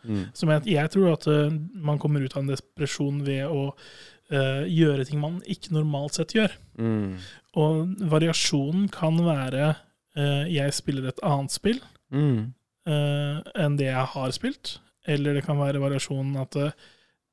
[0.06, 0.28] Mm.
[0.36, 4.62] Som jeg, jeg tror at uh, man kommer ut av en depresjon ved å uh,
[4.70, 6.54] gjøre ting man ikke normalt sett gjør.
[6.78, 7.18] Mm.
[7.60, 9.82] Og variasjonen kan være eh,
[10.16, 11.80] jeg spiller et annet spill
[12.12, 12.54] Mm.
[12.86, 14.78] eh, enn det jeg har spilt.
[15.06, 16.70] Eller det kan være variasjonen at eh,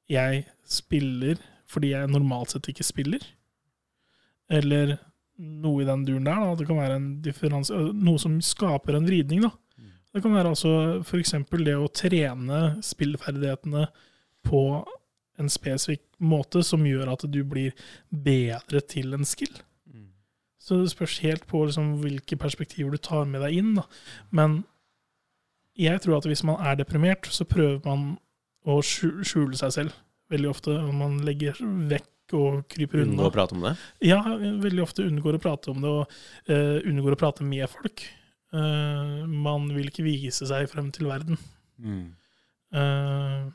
[0.10, 1.38] jeg spiller
[1.70, 3.24] fordi jeg normalt sett ikke spiller.
[4.52, 4.98] Eller
[5.40, 6.42] noe i den duren der.
[6.44, 6.56] Da.
[6.60, 9.42] Det kan være en noe som skaper en vridning.
[9.46, 9.52] Da.
[10.14, 11.32] Det kan være altså f.eks.
[11.50, 13.88] det å trene spillferdighetene
[14.46, 14.62] på
[15.42, 17.74] en spesifikk måte som gjør at du blir
[18.14, 19.54] bedre til en skill.
[20.64, 23.74] Så det spørs helt på liksom, hvilke perspektiver du tar med deg inn.
[23.76, 23.84] Da.
[24.32, 24.62] Men
[25.76, 28.14] jeg tror at hvis man er deprimert, så prøver man
[28.64, 30.76] å skjule seg selv veldig ofte.
[30.80, 31.60] og Man legger
[31.92, 33.18] vekk og kryper unna.
[33.18, 33.74] Unngår å prate om det?
[34.08, 34.22] Ja,
[34.64, 36.16] veldig ofte unngår å prate om det, og
[36.50, 38.06] uh, unngår å prate med folk.
[38.54, 41.42] Uh, man vil ikke vise seg frem til verden.
[41.82, 42.06] Mm.
[42.74, 43.52] Uh,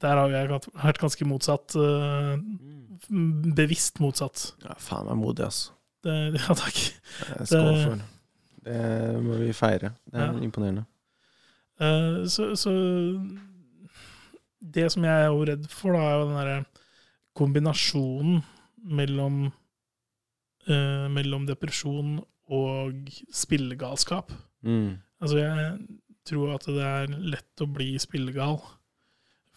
[0.00, 1.74] der har jeg vært- ganske motsatt.
[3.10, 3.54] Mm.
[3.56, 4.50] bevisst motsatt.
[4.62, 5.68] Ja, faen meg modig, ass.
[6.04, 6.78] Det, ja, takk.
[7.26, 8.02] Eh, Skål for.
[8.64, 8.80] Det
[9.24, 9.94] må vi feire.
[10.06, 10.40] Det er Ja.
[10.44, 10.84] imponerende.
[11.80, 12.72] Uh, så, så
[14.60, 16.58] Det som jeg er jo redd for, da, er jo den derre
[17.38, 18.42] kombinasjonen
[18.84, 19.46] mellom
[20.68, 22.18] uh, mellom depresjon
[22.50, 24.32] og spillegalskap.
[24.66, 24.98] Mm.
[25.22, 25.78] Altså, jeg
[26.28, 28.60] tror at det er lett å bli spillegal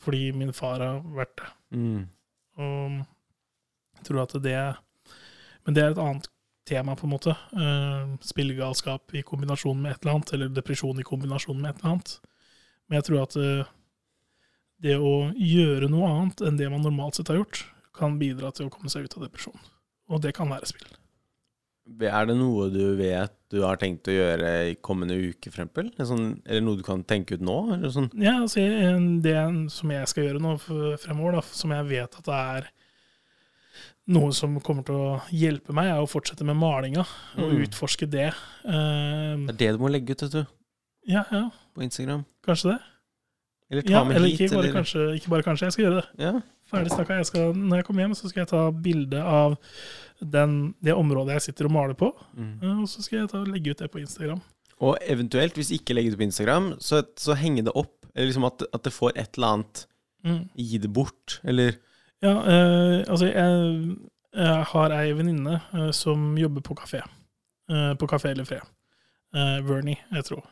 [0.03, 1.49] fordi min far har vært det.
[1.79, 1.99] Mm.
[2.59, 2.95] Og
[3.97, 4.55] jeg tror at det
[5.65, 6.27] Men det er et annet
[6.67, 7.35] tema, på en måte.
[7.55, 11.95] Uh, spillegalskap i kombinasjon med et eller annet, eller depresjon i kombinasjon med et eller
[11.95, 12.17] annet.
[12.87, 13.69] Men jeg tror at eh,
[14.83, 17.63] det å gjøre noe annet enn det man normalt sett har gjort,
[17.95, 19.63] kan bidra til å komme seg ut av depresjon.
[20.11, 20.91] Og det kan være spill.
[22.03, 25.89] Er det noe du vet du har tenkt å gjøre i kommende uke, for eksempel?
[25.99, 27.57] Sånn, eller noe du kan tenke ut nå?
[27.75, 28.07] Eller sånn?
[28.19, 28.63] Ja, altså,
[29.23, 29.35] det
[29.73, 32.69] som jeg skal gjøre nå fremover, da, som jeg vet at det er
[34.07, 37.05] noe som kommer til å hjelpe meg, er å fortsette med malinga
[37.37, 37.61] og Mm.
[37.63, 38.33] utforske det.
[38.65, 40.45] Um, Det er det du må legge ut, vet du.
[41.07, 42.25] ja, ja, På Instagram.
[42.45, 42.79] kanskje det.
[43.71, 45.85] Eller ta Ja, med eller hit, ikke bare, eller kanskje, ikke bare kanskje, jeg skal
[45.85, 46.07] gjøre det.
[46.19, 46.41] Ja.
[46.69, 47.53] Ferdig snakka.
[47.55, 49.57] Når jeg kommer hjem, så skal jeg ta bilde av
[50.21, 52.11] den, det området jeg sitter og maler på.
[52.37, 52.59] Mm.
[52.61, 54.41] eh, Og så skal jeg ta, legge ut det på Instagram.
[54.81, 58.05] Og eventuelt, hvis ikke legge det på Instagram, så, så henge det opp.
[58.15, 59.85] Eller liksom at, at det får et eller annet
[60.25, 60.49] Mm.
[60.55, 61.73] Gi det bort, eller
[62.23, 63.95] Ja, eh, altså jeg,
[64.31, 67.01] jeg har ei venninne eh, som jobber på kafé.
[67.71, 68.63] Eh, på Kafé eller Fred.
[69.35, 70.45] Eh, Vernie, jeg tror.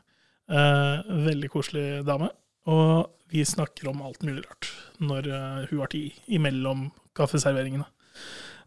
[0.52, 2.28] Eh, veldig koselig dame.
[2.68, 4.68] Og vi snakker om alt mulig rart
[5.00, 7.88] når eh, hun har tid imellom kaffeserveringene.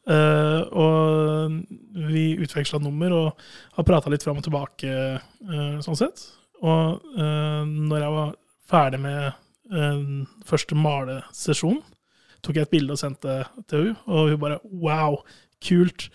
[0.09, 1.61] Eh, og
[2.11, 6.25] vi utveksla nummer og har prata litt fram og tilbake eh, sånn sett.
[6.65, 9.41] Og eh, når jeg var ferdig med
[10.45, 11.79] første malesesjon,
[12.45, 13.41] tok jeg et bilde og sendte
[13.71, 15.19] til hun, og hun bare Wow,
[15.65, 16.09] kult.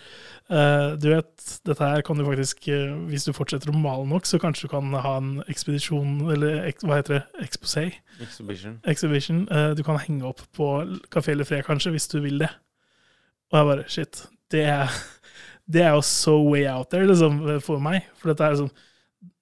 [0.50, 4.26] Uh, du vet, dette her kan du faktisk, uh, hvis du fortsetter å male nok,
[4.30, 7.86] så kanskje du kan ha en ekspedisjon, eller ek, hva heter det, exposé,
[8.22, 8.80] Exhibition.
[8.90, 9.44] exhibition.
[9.54, 10.70] Uh, du kan henge opp på
[11.14, 12.52] Kafé Le Fré, kanskje, hvis du vil det.
[13.50, 14.24] Og jeg bare, shit,
[14.54, 14.94] det er,
[15.74, 18.10] det er jo so way out there, liksom, for meg.
[18.18, 18.74] For dette er sånn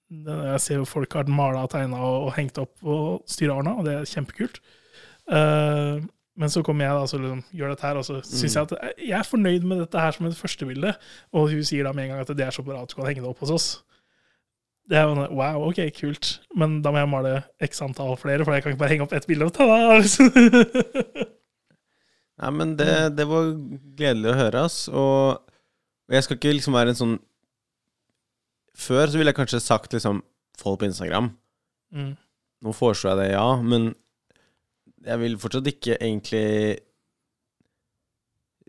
[0.08, 3.74] jeg ser jo folk har mala og tegna og, og hengt opp og styra ordna,
[3.76, 4.62] og det er kjempekult.
[5.28, 5.98] Eh,
[6.38, 8.74] men så kommer jeg da, så liksom, gjør dette her, og så syns jeg at
[9.02, 10.94] jeg er fornøyd med dette her som et førstebilde.
[11.34, 13.10] Og hun sier da med en gang at det er så bra at du kan
[13.10, 13.68] henge det opp hos oss.
[14.88, 16.38] Det er jo en, wow, ok, kult.
[16.56, 17.34] Men da må jeg male
[17.66, 19.50] x antall flere, for jeg kan ikke bare henge opp ett bilde.
[19.50, 21.26] og ta det.
[22.38, 23.50] Nei, men det, det var
[23.98, 24.84] gledelig å høre, ass.
[24.94, 25.42] Og
[26.08, 27.18] og jeg skal ikke liksom være en sånn
[28.78, 30.24] Før så ville jeg kanskje sagt liksom
[30.58, 31.32] Folk på Instagram.
[31.94, 32.16] mm.
[32.66, 33.92] Nå foreslår jeg det, ja, men
[35.08, 36.78] jeg vil fortsatt ikke egentlig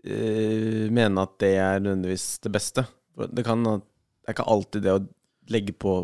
[0.07, 2.85] uh, mene at det er nødvendigvis det beste.
[3.19, 5.03] Det, kan, det er ikke alltid det å
[5.51, 5.99] legge på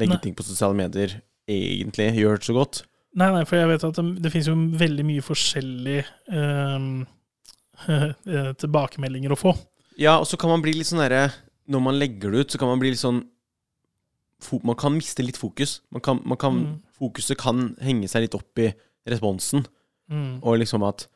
[0.00, 1.18] Legge ting på sosiale medier
[1.50, 2.78] egentlig gjør det så godt.
[3.18, 5.98] Nei, nei, for jeg vet at det, det finnes jo veldig mye forskjellig
[6.32, 7.02] ehm,
[7.92, 9.52] eh, tilbakemeldinger å få.
[10.00, 11.26] Ja, og så kan man bli litt sånn derre
[11.68, 13.18] Når man legger det ut, så kan man bli litt sånn
[14.64, 15.82] Man kan miste litt fokus.
[15.92, 16.78] Man kan, man kan, Mm.
[17.02, 18.70] Fokuset kan henge seg litt opp i
[19.08, 19.64] responsen,
[20.12, 20.40] Mm.
[20.42, 21.06] og liksom at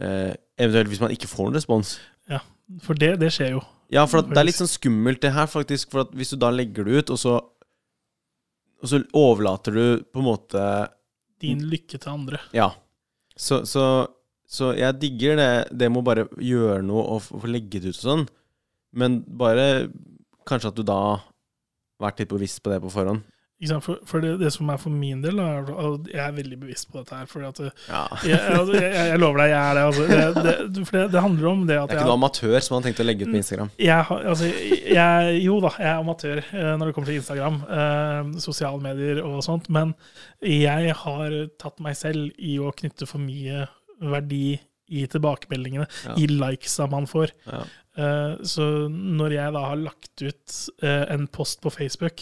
[0.00, 1.90] eh, Eventuelt hvis man ikke får en respons.
[2.32, 2.38] Ja,
[2.82, 3.60] For det, det skjer jo.
[3.92, 5.90] Ja, for det er litt sånn skummelt det her, faktisk.
[5.92, 7.34] For hvis du da legger det ut, og så
[8.82, 10.62] Og så overlater du på en måte
[11.40, 12.40] Din lykke til andre.
[12.56, 12.70] Ja.
[13.36, 14.06] Så, så,
[14.48, 18.00] så jeg digger det, det med å bare gjøre noe og få legge det ut
[18.00, 18.26] og sånn.
[18.96, 19.88] Men bare
[20.48, 20.98] kanskje at du da
[22.00, 23.20] vært litt bevisst på det på forhånd.
[23.80, 26.90] For, for det, det som er for min del, er, og jeg er veldig bevisst
[26.92, 28.02] på dette her fordi at Ja.
[28.28, 29.84] jeg, altså, jeg, jeg lover deg, jeg er det.
[29.86, 30.02] Altså.
[30.10, 32.74] Det, det, for det, handler om det at Det er ikke jeg, noe amatør som
[32.76, 33.70] han tenkte å legge ut på Instagram.
[33.80, 34.50] jeg, altså,
[34.92, 39.22] jeg, Jo da, jeg er amatør eh, når det kommer til Instagram, eh, sosiale medier
[39.24, 39.96] og sånt, men
[40.44, 43.64] jeg har tatt meg selv i å knytte for mye
[44.04, 44.58] verdi
[44.92, 46.12] i tilbakemeldingene, Ja.
[46.20, 47.32] i likesa man får.
[47.48, 47.64] Ja.
[47.96, 52.20] Eh, så når jeg da har lagt ut eh, en post på Facebook,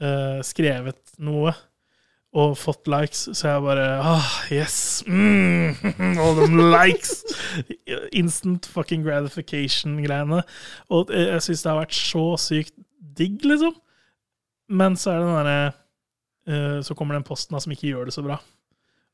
[0.00, 1.54] eh, skrevet noe
[2.30, 5.02] og fått likes, så jeg bare ah, yes!
[5.08, 5.74] Mm,
[6.22, 7.24] all them likes!
[8.14, 10.44] Instant fucking gratification-greiene.
[10.94, 12.76] Og eh, jeg syns det har vært så sykt
[13.18, 13.74] digg, liksom.
[14.70, 15.72] Men så er det den derre
[16.46, 18.36] uh, Så kommer den posten da som ikke gjør det så bra.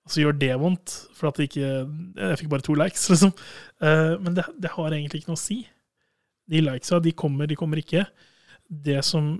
[0.04, 3.32] Og så gjør det vondt, for at det ikke Jeg fikk bare to likes, liksom.
[3.80, 5.62] Uh, men det, det har egentlig ikke noe å si.
[6.52, 8.04] De likesa, de kommer, de kommer ikke.
[8.68, 9.38] Det som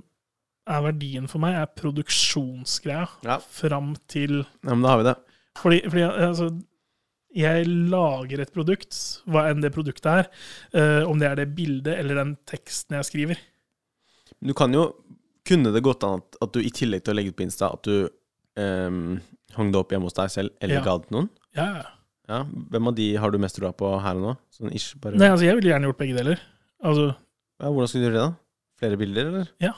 [0.67, 3.37] er verdien for meg, er produksjonsgreia Ja.
[3.39, 5.15] fram til ja, men da har vi det.
[5.61, 6.49] fordi, fordi altså,
[7.37, 10.29] jeg lager et produkt, hva enn det produktet er,
[10.73, 13.37] Uh, om det er det bildet eller den teksten jeg skriver.
[14.43, 14.93] Du kan jo
[15.47, 17.69] Kunne det gått an at, at du i tillegg til å legge ut på Insta,
[17.71, 18.09] at du
[18.59, 19.21] um,
[19.55, 20.81] hang det opp hjemme hos deg selv, eller Ja.
[20.83, 21.29] ga det til noen?
[21.55, 21.67] Ja,
[22.27, 22.41] ja.
[22.73, 24.33] Hvem av de har du mest troa på her og nå?
[24.51, 26.41] Sånn ish, bare Nei, altså, jeg ville gjerne gjort begge deler.
[26.83, 28.35] Altså, ja, Hvordan skal du gjøre det, da?
[28.83, 29.47] Flere bilder, eller?
[29.63, 29.71] Ja.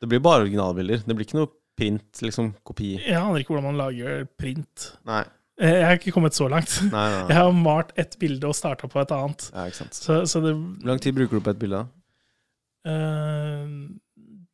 [0.00, 1.02] Det blir bare originalbilder.
[1.06, 1.50] Det blir ikke noe
[1.80, 2.94] print, liksom, kopi.
[3.00, 4.90] jeg aner ikke hvordan man lager print.
[5.08, 5.22] Nei.
[5.60, 6.72] Eh, Jeg har ikke kommet så langt.
[6.88, 9.46] Nei, nei, Jeg har malt ett bilde og starta på et annet.
[9.54, 9.96] Ja, ikke sant.
[9.96, 12.90] Så, så det Hvor lang tid bruker du på et bilde, da?
[12.90, 13.66] eh,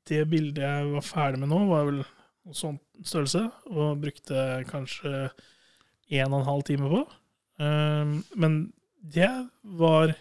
[0.06, 2.02] Det bildet jeg var ferdig med nå, var vel
[2.54, 3.40] sånn størrelse,
[3.74, 5.12] og brukte kanskje
[6.14, 7.00] en og en halv time på.
[7.58, 8.58] Uh, men
[9.02, 9.26] det
[9.80, 10.12] var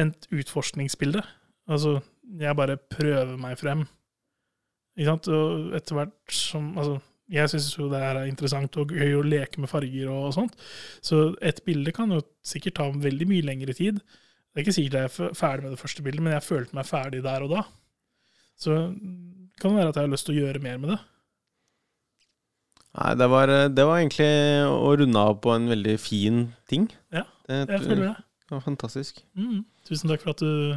[0.00, 1.22] et utforskningsbilde.
[1.70, 2.00] Altså,
[2.40, 3.84] jeg bare prøver meg frem.
[4.98, 6.98] Og etter hvert som Altså,
[7.32, 10.56] jeg syns jo det er interessant og gøy å leke med farger og sånt.
[11.00, 14.02] Så et bilde kan jo sikkert ta veldig mye lengre tid.
[14.52, 16.88] Det er ikke sikkert jeg er ferdig med det første bildet, men jeg følte meg
[16.90, 17.62] ferdig der og da.
[18.60, 18.76] Så
[19.62, 20.98] kan det være at jeg har lyst til å gjøre mer med det.
[22.92, 24.28] Nei, det var, det var egentlig
[24.68, 26.90] å runde av på en veldig fin ting.
[27.14, 28.16] Ja, det, Jeg føler det.
[28.44, 29.22] det var fantastisk.
[29.32, 29.62] Mm.
[29.88, 30.76] Tusen takk for at du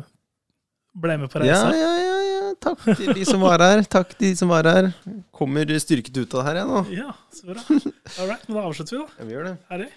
[1.03, 2.34] ble med på Ja, ja, ja, ja.
[2.63, 3.83] Takk til de som var her.
[3.89, 4.91] Takk til de som var her.
[5.35, 6.81] Kommer styrket ut av det her, jeg nå.
[6.95, 7.63] Ja, så bra.
[7.69, 9.19] All right, men da avslutter vi, da.
[9.19, 9.55] Ja, vi gjør det.
[9.71, 9.89] Herlig.